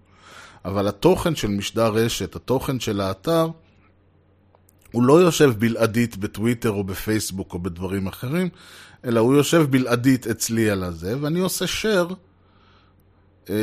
אבל 0.65 0.87
התוכן 0.87 1.35
של 1.35 1.47
משדר 1.47 1.93
רשת, 1.93 2.35
התוכן 2.35 2.79
של 2.79 3.01
האתר, 3.01 3.47
הוא 4.91 5.03
לא 5.03 5.21
יושב 5.21 5.53
בלעדית 5.57 6.17
בטוויטר 6.17 6.69
או 6.69 6.83
בפייסבוק 6.83 7.53
או 7.53 7.59
בדברים 7.59 8.07
אחרים, 8.07 8.49
אלא 9.05 9.19
הוא 9.19 9.35
יושב 9.35 9.65
בלעדית 9.69 10.27
אצלי 10.27 10.69
על 10.69 10.83
הזה, 10.83 11.15
ואני 11.21 11.39
עושה 11.39 11.65
share 11.65 12.13
אה, 13.49 13.55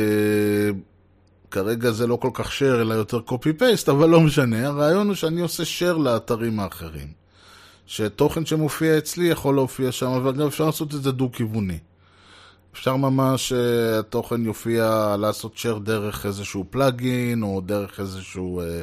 כרגע 1.51 1.91
זה 1.91 2.07
לא 2.07 2.15
כל 2.15 2.29
כך 2.33 2.47
share, 2.47 2.81
אלא 2.81 2.93
יותר 2.93 3.19
copy-paste, 3.27 3.91
אבל 3.91 4.09
לא 4.09 4.21
משנה. 4.21 4.67
הרעיון 4.67 5.07
הוא 5.07 5.15
שאני 5.15 5.41
עושה 5.41 5.63
share 5.63 5.97
לאתרים 5.97 6.59
האחרים. 6.59 7.07
שתוכן 7.85 8.45
שמופיע 8.45 8.97
אצלי 8.97 9.27
יכול 9.27 9.55
להופיע 9.55 9.91
שם, 9.91 10.07
אבל 10.07 10.31
גם 10.31 10.47
אפשר 10.47 10.65
לעשות 10.65 10.95
את 10.95 11.03
זה 11.03 11.11
דו-כיווני. 11.11 11.77
אפשר 12.73 12.95
ממש 12.95 13.49
שהתוכן 13.49 14.45
יופיע, 14.45 15.15
לעשות 15.19 15.55
share 15.55 15.79
דרך 15.79 16.25
איזשהו 16.25 16.65
פלאגין, 16.69 17.43
או 17.43 17.61
דרך 17.61 17.99
איזשהו 17.99 18.61
אה, 18.61 18.81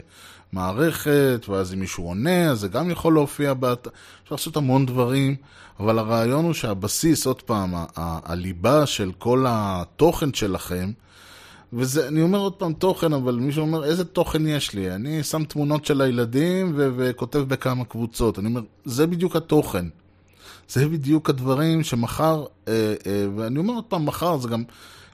מערכת, 0.53 1.47
ואז 1.49 1.75
אם 1.75 1.81
מישהו 1.81 2.05
עונה, 2.05 2.51
אז 2.51 2.61
זה 2.61 2.69
גם 2.69 2.91
יכול 2.91 3.15
להופיע 3.15 3.55
באתר. 3.55 3.91
אפשר 4.23 4.35
לעשות 4.35 4.57
המון 4.57 4.87
דברים, 4.87 5.37
אבל 5.81 5.99
הרעיון 5.99 6.45
הוא 6.45 6.55
שהבסיס, 6.55 7.27
עוד 7.27 7.43
פעם, 7.43 7.75
הליבה 7.97 8.87
של 8.87 9.13
כל 9.19 9.45
התוכן 9.49 10.35
שלכם, 10.35 10.91
וזה, 11.77 12.09
אני 12.09 12.23
אומר 12.23 12.39
עוד 12.39 12.53
פעם 12.53 12.73
תוכן, 12.73 13.13
אבל 13.13 13.35
מישהו 13.35 13.63
אומר, 13.63 13.85
איזה 13.85 14.05
תוכן 14.05 14.47
יש 14.47 14.75
לי? 14.75 14.95
אני 14.95 15.23
שם 15.23 15.45
תמונות 15.45 15.85
של 15.85 16.01
הילדים 16.01 16.73
ו- 16.77 16.91
וכותב 16.97 17.39
בכמה 17.39 17.85
קבוצות. 17.85 18.39
אני 18.39 18.49
אומר, 18.49 18.61
זה 18.85 19.07
בדיוק 19.07 19.37
התוכן. 19.37 19.85
זה 20.69 20.89
בדיוק 20.89 21.31
הדברים 21.31 21.83
שמחר, 21.83 22.45
אה, 22.69 22.95
אה, 23.07 23.27
ואני 23.37 23.59
אומר 23.59 23.75
עוד 23.75 23.85
פעם, 23.85 24.07
מחר 24.07 24.39
זה 24.39 24.49
גם 24.49 24.63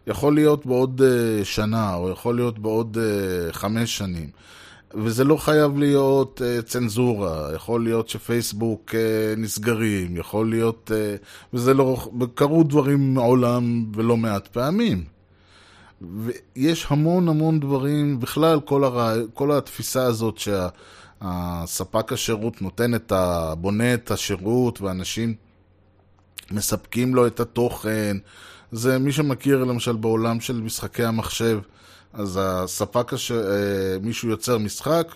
יכול 0.07 0.35
להיות 0.35 0.67
בעוד 0.67 1.03
אה, 1.03 1.45
שנה, 1.45 1.95
או 1.95 2.11
יכול 2.11 2.37
להיות 2.37 2.59
בעוד 2.59 2.99
אה, 3.01 3.53
חמש 3.53 3.99
שנים. 3.99 4.31
וזה 4.95 5.25
לא 5.25 5.37
חייב 5.37 5.79
להיות 5.79 6.41
uh, 6.41 6.63
צנזורה, 6.63 7.51
יכול 7.55 7.85
להיות 7.85 8.09
שפייסבוק 8.09 8.91
uh, 8.91 8.95
נסגרים, 9.41 10.17
יכול 10.17 10.51
להיות, 10.51 10.91
uh, 10.91 11.25
וזה 11.55 11.75
לא, 11.75 12.09
קרו 12.35 12.63
דברים 12.63 13.15
מעולם 13.15 13.85
ולא 13.95 14.17
מעט 14.17 14.47
פעמים. 14.47 15.05
ויש 16.03 16.87
המון 16.89 17.29
המון 17.29 17.61
דברים, 17.61 18.21
בכלל 18.21 18.61
כל, 18.61 18.85
הרע, 18.85 19.13
כל 19.35 19.53
התפיסה 19.53 20.05
הזאת 20.05 20.39
שהספק 20.39 22.13
השירות 22.13 22.63
נותן 22.63 22.95
את 22.95 23.13
ה... 23.13 23.55
בונה 23.55 23.95
את 23.95 24.11
השירות 24.11 24.81
ואנשים 24.81 25.35
מספקים 26.51 27.15
לו 27.15 27.27
את 27.27 27.41
התוכן. 27.41 28.17
זה 28.73 28.99
מי 28.99 29.13
שמכיר 29.13 29.65
למשל 29.65 29.97
בעולם 29.97 30.41
של 30.41 30.61
משחקי 30.61 31.05
המחשב, 31.05 31.61
אז 32.13 32.39
הספק, 32.43 33.13
הש... 33.13 33.33
אה, 33.33 33.97
מישהו 34.03 34.29
יוצר 34.29 34.59
משחק, 34.59 35.09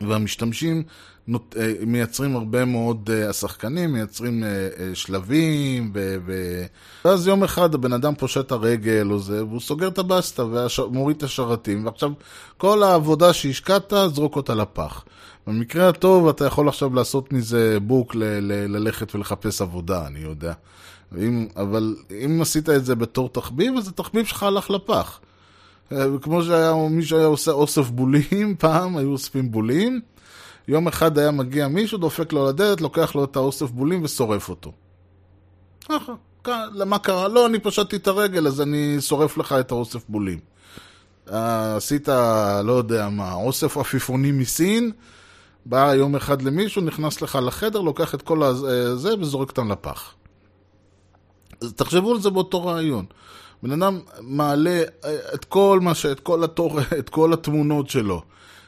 והמשתמשים 0.00 0.82
נות... 1.28 1.56
אה, 1.58 1.72
מייצרים 1.86 2.36
הרבה 2.36 2.64
מאוד, 2.64 3.10
אה, 3.12 3.30
השחקנים 3.30 3.92
מייצרים 3.92 4.44
שלבים, 4.94 5.90
ו... 5.94 6.16
ו... 6.26 6.62
ואז 7.04 7.26
יום 7.26 7.44
אחד 7.44 7.74
הבן 7.74 7.92
אדם 7.92 8.14
פושט 8.14 8.52
הרגל 8.52 9.08
או 9.10 9.18
זה, 9.18 9.44
והוא 9.44 9.60
סוגר 9.60 9.88
את 9.88 9.98
הבסטה 9.98 10.44
ומוריד 10.44 11.16
את 11.16 11.22
השרתים, 11.22 11.86
ועכשיו 11.86 12.10
כל 12.56 12.82
העבודה 12.82 13.32
שהשקעת, 13.32 13.92
זרוק 14.14 14.36
אותה 14.36 14.54
לפח. 14.54 15.04
במקרה 15.46 15.88
הטוב 15.88 16.28
אתה 16.28 16.44
יכול 16.44 16.68
עכשיו 16.68 16.94
לעשות 16.94 17.32
מזה 17.32 17.78
בוק 17.82 18.14
ל... 18.14 18.24
ל... 18.24 18.76
ללכת 18.76 19.14
ולחפש 19.14 19.62
עבודה, 19.62 20.06
אני 20.06 20.18
יודע. 20.20 20.52
אם, 21.18 21.46
אבל 21.56 21.96
אם 22.24 22.42
עשית 22.42 22.68
את 22.68 22.84
זה 22.84 22.94
בתור 22.94 23.28
תחביב, 23.28 23.74
אז 23.78 23.88
התחביב 23.88 24.26
שלך 24.26 24.42
הלך 24.42 24.70
לפח. 24.70 25.20
אה, 25.92 26.04
כמו 26.22 26.42
שהיה, 26.42 26.74
מישהו 26.90 27.18
היה 27.18 27.26
עושה 27.26 27.52
אוסף 27.52 27.90
בולים, 27.90 28.56
פעם 28.58 28.96
היו 28.96 29.10
אוספים 29.10 29.50
בולים, 29.50 30.00
יום 30.68 30.88
אחד 30.88 31.18
היה 31.18 31.30
מגיע 31.30 31.68
מישהו, 31.68 31.98
דופק 31.98 32.32
לו 32.32 32.48
לדלת, 32.48 32.80
לוקח 32.80 33.14
לו 33.14 33.24
את 33.24 33.36
האוסף 33.36 33.70
בולים 33.70 34.04
ושורף 34.04 34.48
אותו. 34.48 34.72
ככה, 36.44 36.64
למה 36.72 36.98
קרה? 36.98 37.28
לא, 37.28 37.46
אני 37.46 37.58
פשטתי 37.58 37.96
את 37.96 38.06
הרגל, 38.06 38.46
אז 38.46 38.60
אני 38.60 38.96
שורף 39.00 39.38
לך 39.38 39.52
את 39.52 39.70
האוסף 39.70 40.04
בולים. 40.08 40.38
אה, 41.32 41.76
עשית, 41.76 42.08
לא 42.64 42.72
יודע 42.72 43.08
מה, 43.08 43.32
אוסף 43.32 43.76
עפיפונים 43.76 44.38
מסין, 44.38 44.92
בא 45.66 45.94
יום 45.94 46.16
אחד 46.16 46.42
למישהו, 46.42 46.82
נכנס 46.82 47.22
לך 47.22 47.38
לחדר, 47.42 47.80
לוקח 47.80 48.14
את 48.14 48.22
כל 48.22 48.42
הזה 48.42 49.08
אה, 49.08 49.20
וזורק 49.20 49.48
אותם 49.48 49.72
לפח. 49.72 50.14
אז 51.60 51.72
תחשבו 51.72 52.12
על 52.12 52.20
זה 52.20 52.30
באותו 52.30 52.64
רעיון. 52.64 53.04
בן 53.62 53.82
אדם 53.82 54.00
מעלה 54.20 54.82
אה, 55.04 55.16
את 55.34 55.44
כל 55.44 55.78
מה 55.82 55.94
ש... 55.94 56.06
את 56.06 56.20
כל 56.20 56.44
התור... 56.44 56.80
את 56.98 57.08
כל 57.08 57.32
התמונות 57.32 57.90
שלו. 57.90 58.22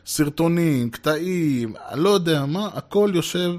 סרטונים, 0.07 0.91
קטעים, 0.91 1.75
לא 1.95 2.11
יודע 2.11 2.47
מה, 2.47 2.69
הכל 2.75 3.11
יושב 3.15 3.53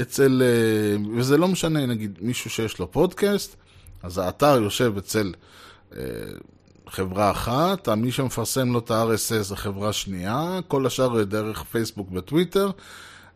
אצל... 0.00 0.42
אה, 0.44 1.10
וזה 1.16 1.36
לא 1.36 1.48
משנה, 1.48 1.86
נגיד, 1.86 2.18
מישהו 2.20 2.50
שיש 2.50 2.78
לו 2.78 2.92
פודקאסט, 2.92 3.56
אז 4.02 4.18
האתר 4.18 4.60
יושב 4.62 4.92
אצל 4.98 5.32
אה, 5.96 6.02
חברה 6.88 7.30
אחת, 7.30 7.88
מי 7.88 8.12
שמפרסם 8.12 8.72
לו 8.72 8.78
את 8.78 8.90
ה-RSS 8.90 9.42
זה 9.42 9.56
חברה 9.56 9.92
שנייה, 9.92 10.58
כל 10.68 10.86
השאר 10.86 11.24
דרך 11.24 11.62
פייסבוק 11.62 12.08
וטוויטר. 12.12 12.70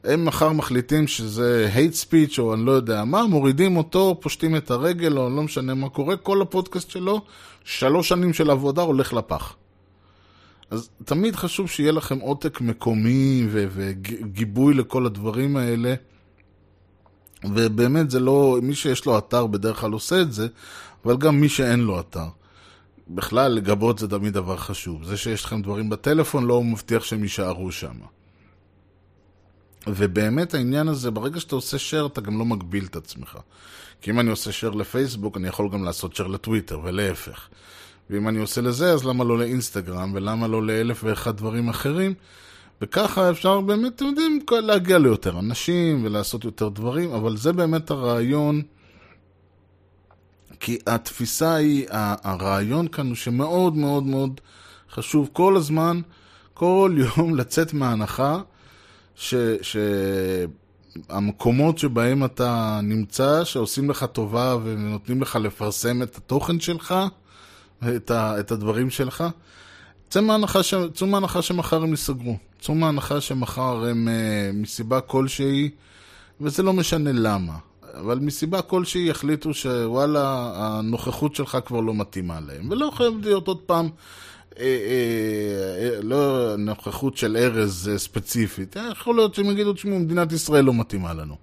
הם 0.05 0.25
מחר 0.25 0.53
מחליטים 0.53 1.07
שזה 1.07 1.71
hate 1.75 2.05
speech 2.05 2.35
או 2.39 2.55
אני 2.55 2.65
לא 2.67 2.73
יודע 2.73 3.05
מה, 3.05 3.27
מורידים 3.27 3.77
אותו, 3.77 4.19
פושטים 4.21 4.57
את 4.57 4.71
הרגל 4.71 5.19
או 5.19 5.31
לא 5.31 5.43
משנה 5.43 5.75
מה 5.75 5.89
קורה, 5.89 6.17
כל 6.17 6.43
הפודקאסט 6.43 6.91
שלו, 6.91 7.21
שלוש 7.65 8.09
שנים 8.09 8.33
של 8.33 8.51
עבודה 8.51 8.83
הולך 8.83 9.13
לפח. 9.13 9.57
אז 10.71 10.91
תמיד 11.05 11.37
חשוב 11.37 11.71
שיהיה 11.71 11.93
לכם 11.93 12.19
עותק 12.19 12.61
מקומי 12.61 13.47
וגיבוי 13.51 14.75
לכל 14.75 15.07
הדברים 15.07 15.57
האלה. 15.57 15.95
ובאמת 17.45 18.11
זה 18.11 18.21
לא, 18.21 18.59
מי 18.63 18.75
שיש 18.75 19.07
לו 19.07 19.19
אתר 19.19 19.47
בדרך 19.47 19.81
כלל 19.81 19.93
עושה 19.93 20.21
את 20.21 20.33
זה, 20.33 20.49
אבל 21.05 21.17
גם 21.17 21.41
מי 21.41 21.49
שאין 21.49 21.81
לו 21.81 22.01
אתר. 22.01 22.27
בכלל, 23.09 23.53
לגבות 23.53 23.99
זה 23.99 24.09
תמיד 24.09 24.33
דבר 24.33 24.57
חשוב. 24.57 25.05
זה 25.05 25.17
שיש 25.17 25.45
לכם 25.45 25.63
דברים 25.63 25.91
בטלפון 25.91 26.45
לא 26.45 26.65
מבטיח 26.65 27.05
שהם 27.05 27.23
יישארו 27.23 27.73
שם. 27.73 27.95
ובאמת 29.97 30.55
העניין 30.55 30.89
הזה, 30.89 31.11
ברגע 31.11 31.41
שאתה 31.41 31.55
עושה 31.55 31.77
share, 31.77 32.07
אתה 32.07 32.21
גם 32.21 32.39
לא 32.39 32.45
מגביל 32.45 32.85
את 32.85 32.97
עצמך. 32.97 33.39
כי 34.01 34.11
אם 34.11 34.21
אני 34.21 34.31
עושה 34.31 34.51
share 34.51 34.77
לפייסבוק, 34.77 35.37
אני 35.37 35.49
יכול 35.49 35.69
גם 35.69 35.85
לעשות 35.85 36.21
share 36.21 36.29
לטוויטר, 36.29 36.81
ולהפך. 36.85 37.49
ואם 38.11 38.29
אני 38.29 38.39
עושה 38.39 38.61
לזה, 38.61 38.93
אז 38.93 39.05
למה 39.05 39.25
לא 39.25 39.39
לאינסטגרם, 39.39 40.13
ולמה 40.15 40.47
לא 40.47 40.67
לאלף 40.67 41.05
ואחד 41.05 41.37
דברים 41.37 41.69
אחרים? 41.69 42.15
וככה 42.83 43.31
אפשר 43.31 43.61
באמת, 43.61 43.97
אתם 43.97 44.05
יודעים, 44.05 44.41
להגיע 44.51 44.99
ליותר 44.99 45.39
אנשים 45.39 46.05
ולעשות 46.05 46.45
יותר 46.45 46.69
דברים, 46.69 47.13
אבל 47.13 47.37
זה 47.37 47.53
באמת 47.53 47.91
הרעיון, 47.91 48.63
כי 50.61 50.79
התפיסה 50.87 51.55
היא, 51.55 51.87
הרעיון 51.91 52.89
כאן 52.89 53.07
הוא 53.07 53.15
שמאוד 53.15 53.77
מאוד 53.77 54.05
מאוד 54.05 54.41
חשוב 54.91 55.31
כל 55.33 55.57
הזמן, 55.57 56.01
כל 56.55 56.95
יום 56.97 57.35
לצאת 57.39 57.73
מההנחה 57.73 58.41
ש, 59.19 59.35
שהמקומות 61.09 61.79
שבהם 61.79 62.25
אתה 62.25 62.81
נמצא, 62.83 63.45
שעושים 63.45 63.91
לך 63.91 64.05
טובה 64.05 64.57
ונותנים 64.65 65.23
לך 65.23 65.37
לפרסם 65.37 66.03
את 66.03 66.17
התוכן 66.17 66.61
שלך, 66.61 66.95
את, 67.97 68.11
ה, 68.11 68.41
את 68.41 68.53
הדברים 68.53 68.91
שלך, 68.91 69.25
צאו 70.11 70.23
מההנחה, 70.23 70.63
ש... 70.63 70.75
שמחר 71.41 71.83
הם 71.83 71.91
ייסגרו. 71.91 72.37
צאו 72.61 72.75
מההנחה 72.75 73.21
שמחר 73.21 73.85
הם 73.85 74.09
uh, 74.09 74.57
מסיבה 74.57 75.01
כלשהי, 75.01 75.71
וזה 76.41 76.63
לא 76.63 76.73
משנה 76.73 77.13
למה, 77.13 77.55
אבל 77.95 78.19
מסיבה 78.19 78.63
כלשהי 78.63 79.09
יחליטו 79.09 79.55
שוואלה, 79.55 80.53
הנוכחות 80.55 81.35
שלך 81.35 81.59
כבר 81.67 81.81
לא 81.81 81.95
מתאימה 81.95 82.41
להם. 82.41 82.71
ולא 82.71 82.91
חייב 82.95 83.15
להיות 83.23 83.49
עוד 83.49 83.59
פעם 83.59 83.89
לא 86.03 86.55
נוכחות 86.59 87.17
של 87.17 87.37
ארז 87.37 87.91
ספציפית, 87.97 88.77
יכול 88.93 89.17
להיות 89.17 89.35
שהם 89.35 89.51
יגידו, 89.51 89.73
תשמעו, 89.73 89.99
מדינת 89.99 90.33
ישראל 90.33 90.65
לא 90.65 90.75
מתאימה 90.75 91.15
לנו. 91.15 91.37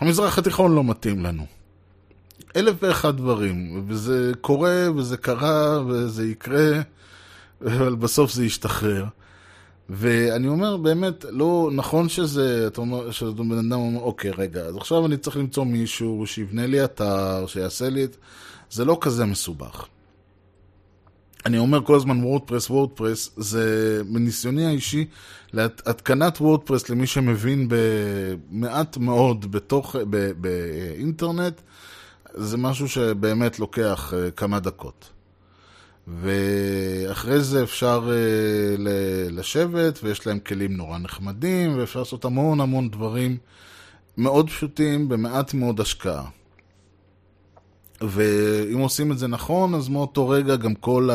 המזרח 0.00 0.38
התיכון 0.38 0.74
לא 0.74 0.84
מתאים 0.84 1.24
לנו. 1.24 1.46
אלף 2.56 2.74
ואחד 2.82 3.16
דברים, 3.16 3.84
וזה 3.88 4.32
קורה, 4.40 4.86
וזה 4.96 5.16
קרה, 5.16 5.82
וזה 5.86 6.28
יקרה, 6.28 6.80
אבל 7.62 7.94
בסוף 7.94 8.32
זה 8.32 8.44
ישתחרר. 8.44 9.04
ואני 9.90 10.48
אומר, 10.48 10.76
באמת, 10.76 11.24
לא 11.30 11.70
נכון 11.72 12.08
שזה, 12.08 12.66
אתה 12.66 12.80
אומר, 12.80 13.10
שבן 13.10 13.58
אדם 13.58 13.72
אומר, 13.72 14.00
אוקיי, 14.00 14.30
רגע, 14.30 14.60
אז 14.60 14.76
עכשיו 14.76 15.06
אני 15.06 15.16
צריך 15.16 15.36
למצוא 15.36 15.64
מישהו 15.64 16.26
שיבנה 16.26 16.66
לי 16.66 16.84
אתר, 16.84 17.46
שיעשה 17.46 17.88
לי 17.88 18.04
את... 18.04 18.16
זה 18.70 18.84
לא 18.84 18.98
כזה 19.00 19.24
מסובך. 19.24 19.86
אני 21.46 21.58
אומר 21.58 21.84
כל 21.84 21.94
הזמן 21.94 22.24
וורדפרס, 22.24 22.70
וורדפרס, 22.70 23.30
זה 23.36 24.02
מניסיוני 24.06 24.66
האישי, 24.66 25.04
להתקנת 25.52 26.40
וורדפרס 26.40 26.88
למי 26.88 27.06
שמבין 27.06 27.68
במעט 27.70 28.96
מאוד 28.96 29.52
בתוך, 29.52 29.96
באינטרנט, 30.36 31.60
זה 32.34 32.56
משהו 32.56 32.88
שבאמת 32.88 33.58
לוקח 33.58 34.12
uh, 34.12 34.30
כמה 34.30 34.60
דקות. 34.60 35.08
ואחרי 36.08 37.40
זה 37.40 37.62
אפשר 37.62 38.08
uh, 38.08 38.80
לשבת, 39.30 40.00
ויש 40.02 40.26
להם 40.26 40.38
כלים 40.38 40.76
נורא 40.76 40.98
נחמדים, 40.98 41.78
ואפשר 41.78 41.98
לעשות 41.98 42.24
המון 42.24 42.60
המון 42.60 42.90
דברים 42.90 43.36
מאוד 44.16 44.50
פשוטים 44.50 45.08
במעט 45.08 45.54
מאוד 45.54 45.80
השקעה. 45.80 46.24
ואם 48.00 48.78
עושים 48.78 49.12
את 49.12 49.18
זה 49.18 49.26
נכון, 49.26 49.74
אז 49.74 49.88
מאותו 49.88 50.28
רגע 50.28 50.56
גם 50.56 50.74
כל 50.74 51.10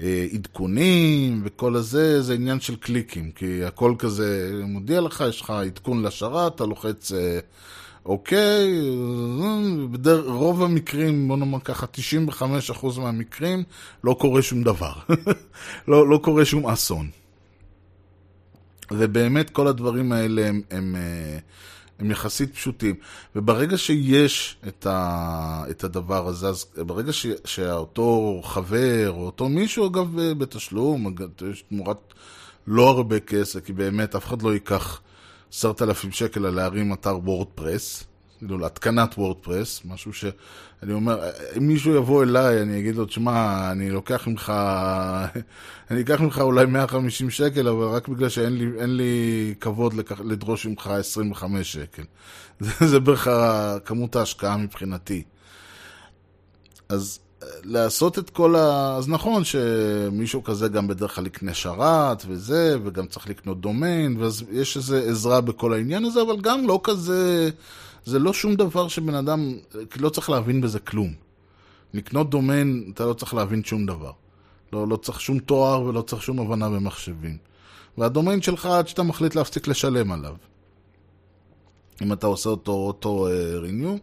העדכונים 0.00 1.42
וכל 1.44 1.76
הזה, 1.76 2.22
זה 2.22 2.34
עניין 2.34 2.60
של 2.60 2.76
קליקים, 2.76 3.30
כי 3.30 3.64
הכל 3.64 3.94
כזה 3.98 4.60
מודיע 4.64 5.00
לך, 5.00 5.24
יש 5.28 5.40
לך 5.40 5.50
עדכון 5.50 6.02
לשרת, 6.02 6.54
אתה 6.54 6.64
לוחץ 6.64 7.12
אה, 7.12 7.38
אוקיי, 8.06 8.80
רוב 10.26 10.62
המקרים, 10.62 11.28
בוא 11.28 11.36
נאמר 11.36 11.60
ככה, 11.60 11.86
95% 12.40 13.00
מהמקרים, 13.00 13.62
לא 14.04 14.16
קורה 14.20 14.42
שום 14.42 14.62
דבר. 14.62 14.92
לא, 15.88 16.08
לא 16.08 16.18
קורה 16.22 16.44
שום 16.44 16.66
אסון. 16.66 17.10
ובאמת 18.90 19.50
כל 19.50 19.66
הדברים 19.66 20.12
האלה 20.12 20.46
הם, 20.46 20.60
הם, 20.70 20.96
הם 21.98 22.06
אה, 22.06 22.12
יחסית 22.12 22.54
פשוטים. 22.54 22.94
וברגע 23.36 23.78
שיש 23.78 24.56
את, 24.68 24.86
ה, 24.86 25.64
את 25.70 25.84
הדבר 25.84 26.28
הזה, 26.28 26.48
אז 26.48 26.66
ברגע 26.76 27.12
ש, 27.12 27.26
שאותו 27.44 28.40
חבר, 28.44 29.10
או 29.10 29.26
אותו 29.26 29.48
מישהו, 29.48 29.86
אגב, 29.86 30.08
בתשלום, 30.38 31.14
יש 31.52 31.64
תמורת 31.68 32.14
לא 32.66 32.88
הרבה 32.88 33.20
כסף, 33.20 33.64
כי 33.64 33.72
באמת 33.72 34.14
אף 34.14 34.26
אחד 34.26 34.42
לא 34.42 34.54
ייקח 34.54 35.00
עשרת 35.52 35.82
אלפים 35.82 36.12
שקל 36.12 36.46
על 36.46 36.54
להרים 36.54 36.92
אתר 36.92 37.18
וורדפרס. 37.18 38.04
כאילו, 38.46 38.66
התקנת 38.66 39.18
וורדפרס, 39.18 39.80
משהו 39.84 40.12
שאני 40.12 40.92
אומר, 40.92 41.30
אם 41.56 41.66
מישהו 41.68 41.94
יבוא 41.94 42.22
אליי, 42.22 42.62
אני 42.62 42.80
אגיד 42.80 42.96
לו, 42.96 43.04
תשמע, 43.04 43.68
אני 43.72 43.90
לוקח 43.90 44.26
ממך, 44.26 44.52
אני 45.90 46.00
אקח 46.00 46.20
ממך 46.20 46.38
אולי 46.38 46.66
150 46.66 47.30
שקל, 47.30 47.68
אבל 47.68 47.84
רק 47.84 48.08
בגלל 48.08 48.28
שאין 48.28 48.56
לי, 48.56 48.86
לי 48.86 49.54
כבוד 49.60 49.94
לקח, 49.94 50.20
לדרוש 50.20 50.66
ממך 50.66 50.86
25 50.86 51.72
שקל. 51.72 52.02
זה, 52.60 52.86
זה 52.86 53.00
בערך 53.00 53.28
כמות 53.84 54.16
ההשקעה 54.16 54.56
מבחינתי. 54.56 55.22
אז 56.88 57.18
לעשות 57.64 58.18
את 58.18 58.30
כל 58.30 58.56
ה... 58.56 58.96
אז 58.96 59.08
נכון 59.08 59.42
שמישהו 59.44 60.44
כזה 60.44 60.68
גם 60.68 60.88
בדרך 60.88 61.14
כלל 61.14 61.26
יקנה 61.26 61.54
שרת 61.54 62.22
וזה, 62.28 62.76
וגם 62.84 63.06
צריך 63.06 63.28
לקנות 63.28 63.60
דומיין, 63.60 64.16
ואז 64.16 64.44
יש 64.52 64.76
איזו 64.76 64.96
עזרה 64.96 65.40
בכל 65.40 65.72
העניין 65.72 66.04
הזה, 66.04 66.22
אבל 66.22 66.40
גם 66.40 66.66
לא 66.66 66.80
כזה... 66.84 67.50
זה 68.06 68.18
לא 68.18 68.32
שום 68.32 68.54
דבר 68.54 68.88
שבן 68.88 69.14
אדם... 69.14 69.58
לא 69.96 70.08
צריך 70.08 70.30
להבין 70.30 70.60
בזה 70.60 70.78
כלום. 70.78 71.14
לקנות 71.94 72.30
דומיין, 72.30 72.90
אתה 72.94 73.06
לא 73.06 73.12
צריך 73.12 73.34
להבין 73.34 73.64
שום 73.64 73.86
דבר. 73.86 74.12
לא, 74.72 74.88
לא 74.88 74.96
צריך 74.96 75.20
שום 75.20 75.38
תואר 75.38 75.82
ולא 75.82 76.02
צריך 76.02 76.22
שום 76.22 76.40
הבנה 76.40 76.68
במחשבים. 76.68 77.38
והדומיין 77.98 78.42
שלך, 78.42 78.66
עד 78.66 78.88
שאתה 78.88 79.02
מחליט 79.02 79.34
להפסיק 79.34 79.68
לשלם 79.68 80.12
עליו. 80.12 80.34
אם 82.02 82.12
אתה 82.12 82.26
עושה 82.26 82.48
אותו 82.48 82.72
אוטו 82.72 83.28
ריניו, 83.60 83.96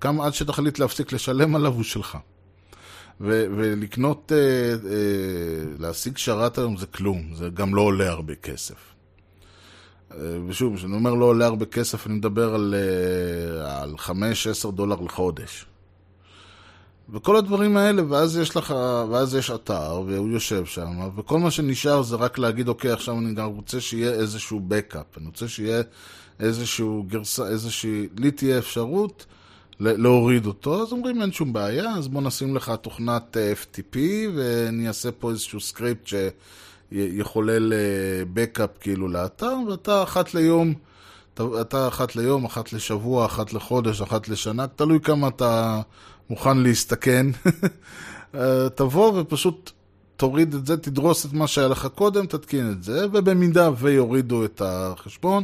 כמה 0.00 0.26
עד 0.26 0.34
שתחליט 0.34 0.78
להפסיק 0.78 1.12
לשלם 1.12 1.56
עליו 1.56 1.72
הוא 1.72 1.82
שלך. 1.82 2.18
ו- 3.20 3.46
ולקנות, 3.56 4.32
אה, 4.32 4.38
אה, 4.90 5.64
להשיג 5.78 6.16
שרת 6.16 6.58
היום 6.58 6.76
זה 6.76 6.86
כלום, 6.86 7.34
זה 7.34 7.48
גם 7.54 7.74
לא 7.74 7.80
עולה 7.80 8.10
הרבה 8.10 8.34
כסף. 8.34 8.95
אה, 10.12 10.18
ושוב, 10.46 10.76
כשאני 10.76 10.94
אומר 10.94 11.14
לא 11.14 11.24
עולה 11.24 11.46
הרבה 11.46 11.64
כסף, 11.64 12.06
אני 12.06 12.14
מדבר 12.14 12.54
על, 12.54 12.74
אה, 12.74 13.82
על 13.82 13.94
5-10 13.98 14.70
דולר 14.70 15.00
לחודש. 15.00 15.66
וכל 17.08 17.36
הדברים 17.36 17.76
האלה, 17.76 18.02
ואז 18.08 18.36
יש 18.36 18.56
לך, 18.56 18.74
ואז 19.10 19.34
יש 19.34 19.50
אתר, 19.50 20.02
והוא 20.06 20.28
יושב 20.28 20.64
שם, 20.66 21.08
וכל 21.16 21.38
מה 21.38 21.50
שנשאר 21.50 22.02
זה 22.02 22.16
רק 22.16 22.38
להגיד, 22.38 22.68
אוקיי, 22.68 22.90
עכשיו 22.90 23.18
אני 23.18 23.34
גם 23.34 23.46
רוצה 23.46 23.80
שיהיה 23.80 24.10
איזשהו 24.10 24.60
backup, 24.68 25.18
אני 25.18 25.26
רוצה 25.26 25.48
שיהיה 25.48 25.82
איזשהו 26.40 27.04
גרסה, 27.08 27.46
איזושהי, 27.46 28.08
לי 28.18 28.30
תהיה 28.30 28.58
אפשרות 28.58 29.26
להוריד 29.80 30.46
אותו, 30.46 30.82
אז 30.82 30.92
אומרים 30.92 31.22
אין 31.22 31.32
שום 31.32 31.52
בעיה, 31.52 31.90
אז 31.90 32.08
בוא 32.08 32.22
נשים 32.22 32.56
לך 32.56 32.72
תוכנת 32.82 33.36
אה, 33.36 33.52
FTP 33.52 33.98
ואני 34.34 34.88
אעשה 34.88 35.12
פה 35.12 35.30
איזשהו 35.30 35.60
סקריפט 35.60 36.06
שיחולל 36.92 37.72
backup 38.32 38.70
כאילו 38.80 39.08
לאתר, 39.08 39.54
ואתה 39.70 40.02
אחת 40.02 40.34
ליום, 40.34 40.74
אתה 41.60 41.88
אחת 41.88 42.16
ליום, 42.16 42.44
אחת 42.44 42.72
לשבוע, 42.72 43.26
אחת 43.26 43.52
לחודש, 43.52 44.00
אחת 44.00 44.28
לשנה, 44.28 44.66
תלוי 44.66 45.00
כמה 45.00 45.28
אתה 45.28 45.80
מוכן 46.30 46.58
להסתכן. 46.58 47.26
אה, 48.34 48.68
תבוא 48.74 49.20
ופשוט 49.20 49.70
תוריד 50.16 50.54
את 50.54 50.66
זה, 50.66 50.76
תדרוס 50.76 51.26
את 51.26 51.32
מה 51.32 51.46
שהיה 51.46 51.68
לך 51.68 51.88
קודם, 51.94 52.26
תתקין 52.26 52.70
את 52.70 52.82
זה, 52.82 53.06
ובמידה 53.12 53.70
ויורידו 53.78 54.44
את 54.44 54.62
החשבון, 54.64 55.42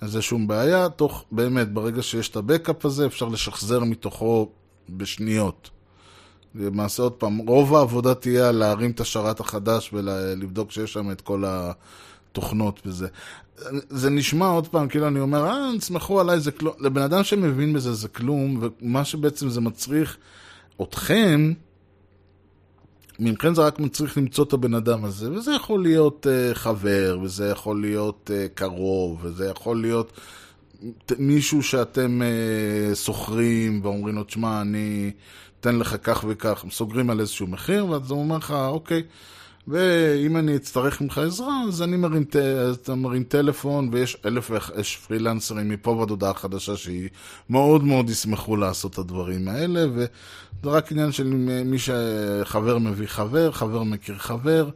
אז 0.00 0.12
זה 0.12 0.22
שום 0.22 0.48
בעיה, 0.48 0.88
תוך, 0.88 1.24
באמת, 1.32 1.72
ברגע 1.72 2.02
שיש 2.02 2.28
את 2.28 2.36
הבקאפ 2.36 2.84
הזה, 2.84 3.06
אפשר 3.06 3.28
לשחזר 3.28 3.84
מתוכו 3.84 4.48
בשניות. 4.88 5.70
למעשה, 6.58 7.02
עוד 7.02 7.12
פעם, 7.12 7.38
רוב 7.38 7.74
העבודה 7.74 8.14
תהיה 8.14 8.48
על 8.48 8.56
להרים 8.56 8.90
את 8.90 9.00
השרת 9.00 9.40
החדש 9.40 9.90
ולבדוק 9.92 10.72
שיש 10.72 10.92
שם 10.92 11.10
את 11.10 11.20
כל 11.20 11.44
התוכנות 11.46 12.80
וזה. 12.86 13.08
זה 13.88 14.10
נשמע 14.10 14.46
עוד 14.46 14.68
פעם, 14.68 14.88
כאילו 14.88 15.08
אני 15.08 15.20
אומר, 15.20 15.46
אה, 15.46 15.70
תסמכו 15.78 16.20
עליי, 16.20 16.40
זה 16.40 16.50
כלום. 16.50 16.74
לבן 16.80 17.02
אדם 17.02 17.24
שמבין 17.24 17.72
בזה 17.72 17.92
זה 17.92 18.08
כלום, 18.08 18.68
ומה 18.80 19.04
שבעצם 19.04 19.48
זה 19.48 19.60
מצריך 19.60 20.16
אתכם, 20.82 21.52
מכן 23.18 23.54
זה 23.54 23.62
רק 23.62 23.78
מצריך 23.78 24.18
למצוא 24.18 24.44
את 24.44 24.52
הבן 24.52 24.74
אדם 24.74 25.04
הזה, 25.04 25.32
וזה 25.32 25.52
יכול 25.52 25.82
להיות 25.82 26.26
uh, 26.26 26.54
חבר, 26.54 27.18
וזה 27.22 27.48
יכול 27.48 27.80
להיות 27.80 28.30
uh, 28.30 28.48
קרוב, 28.54 29.18
וזה 29.22 29.48
יכול 29.48 29.80
להיות 29.80 30.20
מישהו 31.18 31.62
שאתם 31.62 32.20
uh, 32.22 32.94
שוכרים 32.94 33.80
ואומרים 33.82 34.14
לו, 34.14 34.24
תשמע, 34.24 34.60
אני 34.60 35.10
אתן 35.60 35.78
לך 35.78 35.96
כך 36.02 36.24
וכך, 36.28 36.64
סוגרים 36.70 37.10
על 37.10 37.20
איזשהו 37.20 37.46
מחיר, 37.46 37.86
ואז 37.86 38.10
הוא 38.10 38.20
אומר 38.20 38.36
לך, 38.36 38.50
אוקיי, 38.50 39.02
ואם 39.68 40.36
אני 40.36 40.56
אצטרך 40.56 41.00
ממך 41.00 41.18
עזרה, 41.18 41.62
אז 41.68 41.82
אני 41.82 41.96
מרים, 41.96 42.24
אתה 42.72 42.94
מרים 42.94 43.24
טלפון, 43.24 43.88
ויש 43.92 44.16
אלף 44.26 44.50
ויש 44.50 44.96
פרילנסרים 44.96 45.68
מפה 45.68 45.90
ועד 45.90 46.10
הודעה 46.10 46.34
חדשה 46.34 46.76
שהיא 46.76 47.08
מאוד 47.50 47.84
מאוד 47.84 48.10
ישמחו 48.10 48.56
לעשות 48.56 48.92
את 48.92 48.98
הדברים 48.98 49.48
האלה, 49.48 49.86
וזה 49.92 50.06
רק 50.64 50.92
עניין 50.92 51.12
של 51.12 51.26
מי 51.64 51.76
שחבר 51.78 52.78
מביא 52.78 53.06
חבר, 53.06 53.52
חבר 53.52 53.82
מכיר 53.82 54.18
חבר. 54.18 54.70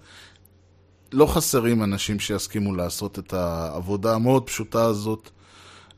לא 1.12 1.26
חסרים 1.26 1.82
אנשים 1.82 2.20
שיסכימו 2.20 2.74
לעשות 2.74 3.18
את 3.18 3.32
העבודה 3.32 4.14
המאוד 4.14 4.46
פשוטה 4.46 4.84
הזאת. 4.84 5.30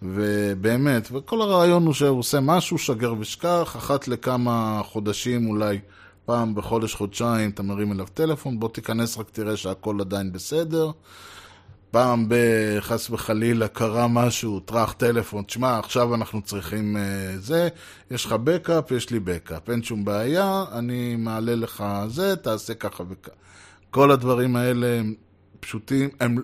ובאמת, 0.04 1.08
וכל 1.12 1.42
הרעיון 1.42 1.86
הוא 1.86 1.94
שהוא 1.94 2.18
עושה 2.18 2.40
משהו, 2.40 2.78
שגר 2.78 3.14
ושכח, 3.18 3.76
אחת 3.76 4.08
לכמה 4.08 4.80
חודשים 4.84 5.46
אולי 5.46 5.78
פעם 6.24 6.54
בחודש, 6.54 6.94
חודשיים, 6.94 7.50
אתה 7.50 7.62
מרים 7.62 7.92
אליו 7.92 8.06
טלפון, 8.14 8.60
בוא 8.60 8.68
תיכנס 8.68 9.18
רק 9.18 9.30
תראה 9.30 9.56
שהכל 9.56 10.00
עדיין 10.00 10.32
בסדר. 10.32 10.90
פעם 11.90 12.26
בחס 12.28 13.10
וחלילה 13.10 13.68
קרה 13.68 14.08
משהו, 14.08 14.60
טראח 14.60 14.92
טלפון, 14.92 15.44
תשמע, 15.44 15.78
עכשיו 15.78 16.14
אנחנו 16.14 16.42
צריכים 16.42 16.96
uh, 16.96 17.38
זה, 17.38 17.68
יש 18.10 18.24
לך 18.24 18.32
בקאפ, 18.32 18.90
יש 18.90 19.10
לי 19.10 19.20
בקאפ, 19.20 19.70
אין 19.70 19.82
שום 19.82 20.04
בעיה, 20.04 20.64
אני 20.72 21.16
מעלה 21.16 21.54
לך 21.54 21.84
זה, 22.08 22.36
תעשה 22.36 22.74
ככה 22.74 23.04
וככה. 23.08 23.36
כל 23.90 24.10
הדברים 24.10 24.56
האלה 24.56 24.86
הם 24.86 25.14
פשוטים, 25.60 26.08
הם 26.20 26.36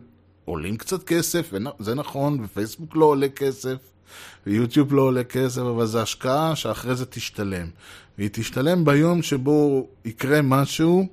עולים 0.45 0.77
קצת 0.77 1.05
כסף, 1.05 1.53
זה 1.79 1.95
נכון, 1.95 2.41
ופייסבוק 2.45 2.97
לא 2.97 3.05
עולה 3.05 3.29
כסף, 3.29 3.77
ויוטיוב 4.47 4.95
לא 4.95 5.03
עולה 5.03 5.25
כסף, 5.25 5.61
אבל 5.61 5.87
זו 5.87 6.01
השקעה 6.01 6.57
שאחרי 6.57 6.97
זה 6.97 7.07
תשתלם. 7.07 7.67
והיא 8.19 8.31
תשתלם 8.33 8.85
ביום 8.85 9.23
שבו 9.23 9.89
יקרה 10.05 10.43
משהו, 10.43 11.07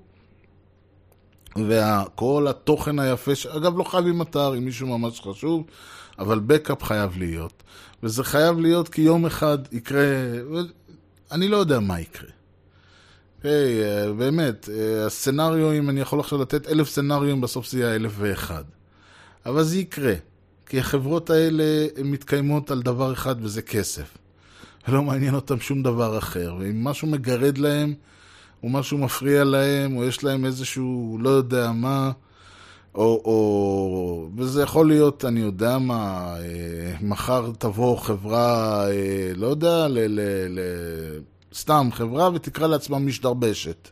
וכל 1.55 2.47
התוכן 2.49 2.99
היפה, 2.99 3.35
ש... 3.35 3.45
אגב, 3.45 3.77
לא 3.77 3.83
חייבים 3.83 4.21
אתר, 4.21 4.57
אם 4.57 4.65
מישהו 4.65 4.97
ממש 4.97 5.21
חשוב, 5.21 5.63
אבל 6.19 6.39
בקאפ 6.39 6.83
חייב 6.83 7.17
להיות. 7.17 7.63
וזה 8.03 8.23
חייב 8.23 8.59
להיות 8.59 8.89
כי 8.89 9.01
יום 9.01 9.25
אחד 9.25 9.57
יקרה, 9.71 10.05
אני 11.31 11.47
לא 11.47 11.57
יודע 11.57 11.79
מה 11.79 11.99
יקרה. 11.99 12.29
היי, 13.43 13.81
hey, 13.83 14.13
באמת, 14.13 14.69
הסצנריו, 15.05 15.73
אם 15.73 15.89
אני 15.89 16.01
יכול 16.01 16.19
עכשיו 16.19 16.41
לתת 16.41 16.67
אלף 16.67 16.89
סצנריו, 16.89 17.41
בסוף 17.41 17.67
זה 17.69 17.79
יהיה 17.79 17.95
אלף 17.95 18.11
ואחד. 18.17 18.63
אבל 19.47 19.63
זה 19.63 19.77
יקרה, 19.79 20.13
כי 20.65 20.79
החברות 20.79 21.29
האלה 21.29 21.63
מתקיימות 22.03 22.71
על 22.71 22.81
דבר 22.81 23.13
אחד 23.13 23.35
וזה 23.41 23.61
כסף. 23.61 24.17
ולא 24.87 25.03
מעניין 25.03 25.35
אותם 25.35 25.59
שום 25.59 25.83
דבר 25.83 26.17
אחר. 26.17 26.55
ואם 26.59 26.83
משהו 26.83 27.07
מגרד 27.07 27.57
להם, 27.57 27.93
או 28.63 28.69
משהו 28.69 28.97
מפריע 28.97 29.43
להם, 29.43 29.97
או 29.97 30.03
יש 30.03 30.23
להם 30.23 30.45
איזשהו 30.45 31.17
לא 31.21 31.29
יודע 31.29 31.71
מה, 31.71 32.11
או, 32.95 33.21
או... 33.25 34.29
וזה 34.37 34.61
יכול 34.61 34.87
להיות, 34.87 35.25
אני 35.25 35.39
יודע 35.39 35.77
מה, 35.77 36.35
אה, 36.39 36.95
מחר 37.01 37.51
תבוא 37.59 37.97
חברה, 37.97 38.85
אה, 38.89 39.31
לא 39.35 39.47
יודע, 39.47 39.87
ל, 39.87 39.99
ל, 39.99 40.19
ל, 40.49 40.59
סתם 41.53 41.89
חברה 41.91 42.29
ותקרא 42.33 42.67
לעצמה 42.67 42.99
משדרבשת. 42.99 43.89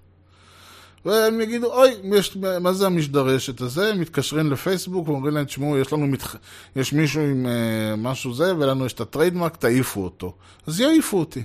והם 1.05 1.41
יגידו, 1.41 1.73
אוי, 1.73 1.89
יש, 2.03 2.37
מה 2.61 2.73
זה 2.73 2.85
המשדרשת 2.85 3.61
הזה? 3.61 3.89
הם 3.89 3.99
מתקשרים 4.01 4.51
לפייסבוק 4.51 5.07
ואומרים 5.07 5.33
להם, 5.33 5.45
תשמעו, 5.45 5.77
יש 5.77 5.93
לנו, 5.93 6.07
מתח... 6.07 6.35
יש 6.75 6.93
מישהו 6.93 7.21
עם 7.21 7.45
uh, 7.45 7.49
משהו 7.97 8.33
זה, 8.33 8.55
ולנו 8.55 8.85
יש 8.85 8.93
את 8.93 9.01
הטריידמרק, 9.01 9.55
תעיפו 9.55 10.03
אותו. 10.03 10.33
אז 10.67 10.79
יעיפו 10.79 11.19
אותי. 11.19 11.43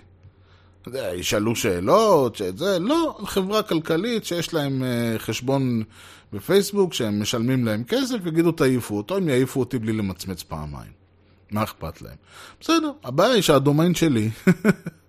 ישאלו 0.94 1.56
שאלות, 1.56 2.36
שאת 2.36 2.58
זה, 2.58 2.78
לא, 2.78 3.18
חברה 3.24 3.62
כלכלית 3.62 4.24
שיש 4.24 4.54
להם 4.54 4.82
uh, 4.82 5.18
חשבון 5.18 5.82
בפייסבוק, 6.32 6.94
שהם 6.94 7.22
משלמים 7.22 7.64
להם 7.64 7.84
כסף, 7.84 8.26
יגידו 8.26 8.52
תעיפו 8.52 8.96
אותו, 8.96 9.16
הם 9.16 9.28
יעיפו 9.28 9.60
אותי 9.60 9.78
בלי 9.78 9.92
למצמץ 9.92 10.42
פעמיים. 10.42 10.92
מה 11.50 11.62
אכפת 11.62 12.02
להם? 12.02 12.16
בסדר, 12.60 12.90
הבעיה 13.04 13.32
היא 13.32 13.42
שהדומיין 13.42 13.94
שלי 13.94 14.30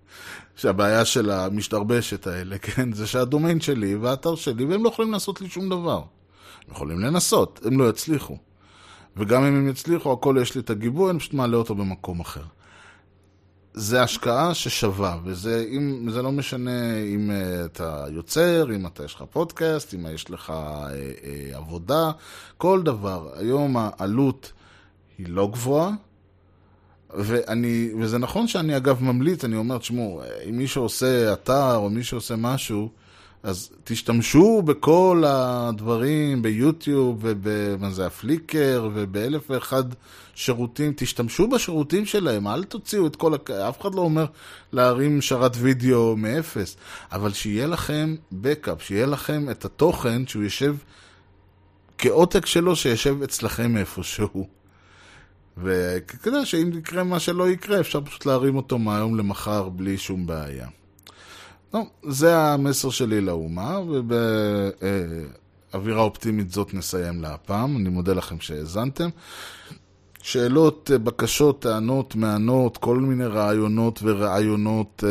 שהבעיה 0.56 1.04
של 1.04 1.30
המשתרבשת 1.30 2.26
האלה, 2.26 2.58
כן, 2.58 2.92
זה 2.92 3.06
שהדומיין 3.06 3.60
שלי 3.60 3.96
והאתר 3.96 4.34
שלי, 4.34 4.64
והם 4.64 4.84
לא 4.84 4.88
יכולים 4.88 5.12
לעשות 5.12 5.40
לי 5.40 5.48
שום 5.48 5.68
דבר. 5.68 6.02
הם 6.66 6.74
יכולים 6.74 7.00
לנסות, 7.00 7.60
הם 7.64 7.78
לא 7.78 7.88
יצליחו. 7.88 8.36
וגם 9.16 9.44
אם 9.44 9.54
הם 9.56 9.68
יצליחו, 9.68 10.12
הכל 10.12 10.36
יש 10.42 10.54
לי 10.54 10.60
את 10.60 10.70
הגיבוי, 10.70 11.10
אני 11.10 11.18
פשוט 11.18 11.34
מעלה 11.34 11.56
אותו 11.56 11.74
במקום 11.74 12.20
אחר. 12.20 12.42
זה 13.74 14.02
השקעה 14.02 14.54
ששווה, 14.54 15.18
וזה 15.24 15.64
אם, 15.70 16.08
זה 16.10 16.22
לא 16.22 16.32
משנה 16.32 16.96
אם 16.96 17.30
uh, 17.30 17.66
אתה 17.66 18.04
יוצר, 18.10 18.66
אם 18.74 18.86
אתה 18.86 19.04
יש 19.04 19.14
לך 19.14 19.24
פודקאסט, 19.30 19.94
אם 19.94 20.06
יש 20.14 20.30
לך 20.30 20.50
uh, 20.50 20.52
uh, 20.52 21.56
עבודה, 21.56 22.10
כל 22.58 22.82
דבר. 22.82 23.30
היום 23.34 23.76
העלות 23.76 24.52
היא 25.18 25.26
לא 25.28 25.48
גבוהה, 25.52 25.90
ואני, 27.14 27.90
וזה 28.00 28.18
נכון 28.18 28.48
שאני 28.48 28.76
אגב 28.76 29.02
ממליץ, 29.02 29.44
אני 29.44 29.56
אומר, 29.56 29.78
תשמעו, 29.78 30.22
אם 30.48 30.56
מישהו 30.56 30.82
עושה 30.82 31.32
אתר 31.32 31.76
או 31.76 31.90
מישהו 31.90 32.16
עושה 32.16 32.36
משהו, 32.36 32.88
אז 33.42 33.70
תשתמשו 33.84 34.62
בכל 34.62 35.24
הדברים, 35.26 36.42
ביוטיוב 36.42 37.18
ובמה 37.20 37.90
זה, 37.90 38.06
הפליקר 38.06 38.88
ובאלף 38.94 39.50
ואחד 39.50 39.84
שירותים, 40.34 40.92
תשתמשו 40.96 41.48
בשירותים 41.48 42.06
שלהם, 42.06 42.48
אל 42.48 42.64
תוציאו 42.64 43.06
את 43.06 43.16
כל, 43.16 43.34
אף 43.68 43.80
אחד 43.80 43.94
לא 43.94 44.00
אומר 44.00 44.26
להרים 44.72 45.20
שרת 45.20 45.52
וידאו 45.56 46.16
מאפס, 46.16 46.76
אבל 47.12 47.32
שיהיה 47.32 47.66
לכם 47.66 48.16
בקאפ, 48.32 48.82
שיהיה 48.82 49.06
לכם 49.06 49.50
את 49.50 49.64
התוכן 49.64 50.26
שהוא 50.26 50.42
יושב 50.42 50.76
כעותק 51.98 52.46
שלו 52.46 52.76
שישב 52.76 53.22
אצלכם 53.22 53.76
איפשהו. 53.76 54.61
וכדי 55.56 56.44
שאם 56.46 56.70
יקרה 56.78 57.04
מה 57.04 57.20
שלא 57.20 57.50
יקרה, 57.50 57.80
אפשר 57.80 58.00
פשוט 58.00 58.26
להרים 58.26 58.56
אותו 58.56 58.78
מהיום 58.78 59.16
למחר 59.16 59.68
בלי 59.68 59.98
שום 59.98 60.26
בעיה. 60.26 60.68
טוב, 61.70 61.88
זה 62.08 62.38
המסר 62.38 62.90
שלי 62.90 63.20
לאומה, 63.20 63.78
ובאווירה 65.72 66.02
אופטימית 66.02 66.50
זאת 66.50 66.74
נסיים 66.74 67.22
להפעם. 67.22 67.76
אני 67.76 67.88
מודה 67.88 68.12
לכם 68.12 68.40
שהאזנתם. 68.40 69.08
שאלות, 70.22 70.90
בקשות, 71.04 71.62
טענות, 71.62 72.14
מענות, 72.14 72.76
כל 72.76 72.98
מיני 72.98 73.26
רעיונות 73.26 74.00
ורעיונות 74.02 75.04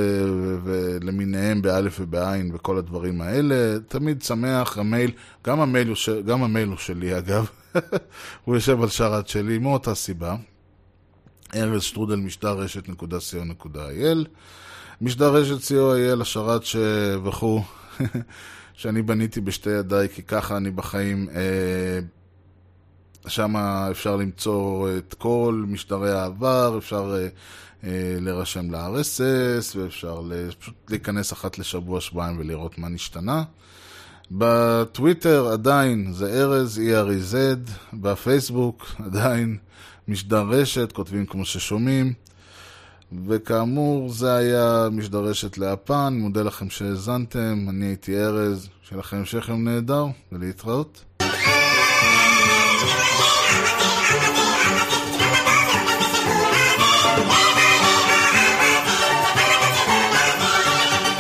למיניהם 1.01 1.61
באלף 1.61 1.97
ובעין 1.99 2.51
וכל 2.53 2.77
הדברים 2.77 3.21
האלה. 3.21 3.79
תמיד 3.87 4.21
שמח, 4.21 4.77
המייל, 4.77 5.11
גם 5.45 5.59
המייל 5.59 5.87
הוא, 5.87 5.95
ש... 5.95 6.09
גם 6.09 6.43
המייל 6.43 6.67
הוא 6.67 6.77
שלי 6.77 7.17
אגב, 7.17 7.49
הוא 8.45 8.55
יושב 8.55 8.82
על 8.82 8.89
שרת 8.89 9.28
שלי 9.28 9.57
מאותה 9.57 9.95
סיבה. 9.95 10.36
ארז 11.55 11.84
שטרודל 11.84 12.15
משדר 12.15 12.53
רשת 12.53 12.89
נקודה 12.89 13.19
סיון 13.19 13.47
נקודה 13.47 13.89
אייל. 13.89 14.26
משדר 15.01 15.34
רשת 15.36 15.72
co.il, 15.72 16.22
השרת 16.22 16.63
ש... 16.63 16.76
וכו', 17.24 17.63
שאני 18.74 19.01
בניתי 19.01 19.41
בשתי 19.41 19.69
ידיי, 19.69 20.09
כי 20.09 20.24
ככה 20.24 20.57
אני 20.57 20.72
בחיים. 20.72 21.30
שם 23.28 23.55
אפשר 23.91 24.15
למצוא 24.15 24.89
את 24.97 25.13
כל 25.13 25.63
משדרי 25.67 26.11
העבר, 26.11 26.76
אפשר 26.78 27.15
להירשם 28.19 28.72
ל-RSS, 28.72 29.78
ואפשר 29.78 30.22
פשוט 30.59 30.76
להיכנס 30.89 31.34
אחת 31.34 31.59
לשבוע, 31.59 32.01
שבועיים 32.01 32.39
ולראות 32.39 32.78
מה 32.78 32.89
נשתנה. 32.89 33.43
בטוויטר 34.34 35.47
עדיין 35.47 36.13
זה 36.13 36.41
ארז, 36.41 36.79
E-R-E-Z, 36.79 37.71
בפייסבוק 37.93 38.86
עדיין 39.05 39.57
משדר 40.07 40.41
רשת, 40.41 40.91
כותבים 40.91 41.25
כמו 41.25 41.45
ששומעים. 41.45 42.13
וכאמור, 43.27 44.09
זה 44.09 44.36
היה 44.36 44.88
משדר 44.91 45.19
רשת 45.19 45.57
להפן, 45.57 46.13
מודה 46.17 46.43
לכם 46.43 46.69
שהאזנתם, 46.69 47.65
אני 47.69 47.86
הייתי 47.86 48.17
ארז, 48.17 48.69
שיהיה 48.84 48.99
לכם 48.99 49.17
המשך 49.17 49.49
יום 49.49 49.67
נהדר, 49.67 50.05
ולהתראות. 50.32 51.03